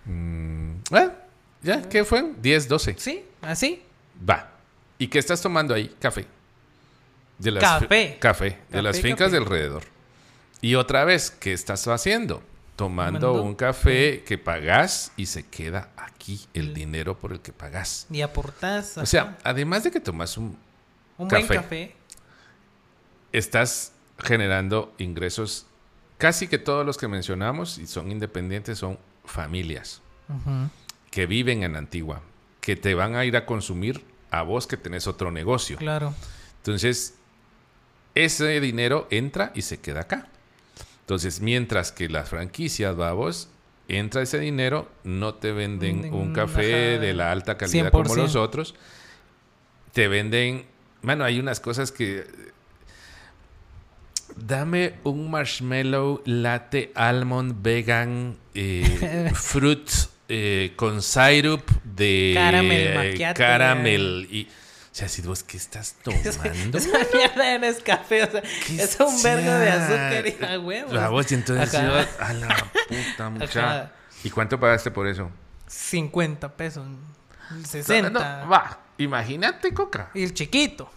Mm, 0.05 0.73
ah, 0.91 1.11
¿Ya? 1.61 1.87
¿Qué 1.87 2.03
fue? 2.03 2.33
10, 2.41 2.67
12. 2.67 2.95
Sí, 2.97 3.23
así. 3.41 3.83
Va. 4.27 4.49
¿Y 4.97 5.07
qué 5.07 5.19
estás 5.19 5.41
tomando 5.41 5.73
ahí? 5.73 5.95
Café. 5.99 6.25
De 7.37 7.51
las 7.51 7.63
Café. 7.63 8.17
Café. 8.19 8.45
De 8.49 8.55
Café, 8.57 8.81
las 8.81 8.99
fincas 8.99 9.27
café. 9.27 9.31
de 9.31 9.37
alrededor. 9.37 9.83
Y 10.61 10.75
otra 10.75 11.03
vez, 11.05 11.31
¿qué 11.31 11.53
estás 11.53 11.87
haciendo? 11.87 12.43
Tomando 12.75 13.41
un 13.41 13.55
café 13.55 14.23
que 14.23 14.37
pagás 14.37 15.11
y 15.17 15.25
se 15.25 15.45
queda 15.47 15.89
aquí 15.97 16.39
el 16.53 16.73
dinero 16.73 17.17
por 17.17 17.31
el 17.31 17.41
que 17.41 17.51
pagás. 17.51 18.07
Y 18.09 18.21
aportás. 18.21 18.97
O 18.97 19.05
sea, 19.05 19.37
además 19.43 19.83
de 19.83 19.91
que 19.91 19.99
tomas 19.99 20.37
un... 20.37 20.57
un 21.17 21.27
café. 21.27 21.45
buen 21.45 21.61
café. 21.61 21.95
Estás 23.31 23.93
generando 24.19 24.93
ingresos. 24.97 25.65
Casi 26.17 26.47
que 26.47 26.57
todos 26.57 26.85
los 26.85 26.97
que 26.97 27.07
mencionamos 27.07 27.77
y 27.77 27.87
son 27.87 28.11
independientes 28.11 28.77
son 28.77 28.99
familias 29.25 30.01
que 31.09 31.25
viven 31.25 31.63
en 31.63 31.75
Antigua, 31.75 32.21
que 32.61 32.75
te 32.75 32.95
van 32.95 33.15
a 33.15 33.25
ir 33.25 33.35
a 33.35 33.45
consumir 33.45 34.05
a 34.29 34.43
vos 34.43 34.65
que 34.65 34.77
tenés 34.77 35.07
otro 35.07 35.31
negocio. 35.31 35.77
Claro. 35.77 36.13
Entonces, 36.57 37.15
ese 38.15 38.59
dinero 38.59 39.07
entra 39.11 39.51
y 39.53 39.63
se 39.63 39.79
queda 39.79 40.01
acá. 40.01 40.27
Entonces, 41.11 41.41
mientras 41.41 41.91
que 41.91 42.07
las 42.07 42.29
franquicias, 42.29 42.95
vamos, 42.95 43.49
entra 43.89 44.21
ese 44.21 44.39
dinero, 44.39 44.89
no 45.03 45.33
te 45.33 45.51
venden 45.51 46.13
un 46.13 46.31
café 46.31 46.93
ajá, 46.93 47.01
de 47.01 47.13
la 47.13 47.33
alta 47.33 47.57
calidad 47.57 47.91
como 47.91 48.05
100%. 48.05 48.15
los 48.15 48.35
otros. 48.37 48.75
Te 49.91 50.07
venden, 50.07 50.67
bueno, 51.01 51.25
hay 51.25 51.37
unas 51.37 51.59
cosas 51.59 51.91
que... 51.91 52.23
Dame 54.37 54.93
un 55.03 55.29
marshmallow 55.29 56.21
latte 56.23 56.93
almond 56.95 57.61
vegan 57.61 58.37
eh, 58.53 59.31
fruit 59.33 59.91
eh, 60.29 60.71
con 60.77 61.01
syrup 61.01 61.69
de 61.83 62.31
Caramel 62.35 63.33
caramel 63.35 64.29
y 64.31 64.47
sea, 64.93 65.07
si 65.07 65.21
vos 65.21 65.43
qué 65.43 65.57
estás 65.57 65.95
tomando, 66.03 66.77
Esa 66.77 66.97
mierda 67.13 67.57
no 67.59 67.65
es 67.65 67.81
café, 67.81 68.23
o 68.23 68.31
sea, 68.31 68.41
¿Qué 68.41 68.81
es 68.83 68.99
un 68.99 69.23
vergo 69.23 69.51
de 69.51 69.69
azúcar 69.69 70.27
y 70.27 70.43
a 70.43 70.59
huevos. 70.59 70.93
La 70.93 71.09
voz 71.09 71.31
y 71.31 71.35
entonces 71.35 71.73
a 72.19 72.33
la 72.33 72.71
puta 72.87 73.29
mucha. 73.29 73.69
Ajá. 73.81 73.91
¿Y 74.23 74.29
cuánto 74.29 74.59
pagaste 74.59 74.91
por 74.91 75.07
eso? 75.07 75.29
50 75.67 76.55
pesos. 76.57 76.85
60. 77.67 78.09
No, 78.09 78.19
no, 78.43 78.49
va, 78.49 78.79
imagínate, 78.97 79.73
Coca. 79.73 80.09
Y 80.13 80.23
el 80.23 80.33
chiquito. 80.33 80.89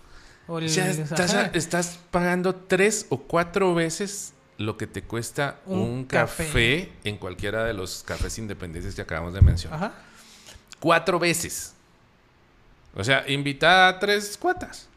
O 0.46 0.58
el- 0.58 0.66
O 0.66 0.68
sea, 0.68 1.50
estás, 1.54 1.98
pagando 2.10 2.54
tres 2.54 3.06
o 3.08 3.18
cuatro 3.22 3.74
veces 3.74 4.34
lo 4.58 4.76
que 4.76 4.86
te 4.86 5.02
cuesta 5.02 5.58
un, 5.66 5.78
Un 5.80 6.04
café. 6.04 6.46
café. 6.46 6.92
en 7.04 7.16
cualquiera 7.16 7.64
de 7.64 7.72
los 7.74 8.02
cafés 8.04 8.38
independientes 8.38 8.94
que 8.94 9.02
acabamos 9.02 9.34
de 9.34 9.40
mencionar. 9.40 9.78
Ajá. 9.84 9.92
Cuatro 10.80 11.18
veces. 11.18 11.73
O 12.94 13.02
sea, 13.02 13.24
invita 13.28 13.88
a 13.88 13.98
tres 13.98 14.36
cuatas. 14.38 14.88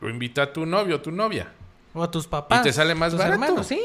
O 0.00 0.08
invita 0.08 0.42
a 0.42 0.52
tu 0.52 0.66
novio 0.66 0.96
o 0.96 1.00
tu 1.00 1.10
novia. 1.10 1.52
O 1.94 2.02
a 2.02 2.10
tus 2.10 2.26
papás. 2.26 2.62
te 2.62 2.72
sale 2.72 2.94
más 2.94 3.10
tus 3.12 3.18
barato. 3.18 3.34
hermanos, 3.42 3.66
sí. 3.66 3.80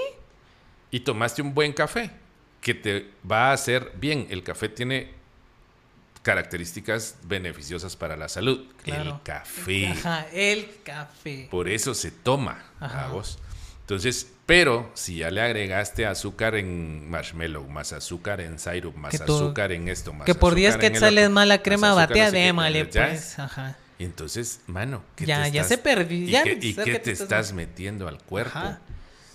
y 0.89 0.99
tomaste 1.01 1.41
un 1.41 1.53
buen 1.53 1.74
café 1.74 2.11
que 2.59 2.74
te 2.74 3.09
va 3.30 3.49
a 3.49 3.53
hacer 3.53 3.91
bien. 3.95 4.28
El 4.30 4.43
café 4.43 4.69
tiene 4.69 5.13
características 6.22 7.17
beneficiosas 7.24 7.95
para 7.95 8.15
la 8.15 8.30
salud. 8.30 8.65
Claro. 8.84 9.15
El 9.15 9.22
café. 9.24 9.88
Ajá, 9.88 10.28
el 10.32 10.69
café. 10.84 11.47
Por 11.49 11.67
eso 11.67 11.93
se 11.93 12.11
toma 12.11 12.63
Ajá. 12.80 13.05
a 13.05 13.07
vos. 13.09 13.39
Entonces, 13.92 14.26
pero 14.46 14.89
si 14.94 15.18
ya 15.18 15.30
le 15.32 15.42
agregaste 15.42 16.06
azúcar 16.06 16.56
en 16.56 17.10
marshmallow, 17.10 17.68
más 17.68 17.92
azúcar 17.92 18.39
en 18.39 18.58
syrup, 18.58 18.96
más 18.96 19.12
Que 19.12 19.20
todo- 19.20 19.48
azúcar 19.48 19.74
en 19.74 19.89
esto, 19.89 20.14
más 20.14 20.26
Que 20.26 20.34
por 20.34 20.56
10 20.56 20.70
azúcar 20.70 20.86
en 20.86 20.92
el 20.96 21.00
quetzales 21.02 21.30
más 21.30 21.46
la 21.46 21.62
crema 21.62 21.94
batea, 21.94 22.32
démale, 22.32 22.86
pues. 22.86 23.38
Ajá. 23.38 23.76
Entonces, 24.00 24.62
mano, 24.68 25.04
¿qué 25.18 25.26
Ya- 25.26 25.44
te 25.44 25.52
ya 25.52 25.62
estás- 25.64 25.68
se 25.68 25.78
perdió, 25.78 26.18
¿Y 26.26 26.32
ya 26.32 26.44
qué, 26.44 26.58
y 26.62 26.74
qué 26.74 26.84
que 26.86 26.94
te 26.94 27.00
te 27.00 27.12
estás- 27.12 27.24
estás 27.24 27.54
metiendo 27.54 28.08
al 28.08 28.18
cuerpo? 28.24 28.58
Ajá. 28.60 28.80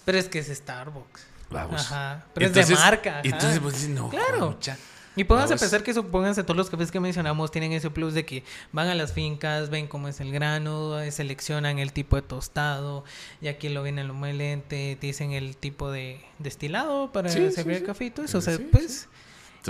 Pero 0.06 0.16
es 0.16 0.28
que 0.30 0.38
es 0.38 0.46
Starbucks. 0.48 1.26
Vamos. 1.50 1.82
Ajá. 1.82 2.24
Pero 2.32 2.46
es 2.46 2.54
de 2.54 2.60
Entonces- 2.62 2.82
marca. 2.82 3.10
ajá. 3.10 3.20
Entonces 3.24 3.60
vos 3.60 3.74
dices, 3.74 3.90
no, 3.90 4.08
Claro. 4.08 4.52
mucha. 4.52 4.78
Y 5.16 5.24
pónganse 5.24 5.54
a 5.54 5.56
pensar 5.56 5.82
que 5.82 5.94
supónganse 5.94 6.42
todos 6.44 6.56
los 6.56 6.68
cafés 6.70 6.90
que 6.92 7.00
mencionamos 7.00 7.50
tienen 7.50 7.72
ese 7.72 7.90
plus 7.90 8.12
de 8.14 8.26
que 8.26 8.44
van 8.72 8.88
a 8.88 8.94
las 8.94 9.12
fincas, 9.14 9.70
ven 9.70 9.86
cómo 9.88 10.08
es 10.08 10.20
el 10.20 10.30
grano, 10.30 11.00
eh, 11.00 11.10
seleccionan 11.10 11.78
el 11.78 11.92
tipo 11.92 12.16
de 12.16 12.22
tostado, 12.22 13.02
y 13.40 13.48
aquí 13.48 13.70
lo 13.70 13.82
vienen, 13.82 14.08
lo 14.08 14.14
muelen, 14.14 14.60
te 14.62 14.96
dicen 15.00 15.32
el 15.32 15.56
tipo 15.56 15.90
de 15.90 16.20
destilado 16.38 17.10
para 17.12 17.30
Sí, 17.30 17.50
servir 17.50 17.76
sí. 17.76 17.80
el 17.80 17.86
café 17.86 18.04
y 18.04 18.10
todo 18.10 18.26
eso. 18.26 18.38
O 18.38 18.42
sea, 18.42 18.58
pues. 18.70 19.08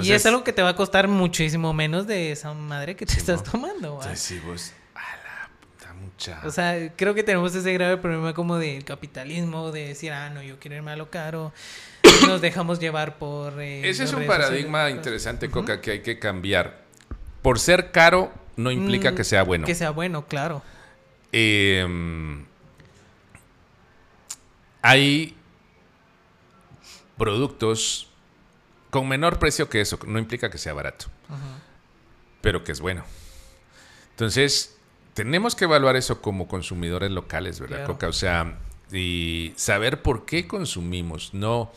y 0.03 0.11
es 0.12 0.26
algo 0.26 0.42
que 0.42 0.53
te 0.53 0.62
va 0.62 0.70
a 0.70 0.76
costar 0.76 1.07
muchísimo 1.09 1.72
menos 1.72 2.07
de 2.09 2.32
esa 2.32 2.53
madre 2.53 2.97
que 2.97 3.07
te 3.07 3.14
estás 3.14 3.42
tomando. 3.44 3.99
¿va? 3.99 4.16
Sí, 4.16 4.40
vos, 4.40 4.72
puta 5.61 5.94
mucha. 5.94 6.40
O 6.44 6.51
sea, 6.51 6.92
creo 6.97 7.14
que 7.14 7.22
tenemos 7.22 7.55
ese 7.55 7.72
grave 7.72 7.97
problema 7.99 8.34
como 8.34 8.57
del 8.59 8.84
capitalismo, 8.84 9.70
de 9.70 9.88
decir, 9.88 10.12
ah, 10.12 10.28
no, 10.30 10.42
yo 10.42 10.59
quiero 10.59 10.76
irme 10.76 10.90
a 10.90 10.97
lo 10.97 11.09
caro. 11.11 11.53
Nos 12.26 12.40
dejamos 12.40 12.78
llevar 12.80 13.18
por... 13.18 13.60
eh, 13.60 13.88
Ese 13.88 14.04
es 14.04 14.12
un 14.12 14.26
paradigma 14.26 14.80
sociales. 14.80 14.96
interesante, 14.96 15.50
Coca, 15.50 15.80
que 15.80 15.90
hay 15.92 16.00
que 16.02 16.18
cambiar. 16.18 16.82
Por 17.42 17.58
ser 17.58 17.90
caro 17.92 18.32
no 18.56 18.70
implica 18.70 19.12
Mm, 19.12 19.14
que 19.14 19.24
sea 19.24 19.42
bueno. 19.42 19.66
Que 19.66 19.74
sea 19.74 19.90
bueno, 19.90 20.26
claro. 20.26 20.62
Eh, 21.32 21.86
hay 24.82 25.36
productos 27.18 28.08
con 28.90 29.08
menor 29.08 29.38
precio 29.38 29.68
que 29.68 29.80
eso. 29.80 29.98
No 30.06 30.18
implica 30.18 30.50
que 30.50 30.58
sea 30.58 30.72
barato, 30.72 31.06
pero 32.40 32.64
que 32.64 32.72
es 32.72 32.80
bueno. 32.80 33.04
Entonces, 34.10 34.76
tenemos 35.14 35.54
que 35.54 35.64
evaluar 35.64 35.96
eso 35.96 36.22
como 36.22 36.48
consumidores 36.48 37.10
locales, 37.10 37.60
¿verdad, 37.60 37.78
Claro. 37.78 37.92
Coca? 37.94 38.08
O 38.08 38.12
sea, 38.12 38.58
y 38.93 39.53
saber 39.57 40.03
por 40.03 40.24
qué 40.26 40.47
consumimos, 40.47 41.34
no 41.34 41.70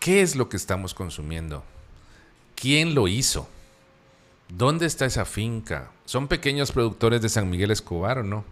qué 0.00 0.22
es 0.22 0.36
lo 0.36 0.48
que 0.48 0.56
estamos 0.56 0.94
consumiendo, 0.94 1.64
quién 2.54 2.94
lo 2.94 3.08
hizo, 3.08 3.48
dónde 4.48 4.86
está 4.86 5.06
esa 5.06 5.24
finca, 5.24 5.90
son 6.04 6.28
pequeños 6.28 6.72
productores 6.72 7.20
de 7.22 7.28
San 7.28 7.48
Miguel 7.50 7.70
Escobar 7.70 8.18
o 8.18 8.22
no. 8.22 8.44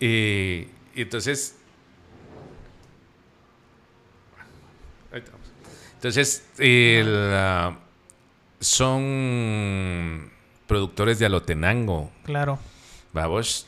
Eh, 0.00 0.68
y 0.94 1.02
entonces, 1.02 1.56
ahí 5.12 5.18
estamos. 5.20 5.40
Entonces, 5.94 6.44
el, 6.58 7.30
ah, 7.32 7.78
son 8.60 10.30
productores 10.66 11.18
de 11.18 11.26
Alotenango, 11.26 12.10
Claro. 12.24 12.58
vamos. 13.12 13.66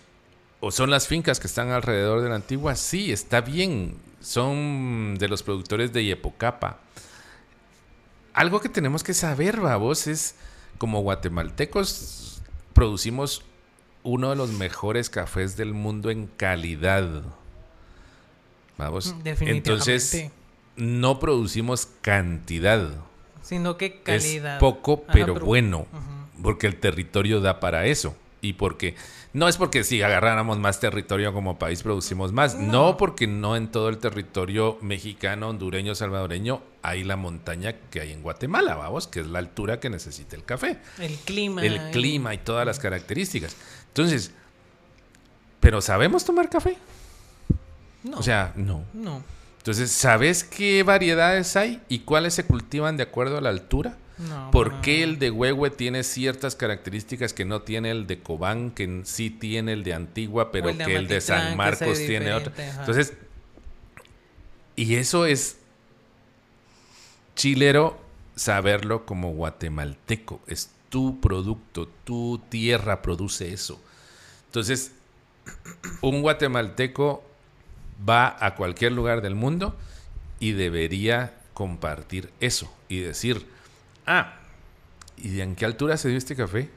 ¿O 0.67 0.73
son 0.73 0.91
las 0.91 1.07
fincas 1.07 1.39
que 1.39 1.47
están 1.47 1.71
alrededor 1.71 2.23
de 2.23 2.29
la 2.29 2.35
antigua? 2.35 2.75
Sí, 2.75 3.13
está 3.13 3.41
bien. 3.41 3.97
Son 4.21 5.15
de 5.17 5.29
los 5.29 5.45
productores 5.45 5.93
de 5.93 6.05
Yepocapa. 6.05 6.81
Algo 8.33 8.61
que 8.61 8.69
tenemos 8.69 9.05
que 9.05 9.15
saber, 9.15 9.61
vamos, 9.61 10.09
es 10.09 10.35
como 10.79 11.03
guatemaltecos 11.03 12.43
producimos 12.73 13.43
uno 14.03 14.29
de 14.31 14.37
los 14.37 14.51
mejores 14.51 15.09
cafés 15.09 15.57
del 15.57 15.73
mundo 15.73 16.11
en 16.11 16.27
calidad. 16.27 17.23
Vamos. 18.77 19.15
Mm, 19.15 19.23
definitivamente. 19.23 19.71
Entonces, 19.71 20.31
no 20.77 21.19
producimos 21.19 21.89
cantidad. 22.03 22.91
Sino 23.41 23.79
que 23.79 24.03
calidad. 24.03 24.57
Es 24.57 24.61
poco, 24.61 25.05
pero, 25.05 25.37
bueno. 25.37 25.87
Porque 26.43 26.67
el 26.67 26.79
territorio 26.81 27.41
da 27.41 27.61
para 27.61 27.87
eso. 27.87 28.15
Y 28.47 28.53
porque 28.53 28.95
no 29.33 29.49
es 29.49 29.57
porque 29.57 29.83
si 29.83 30.03
agarráramos 30.03 30.59
más 30.59 30.79
territorio 30.79 31.33
como 31.33 31.59
país 31.59 31.83
producimos 31.83 32.33
más. 32.33 32.55
No, 32.55 32.97
porque 32.97 33.27
no 33.27 33.57
en 33.57 33.69
todo 33.73 33.89
el 33.89 33.99
territorio 33.99 34.79
mexicano, 34.83 35.49
hondureño, 35.49 35.95
salvadoreño 35.95 36.63
hay 36.83 37.03
la 37.03 37.17
montaña 37.17 37.75
que 37.91 38.01
hay 38.01 38.13
en 38.13 38.23
Guatemala, 38.23 38.77
vamos, 38.77 39.09
que 39.09 39.21
es 39.21 39.27
la 39.27 39.41
altura 39.41 39.81
que 39.81 39.91
necesita 39.91 40.37
el 40.37 40.45
café. 40.45 40.79
El 41.01 41.17
clima. 41.17 41.63
El 41.65 41.91
clima 41.91 42.35
y 42.35 42.39
todas 42.39 42.65
las 42.65 42.79
características. 42.79 43.57
Entonces, 43.89 44.31
¿pero 45.59 45.81
sabemos 45.81 46.25
tomar 46.25 46.49
café? 46.49 46.77
No. 48.05 48.19
O 48.19 48.23
sea, 48.23 48.53
no. 48.55 48.85
No. 48.95 49.25
Entonces, 49.59 49.91
¿sabes 49.91 50.45
qué 50.45 50.85
variedades 50.85 51.57
hay 51.57 51.83
y 51.89 52.01
cuáles 52.01 52.35
se 52.35 52.47
cultivan 52.47 52.97
de 52.97 53.03
acuerdo 53.03 53.39
a 53.39 53.41
la 53.41 53.49
altura? 53.49 53.97
No. 54.19 54.51
¿Por 54.51 54.73
no. 54.73 54.83
qué 54.83 55.03
el 55.03 55.19
de 55.19 55.31
Huehue 55.31 55.71
tiene 55.71 56.03
ciertas 56.03 56.57
características 56.57 57.33
que 57.33 57.45
no 57.45 57.63
tiene 57.63 57.91
el 57.91 58.07
de 58.07 58.21
Cobán, 58.21 58.71
que 58.71 59.03
sí 59.05 59.31
tiene 59.31 59.73
el 59.73 59.85
de 59.85 59.95
Antigua, 59.95 60.51
pero 60.51 60.71
el 60.71 60.79
de 60.79 60.85
que 60.85 60.97
el 60.97 61.09
de 61.09 61.21
San 61.21 61.57
Marcos 61.57 61.99
tiene 61.99 62.33
otro? 62.33 62.53
ajá. 62.57 62.81
Entonces, 62.81 63.13
y 64.75 64.97
eso 64.97 65.27
es 65.27 65.59
chilero 67.35 67.99
saberlo 68.35 69.07
como 69.07 69.33
guatemalteco. 69.33 70.41
Es 70.47 70.71
tu 70.89 71.21
producto, 71.21 71.89
tu 72.05 72.41
tierra 72.49 73.03
produce 73.03 73.53
eso. 73.53 73.81
Entonces, 74.47 74.93
un 76.03 76.23
guatemalteco 76.23 77.25
va 78.09 78.37
a 78.39 78.55
cualquier 78.55 78.93
lugar 78.93 79.23
del 79.23 79.35
mundo 79.35 79.77
y 80.39 80.53
debería 80.53 81.35
compartir 81.55 82.31
eso 82.41 82.73
y 82.89 83.01
decir, 83.01 83.47
ah, 84.07 84.35
¿y 85.17 85.29
de 85.31 85.43
en 85.43 85.55
qué 85.57 85.65
altura 85.65 85.97
se 85.97 86.09
dio 86.09 86.19
este 86.19 86.37
café? 86.37 86.71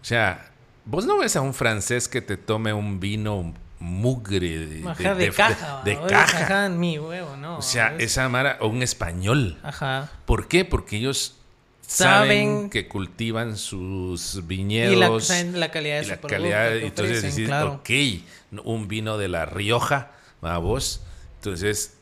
O 0.00 0.04
sea, 0.04 0.50
vos 0.84 1.06
no 1.06 1.18
ves 1.18 1.36
a 1.36 1.40
un 1.40 1.54
francés 1.54 2.08
que 2.08 2.20
te 2.22 2.36
tome 2.36 2.72
un 2.72 3.00
vino 3.00 3.54
mugre 3.78 4.66
de, 4.66 4.88
Ajá, 4.88 5.14
de, 5.14 5.30
caja. 5.32 5.82
de 5.84 5.98
caja. 6.06 6.68
Mi 6.68 6.98
huevo, 6.98 7.36
no. 7.36 7.58
O 7.58 7.62
sea, 7.62 7.94
es- 7.96 8.04
esa 8.12 8.28
mara, 8.28 8.56
o 8.60 8.68
un 8.68 8.82
español. 8.82 9.58
Ajá. 9.62 10.08
¿Por 10.24 10.46
qué? 10.48 10.64
Porque 10.64 10.96
ellos 10.98 11.36
saben, 11.84 12.48
Saben- 12.68 12.70
que 12.70 12.86
cultivan 12.88 13.56
sus 13.56 14.34
Y 14.36 14.40
la, 14.40 14.46
viñedos. 14.46 15.24
saben 15.26 15.58
la 15.58 15.70
calidad 15.72 15.96
de 15.96 16.02
y 16.02 16.04
su 16.04 16.10
la 16.10 16.16
producto 16.20 16.36
calidad, 16.42 16.68
que 16.70 16.86
entonces 16.86 17.18
ofrecen, 17.18 17.30
decís, 17.36 17.48
claro. 17.48 17.72
ok, 17.82 18.64
un 18.64 18.86
vino 18.88 19.18
de 19.18 19.28
La 19.28 19.46
Rioja, 19.46 20.12
a 20.42 20.58
vos. 20.58 21.02
Entonces, 21.36 21.94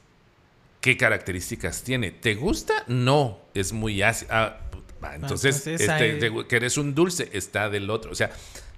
¿qué 0.81 0.97
características 0.97 1.83
tiene? 1.83 2.11
¿Te 2.11 2.35
gusta? 2.35 2.85
No, 2.87 3.39
es 3.55 3.73
muy 3.73 4.03
ácido. 4.03 4.31
Ah, 4.33 4.57
va, 5.03 5.15
entonces, 5.15 5.67
entonces 5.67 5.81
este, 5.89 6.27
hay- 6.27 6.45
que 6.47 6.57
eres 6.57 6.77
un 6.79 6.95
dulce, 6.95 7.29
está 7.33 7.69
del 7.69 7.91
otro. 7.91 8.11
O 8.11 8.15
sea, 8.15 8.31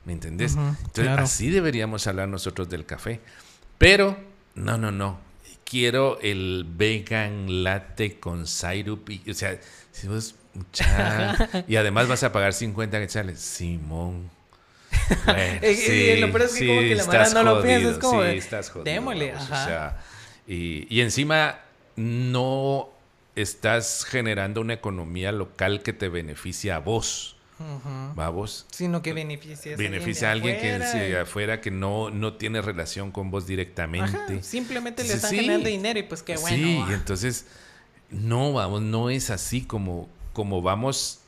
¿me 0.04 0.12
entendés? 0.12 0.52
Entonces, 0.56 1.04
claro. 1.04 1.22
así 1.22 1.50
deberíamos 1.50 2.06
hablar 2.06 2.28
nosotros 2.28 2.68
del 2.68 2.84
café. 2.86 3.20
Pero, 3.78 4.16
no, 4.54 4.78
no, 4.78 4.90
no. 4.92 5.20
Quiero 5.64 6.18
el 6.20 6.66
vegan 6.68 7.64
latte 7.64 8.18
con 8.20 8.46
syrup. 8.46 9.08
Y, 9.08 9.30
o 9.30 9.34
sea, 9.34 9.58
si 9.90 10.06
vos, 10.08 10.34
mucha- 10.54 11.48
y 11.68 11.76
además 11.76 12.08
vas 12.08 12.22
a 12.24 12.32
pagar 12.32 12.52
50 12.52 12.98
quetzales. 13.00 13.38
Simón. 13.40 14.30
Bueno, 15.24 15.38
eh, 15.62 16.16
lo 16.20 16.28
peor 16.30 16.42
es 16.42 16.52
que 16.54 16.66
como 16.66 16.80
que 16.80 16.94
la 16.94 17.04
mara 17.06 17.28
no 17.30 17.42
lo 17.42 17.62
piensa, 17.62 17.90
es 17.90 17.98
como 17.98 18.22
sí, 18.22 18.28
estás 18.30 18.70
jodido, 18.70 18.84
démosle, 18.84 19.32
vamos, 19.32 19.50
ajá. 19.50 19.62
O 19.62 19.66
sea, 19.66 20.00
y, 20.46 20.86
y 20.94 21.00
encima 21.00 21.58
no 21.96 22.88
estás 23.34 24.04
generando 24.04 24.60
una 24.60 24.74
economía 24.74 25.32
local 25.32 25.82
que 25.82 25.92
te 25.92 26.08
beneficia 26.08 26.76
a 26.76 26.78
vos. 26.80 27.36
Ujú. 27.58 28.18
¿Va 28.18 28.28
vos? 28.28 28.66
Sino 28.72 29.02
que 29.02 29.12
beneficia, 29.12 29.76
Beneficia 29.76 30.28
a 30.30 30.32
alguien 30.32 30.58
que 30.60 30.72
afuera 30.74 30.92
sí, 30.92 30.98
y- 30.98 31.14
afuera 31.14 31.60
que 31.60 31.70
no, 31.70 32.10
no 32.10 32.34
tiene 32.34 32.60
relación 32.60 33.12
con 33.12 33.30
vos 33.30 33.46
directamente. 33.46 34.16
Ajá, 34.18 34.42
simplemente 34.42 35.04
le 35.04 35.14
están 35.14 35.30
sí. 35.30 35.36
generando 35.36 35.68
dinero 35.68 35.98
y 35.98 36.02
pues 36.02 36.22
qué 36.22 36.36
bueno. 36.36 36.56
Sí, 36.56 36.84
y 36.88 36.92
entonces, 36.92 37.46
no, 38.10 38.52
vamos, 38.52 38.82
no 38.82 39.10
es 39.10 39.30
así 39.30 39.62
como, 39.62 40.08
como 40.32 40.60
vamos 40.60 41.20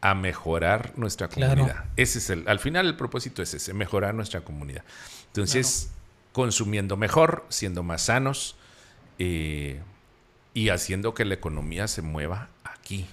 a 0.00 0.14
mejorar 0.14 0.92
nuestra 0.96 1.28
Claro. 1.28 1.54
comunidad. 1.62 1.84
Ese 1.96 2.18
es 2.18 2.30
el, 2.30 2.48
al 2.48 2.58
final 2.58 2.86
el 2.86 2.96
propósito 2.96 3.42
es 3.42 3.54
ese, 3.54 3.72
mejorar 3.72 4.12
nuestra 4.14 4.40
comunidad. 4.40 4.82
Entonces, 5.28 5.90
consumiendo 6.32 6.96
mejor, 6.96 7.46
siendo 7.48 7.82
más 7.84 8.02
sanos 8.02 8.56
eh, 9.18 9.80
y 10.56 10.70
haciendo 10.70 11.12
que 11.12 11.26
la 11.26 11.34
economía 11.34 11.86
se 11.86 12.00
mueva 12.00 12.48
aquí. 12.64 13.04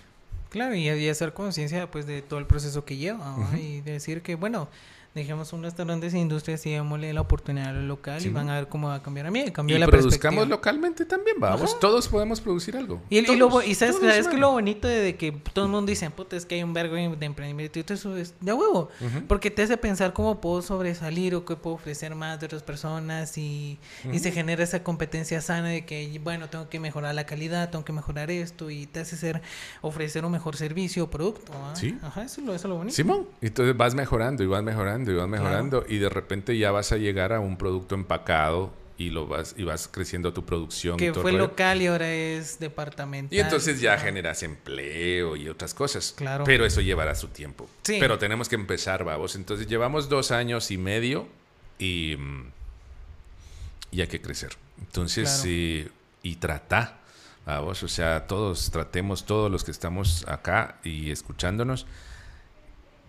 Claro, 0.49 0.75
y, 0.75 0.87
y 0.87 1.09
hacer 1.09 1.33
conciencia 1.33 1.91
pues 1.91 2.05
de 2.05 2.21
todo 2.21 2.39
el 2.39 2.45
proceso 2.45 2.85
que 2.85 2.95
lleva 2.95 3.35
¿va? 3.35 3.59
y 3.59 3.81
decir 3.81 4.21
que 4.21 4.35
bueno, 4.35 4.69
dejemos 5.15 5.53
un 5.53 5.61
restaurante 5.63 6.09
sin 6.09 6.19
industrias 6.21 6.65
y 6.65 6.71
démosle 6.71 7.13
la 7.13 7.21
oportunidad 7.21 7.67
a 7.69 7.73
lo 7.73 7.81
local 7.83 8.19
Sí. 8.19 8.29
y 8.29 8.31
van 8.31 8.49
a 8.49 8.55
ver 8.55 8.67
cómo 8.67 8.87
va 8.87 8.95
a 8.95 9.03
cambiar 9.03 9.27
a 9.27 9.31
mí, 9.31 9.45
cambió 9.51 9.75
Y 9.75 9.79
la 9.79 9.87
produzcamos 9.87 10.47
localmente 10.47 11.05
también, 11.05 11.35
vamos. 11.39 11.71
Ajá. 11.71 11.79
Todos 11.79 12.07
podemos 12.07 12.41
producir 12.41 12.75
algo. 12.75 13.01
Y, 13.09 13.17
el- 13.19 13.29
y 13.29 13.35
lo, 13.35 13.61
y 13.61 13.75
sabes, 13.75 13.97
sabes 13.97 14.27
que 14.27 14.37
lo 14.37 14.51
bonito 14.51 14.87
de, 14.87 15.15
que 15.15 15.31
todo 15.31 15.65
el 15.65 15.71
mundo 15.71 15.89
dice, 15.89 16.09
puta, 16.09 16.35
es 16.35 16.45
que 16.45 16.55
hay 16.55 16.63
un 16.63 16.73
vergo 16.73 16.95
de 16.95 17.25
emprendimiento 17.25 17.77
y 17.79 17.83
todo 17.83 17.93
eso 17.93 18.17
es 18.17 18.33
de 18.41 18.53
huevo. 18.53 18.89
Porque 19.27 19.51
te 19.51 19.61
hace 19.63 19.77
pensar 19.77 20.13
cómo 20.13 20.41
puedo 20.41 20.61
sobresalir 20.61 21.35
o 21.35 21.45
qué 21.45 21.55
puedo 21.55 21.75
ofrecer 21.75 22.15
más 22.15 22.39
de 22.39 22.47
otras 22.47 22.63
personas 22.63 23.37
y, 23.37 23.77
y 24.11 24.19
se 24.19 24.31
genera 24.31 24.63
esa 24.63 24.83
competencia 24.83 25.41
sana 25.41 25.69
de 25.69 25.85
que, 25.85 26.19
bueno, 26.23 26.49
tengo 26.49 26.69
que 26.69 26.79
mejorar 26.79 27.13
la 27.15 27.25
calidad, 27.25 27.69
tengo 27.69 27.85
que 27.85 27.93
mejorar 27.93 28.31
esto 28.31 28.69
y 28.69 28.87
te 28.87 29.01
hace 29.01 29.15
ser, 29.15 29.41
ofrecer 29.81 30.25
un 30.25 30.31
mejor 30.31 30.55
servicio 30.55 31.03
o 31.05 31.09
producto. 31.09 31.51
¿ah? 31.55 31.73
Sí. 31.75 31.97
Ajá, 32.01 32.23
eso 32.23 32.41
eso 32.41 32.53
es 32.55 32.63
lo 32.65 32.75
bonito. 32.77 32.95
Simón, 32.95 33.27
entonces 33.41 33.75
vas 33.77 33.93
mejorando 33.95 34.43
y 34.43 34.47
vas 34.47 34.63
mejorando 34.63 35.02
y 35.11 35.15
vas 35.15 35.27
mejorando 35.27 35.85
y 35.87 35.97
de 35.97 36.09
repente 36.09 36.57
ya 36.57 36.71
vas 36.71 36.91
a 36.91 36.97
llegar 36.97 37.33
a 37.33 37.39
un 37.39 37.57
producto 37.57 37.95
empacado 37.95 38.73
y 38.97 39.09
lo 39.09 39.25
vas 39.27 39.55
y 39.57 39.63
vas 39.63 39.87
creciendo 39.87 40.33
tu 40.33 40.45
producción. 40.45 40.95
y 40.95 40.99
que 40.99 41.11
todo 41.11 41.23
fue 41.23 41.31
rollo. 41.31 41.43
local 41.45 41.81
y 41.81 41.87
ahora 41.87 42.11
es 42.13 42.59
departamental. 42.59 43.35
Y 43.35 43.41
entonces 43.41 43.81
ya 43.81 43.97
generas 43.97 44.43
empleo 44.43 45.35
y 45.35 45.49
otras 45.49 45.73
cosas. 45.73 46.13
Claro. 46.15 46.43
Pero 46.43 46.65
eso 46.65 46.79
llevará 46.81 47.15
su 47.15 47.27
tiempo. 47.29 47.67
Sí. 47.81 47.97
Pero 47.99 48.17
tenemos 48.19 48.47
que 48.49 48.55
empezar, 48.55 49.03
vamos. 49.03 49.35
Entonces 49.35 49.67
llevamos 49.67 50.09
dos 50.09 50.31
años 50.31 50.69
y 50.71 50.77
medio 50.77 51.27
y, 51.79 52.15
mm, 52.17 52.45
y 53.91 54.01
hay 54.01 54.07
que 54.07 54.21
crecer. 54.21 54.51
Entonces, 54.79 55.29
Claro. 55.29 55.49
eh, 55.49 55.87
y 56.21 56.35
trata, 56.35 56.99
vamos. 57.45 57.81
O 57.83 57.87
sea, 57.87 58.27
todos 58.27 58.69
tratemos, 58.71 59.25
todos 59.25 59.51
los 59.51 59.63
que 59.63 59.71
estamos 59.71 60.23
acá 60.27 60.77
y 60.83 61.09
escuchándonos, 61.11 61.85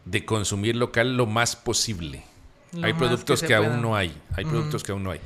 de 0.05 0.25
consumir 0.25 0.77
local 0.77 1.17
lo 1.17 1.27
más 1.27 1.57
posible. 1.57 2.25
Lo 2.73 2.87
hay 2.87 2.93
más 2.93 3.03
productos 3.03 3.43
que, 3.43 3.55
aún 3.55 3.81
no 3.81 3.97
hay. 3.97 4.21
Hay 4.37 4.45
productos 4.45 4.83
que 4.83 4.93
aún 4.93 5.05
no 5.05 5.11
hay. 5.11 5.21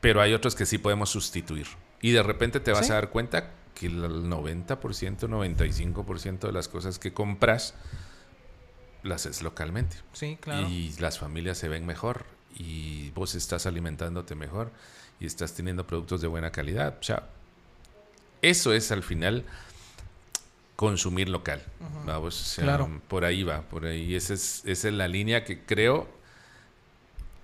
Pero 0.00 0.20
hay 0.20 0.34
otros 0.34 0.54
que 0.54 0.66
sí 0.66 0.78
podemos 0.78 1.10
sustituir. 1.10 1.66
Y 2.00 2.10
de 2.10 2.22
repente 2.22 2.60
te 2.60 2.72
vas 2.72 2.86
Sí. 2.86 2.92
a 2.92 2.96
dar 2.96 3.10
cuenta 3.10 3.50
que 3.74 3.86
el 3.86 4.28
90%, 4.28 5.28
95% 5.28 6.46
de 6.46 6.52
las 6.52 6.68
cosas 6.68 6.98
que 6.98 7.12
compras 7.12 7.74
las 9.02 9.26
es 9.26 9.42
localmente. 9.42 9.96
Sí, 10.12 10.36
claro. 10.40 10.68
Y 10.68 10.92
las 10.98 11.18
familias 11.18 11.58
se 11.58 11.68
ven 11.68 11.86
mejor. 11.86 12.24
Y 12.54 13.10
vos 13.10 13.34
estás 13.34 13.66
alimentándote 13.66 14.34
mejor. 14.34 14.70
Y 15.20 15.26
estás 15.26 15.54
teniendo 15.54 15.86
productos 15.86 16.20
de 16.20 16.26
buena 16.28 16.50
calidad. 16.52 16.98
O 17.00 17.02
sea, 17.02 17.28
eso 18.42 18.72
es 18.72 18.92
al 18.92 19.02
final 19.02 19.44
consumir 20.76 21.28
local. 21.28 21.62
Vamos, 22.06 22.40
o 22.40 22.44
sea, 22.44 22.64
Claro. 22.64 23.00
por 23.08 23.24
ahí 23.24 23.42
va, 23.42 23.62
por 23.62 23.86
ahí. 23.86 24.14
Esa 24.14 24.34
es, 24.34 24.62
esa 24.64 24.88
es 24.88 24.94
la 24.94 25.08
línea 25.08 25.44
que 25.44 25.60
creo 25.60 26.08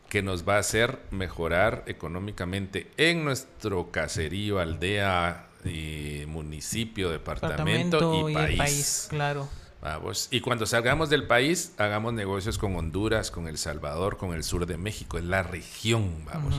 que 0.09 0.22
nos 0.22 0.49
va 0.49 0.57
a 0.57 0.61
hacer 0.61 0.99
mejorar 1.11 1.85
económicamente 1.87 2.91
en 2.97 3.24
nuestro 3.24 3.91
caserío, 3.91 4.59
aldea, 4.59 5.45
y 5.64 6.24
municipio, 6.26 7.11
departamento, 7.11 8.29
y, 8.31 8.35
país. 8.35 9.07
claro. 9.11 9.49
Vamos. 9.81 10.29
Y 10.31 10.41
cuando 10.41 10.66
salgamos 10.66 11.09
del 11.11 11.26
país, 11.26 11.72
hagamos 11.79 12.12
negocios 12.12 12.59
con 12.59 12.74
Honduras, 12.76 13.31
con 13.31 13.47
El 13.47 13.59
Salvador, 13.59 14.16
con 14.16 14.33
el 14.35 14.43
sur 14.43 14.66
de 14.66 14.76
México, 14.76 15.18
es 15.18 15.24
la 15.24 15.43
región, 15.45 16.24
vamos. 16.24 16.55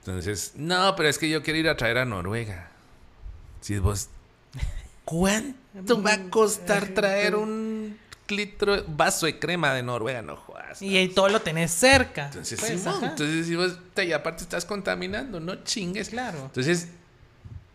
Entonces, 0.00 0.52
no, 0.54 0.94
pero 0.96 1.08
es 1.08 1.18
que 1.18 1.28
yo 1.28 1.42
quiero 1.42 1.58
ir 1.58 1.68
a 1.68 1.76
traer 1.76 1.98
a 1.98 2.04
Noruega. 2.04 2.70
Si 3.60 3.78
vos, 3.80 4.08
¿cuánto 5.04 5.58
va 6.04 6.12
a 6.14 6.30
costar 6.30 6.88
traer 6.88 7.34
un 7.36 7.98
litro, 8.28 8.84
vaso 8.88 9.26
de 9.26 9.38
crema 9.38 9.72
de 9.74 9.82
Noruega? 9.82 10.22
No 10.22 10.36
jodas. 10.36 10.82
Y 10.82 10.96
ahí 10.96 11.08
todo 11.08 11.28
lo 11.28 11.40
tenés 11.42 11.70
cerca. 11.70 12.26
Entonces, 12.26 12.58
pues, 12.60 12.86
ajá. 12.86 13.06
entonces 13.10 13.46
si 13.46 13.54
vos, 13.56 13.78
te- 13.94 14.06
y 14.06 14.12
aparte 14.12 14.42
estás 14.42 14.64
contaminando, 14.64 15.40
no 15.40 15.62
chingues. 15.64 16.08
Claro. 16.10 16.38
Entonces, 16.46 16.88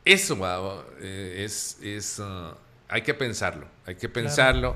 eso 0.03 0.37
va, 0.37 0.83
eh, 0.99 1.43
es, 1.45 1.77
es 1.81 2.19
ah, 2.19 2.55
hay 2.87 3.01
que 3.03 3.13
pensarlo, 3.13 3.67
hay 3.85 3.95
que 3.95 4.09
pensarlo 4.09 4.75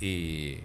y, 0.00 0.58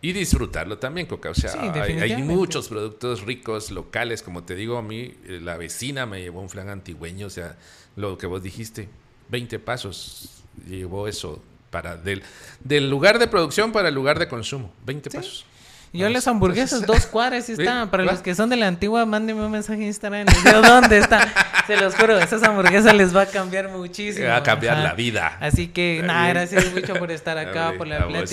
y 0.00 0.12
disfrutarlo 0.12 0.78
también, 0.78 1.06
Coca. 1.06 1.30
O 1.30 1.34
sea, 1.34 1.50
Sí, 1.50 1.58
hay- 1.58 2.12
hay, 2.12 2.22
muchos 2.22 2.68
productos 2.68 3.22
ricos, 3.22 3.70
locales, 3.70 4.22
como 4.22 4.44
te 4.44 4.54
digo, 4.54 4.78
a 4.78 4.82
mí 4.82 5.14
eh, 5.26 5.40
la 5.42 5.56
vecina 5.56 6.06
me 6.06 6.20
llevó 6.22 6.40
un 6.40 6.48
flan 6.48 6.68
antigüeño, 6.68 7.26
o 7.26 7.30
sea, 7.30 7.56
lo 7.96 8.16
que 8.16 8.26
vos 8.26 8.42
dijiste, 8.42 8.88
20 9.28 9.58
pasos 9.58 10.35
llevó 10.66 11.08
eso 11.08 11.42
para 11.70 11.96
del, 11.96 12.22
del 12.60 12.90
lugar 12.90 13.18
de 13.18 13.26
producción 13.26 13.72
para 13.72 13.88
el 13.88 13.94
lugar 13.94 14.18
de 14.18 14.28
consumo, 14.28 14.72
20 14.84 15.10
pasos. 15.10 15.44
Yo 15.92 16.08
las 16.10 16.26
hamburguesas, 16.26 16.86
dos 16.86 17.06
cuadras, 17.06 17.46
sí 17.46 17.56
Sí, 17.56 17.62
están. 17.62 17.90
Para 17.90 18.04
los 18.04 18.20
que 18.20 18.34
son 18.34 18.50
de 18.50 18.56
la 18.56 18.66
antigua, 18.66 19.06
mándenme 19.06 19.44
un 19.44 19.50
mensaje 19.52 19.80
en 19.80 19.86
Instagram. 19.86 20.26
Les 20.26 20.44
digo 20.44 20.60
dónde 20.60 20.98
está. 20.98 21.32
Se 21.66 21.76
los 21.76 21.94
juro, 21.94 22.18
esas 22.18 22.42
hamburguesas 22.42 22.94
les 22.94 23.14
va 23.16 23.22
a 23.22 23.26
cambiar 23.26 23.68
muchísimo. 23.68 24.28
Va 24.28 24.36
a 24.36 24.42
cambiar 24.42 24.74
Ajá. 24.74 24.84
la 24.84 24.94
vida. 24.94 25.38
Así 25.40 25.68
que, 25.68 26.00
Está 26.00 26.06
nada, 26.06 26.28
gracias 26.28 26.72
mucho 26.72 26.94
por 26.94 27.10
estar 27.10 27.38
acá, 27.38 27.72
por 27.78 27.86
la 27.86 28.04
vos. 28.04 28.30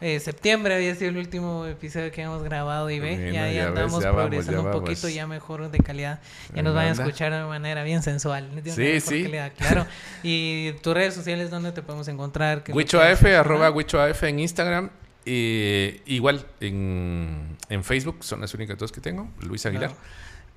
Eh, 0.00 0.20
septiembre 0.20 0.74
había 0.76 0.94
sido 0.94 1.10
el 1.10 1.16
último 1.16 1.66
episodio 1.66 2.12
que 2.12 2.22
hemos 2.22 2.42
grabado 2.44 2.88
y 2.88 3.00
ve, 3.00 3.16
Bueno, 3.16 3.32
ya, 3.32 3.46
ya 3.46 3.52
ya 3.52 3.58
ves, 3.60 3.66
andamos 3.68 4.02
ya 4.02 4.10
vamos, 4.10 4.22
progresando 4.22 4.60
un 4.60 4.66
vamos. 4.66 4.80
poquito, 4.82 5.08
ya 5.08 5.26
mejor 5.26 5.70
de 5.70 5.78
calidad. 5.80 6.20
Ya 6.54 6.62
nos 6.62 6.74
van 6.74 6.86
a 6.86 6.90
escuchar 6.92 7.32
de 7.32 7.42
manera 7.44 7.82
bien 7.82 8.02
sensual. 8.02 8.62
de 8.62 8.70
Sí, 8.70 9.00
sí. 9.00 9.22
calidad, 9.24 9.52
claro. 9.58 9.86
Y 10.22 10.72
tus 10.82 10.94
redes 10.94 11.14
sociales, 11.14 11.50
¿dónde 11.50 11.72
te 11.72 11.82
podemos 11.82 12.06
encontrar? 12.08 12.62
¿Qué 12.62 12.70
es 12.70 12.74
lo 12.74 12.78
Wicho 12.78 12.98
que 13.00 13.04
AF, 13.06 13.22
haces? 13.24 13.36
arroba 13.36 13.66
Ajá. 13.68 13.76
Wicho 13.76 14.00
AF 14.00 14.22
en 14.22 14.38
Instagram. 14.38 14.90
Y 15.24 16.00
igual 16.06 16.46
en, 16.60 17.56
en 17.68 17.84
Facebook, 17.84 18.18
son 18.24 18.40
las 18.40 18.54
únicas 18.54 18.78
dos 18.78 18.92
que 18.92 19.00
tengo. 19.00 19.28
Luis 19.40 19.66
Aguilar. 19.66 19.90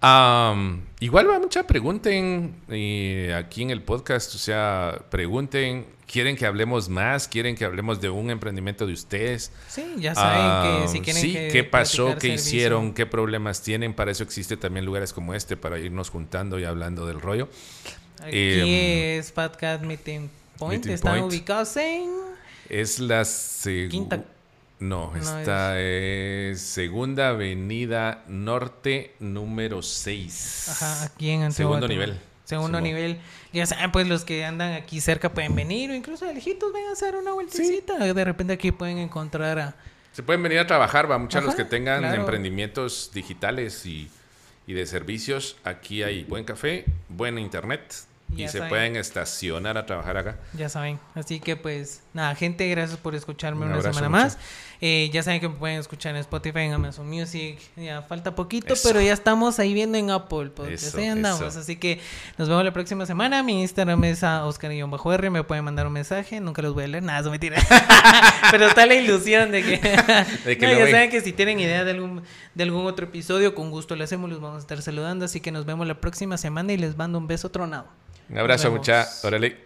Am, 0.02 0.82
igual 1.00 1.30
va 1.30 1.40
mucha 1.40 1.68
pregunten 1.68 2.56
eh, 2.70 3.36
aquí 3.38 3.62
en 3.62 3.70
el 3.70 3.84
podcast, 3.84 4.34
o 4.34 4.40
sea, 4.40 5.00
pregunten, 5.12 5.86
quieren 6.12 6.36
que 6.36 6.48
hablemos 6.48 6.90
más, 6.90 7.28
quieren 7.28 7.56
que 7.56 7.66
hablemos 7.66 8.02
de 8.02 8.10
un 8.10 8.32
emprendimiento 8.32 8.88
de 8.88 8.94
ustedes. 8.94 9.52
Sí, 9.68 9.84
ya 9.98 10.16
saben 10.16 10.42
Ah, 10.42 10.80
que 10.82 10.88
si 10.88 11.02
quieren 11.02 11.22
sí, 11.22 11.34
que 11.34 11.50
qué 11.52 11.64
pasó, 11.64 12.16
qué 12.16 12.30
servicio- 12.30 12.34
hicieron, 12.34 12.94
qué 12.96 13.06
problemas 13.06 13.62
tienen, 13.62 13.94
para 13.94 14.10
eso 14.10 14.24
existe 14.24 14.58
también 14.58 14.86
lugares 14.86 15.14
como 15.14 15.36
este, 15.36 15.56
para 15.56 15.78
irnos 15.78 16.10
juntando 16.10 16.58
y 16.58 16.64
hablando 16.66 17.06
del 17.06 17.22
rollo. 17.22 17.48
Aquí 18.22 18.32
Eh, 18.34 19.18
es 19.20 19.32
Podcast 19.32 19.84
Meeting 19.84 20.30
Point. 20.58 20.80
Meeting 20.84 20.94
Están 20.96 21.20
Point. 21.20 21.32
ubicados 21.32 21.78
en 21.78 22.10
Es 22.70 22.98
la 23.00 23.24
Quinta. 23.90 24.24
No, 24.82 25.12
No, 25.12 25.16
esta 25.16 25.80
es 25.80 26.60
Segunda 26.60 27.30
Avenida 27.30 28.24
Norte 28.28 29.14
número 29.20 29.84
6. 29.84 30.70
Ajá, 30.70 31.04
aquí 31.04 31.30
en 31.30 31.44
Antigua 31.44 31.76
Segundo 31.76 31.88
nivel. 31.88 32.20
Segundo 32.46 32.80
Simón. 32.80 32.84
nivel. 32.84 33.22
Ya 33.54 33.68
saben, 33.68 33.92
pues 33.92 34.08
los 34.08 34.26
que 34.26 34.44
andan 34.44 34.74
aquí 34.74 35.00
cerca 35.00 35.32
pueden 35.32 35.56
venir 35.56 35.92
o 35.92 35.94
incluso 35.94 36.26
de 36.26 36.34
lejitos 36.34 36.74
vengan 36.74 36.90
a 36.90 36.94
hacer 36.94 37.16
una 37.16 37.32
vueltecita. 37.32 38.12
De 38.12 38.26
repente 38.26 38.54
aquí 38.54 38.72
pueden 38.72 38.98
encontrar 38.98 39.60
a... 39.60 39.76
Se 40.14 40.24
pueden 40.24 40.42
venir 40.42 40.58
a 40.58 40.66
trabajar, 40.66 41.10
va, 41.10 41.20
muchos 41.20 41.44
los 41.44 41.54
que 41.54 41.64
tengan 41.64 42.00
claro. 42.00 42.20
emprendimientos 42.20 43.12
digitales 43.14 43.86
y, 43.86 44.10
y 44.66 44.74
de 44.74 44.88
servicios. 44.88 45.58
Aquí 45.64 46.02
hay 46.02 46.24
buen 46.24 46.44
café, 46.44 46.86
buen 47.08 47.38
internet 47.38 47.94
y 48.36 48.48
se 48.48 48.54
saben. 48.60 48.70
pueden 48.70 48.96
estacionar 48.96 49.78
a 49.78 49.86
trabajar 49.86 50.18
acá. 50.18 50.38
Ya 50.54 50.70
saben. 50.70 51.00
Así 51.16 51.40
que 51.40 51.56
pues 51.58 52.02
nada, 52.14 52.34
gente, 52.36 52.68
gracias 52.70 52.98
por 53.00 53.16
escucharme 53.16 53.66
Un 53.66 53.72
una 53.74 53.82
semana 53.82 54.10
mucho. 54.10 54.24
más. 54.24 54.38
Eh, 54.84 55.12
ya 55.14 55.22
saben 55.22 55.40
que 55.40 55.48
me 55.48 55.54
pueden 55.56 55.80
escuchar 55.80 56.16
en 56.16 56.22
Spotify, 56.22 56.62
en 56.62 56.74
Amazon 56.74 57.08
Music. 57.08 57.60
Ya 57.76 58.02
falta 58.02 58.34
poquito, 58.34 58.74
Eso. 58.74 58.88
pero 58.90 59.00
ya 59.00 59.14
estamos 59.14 59.60
ahí 59.60 59.76
viendo 59.76 59.96
en 60.00 60.10
Apple 60.10 60.50
Podcast. 60.50 60.84
Eso, 60.84 60.98
ahí 60.98 61.06
andamos. 61.06 61.40
eso. 61.42 61.60
Así 61.60 61.76
que 61.76 62.00
nos 62.40 62.50
vemos 62.50 62.64
la 62.66 62.74
próxima 62.74 63.06
semana. 63.06 63.44
Mi 63.44 63.62
Instagram 63.62 64.04
es 64.06 64.24
a 64.24 64.44
Oscar-R. 64.46 65.30
Me 65.30 65.44
pueden 65.44 65.66
mandar 65.66 65.86
un 65.86 65.94
mensaje. 65.94 66.40
Nunca 66.40 66.64
los 66.64 66.74
voy 66.74 66.86
a 66.86 66.88
leer. 66.88 67.04
Nada, 67.04 67.20
eso 67.20 67.28
es 67.28 67.32
mentira. 67.32 67.62
pero 68.52 68.66
está 68.68 68.88
la 68.88 68.96
ilusión 68.96 69.52
de 69.52 69.62
que... 69.62 69.78
De 70.46 70.58
que 70.58 70.66
No, 70.66 70.72
lo 70.74 70.80
ya 70.80 70.84
ven. 70.86 70.94
saben 70.94 71.10
que 71.12 71.22
si 71.22 71.32
tienen 71.32 71.60
idea 71.60 71.84
de 71.84 71.92
algún, 71.92 72.24
de 72.56 72.64
algún 72.64 72.88
otro 72.88 73.06
episodio, 73.06 73.54
con 73.54 73.70
gusto 73.70 73.96
lo 73.96 74.04
hacemos. 74.04 74.32
Los 74.32 74.42
vamos 74.42 74.58
a 74.58 74.62
estar 74.62 74.82
saludando. 74.82 75.26
Así 75.26 75.42
que 75.42 75.52
nos 75.52 75.66
vemos 75.68 75.86
la 75.86 76.02
próxima 76.02 76.38
semana 76.38 76.74
y 76.74 76.78
les 76.78 76.98
mando 76.98 77.20
un 77.20 77.28
beso 77.28 77.50
tronado. 77.52 77.86
Un 78.32 78.38
abrazo, 78.40 78.72
muchachos. 78.72 79.26
Órale. 79.26 79.58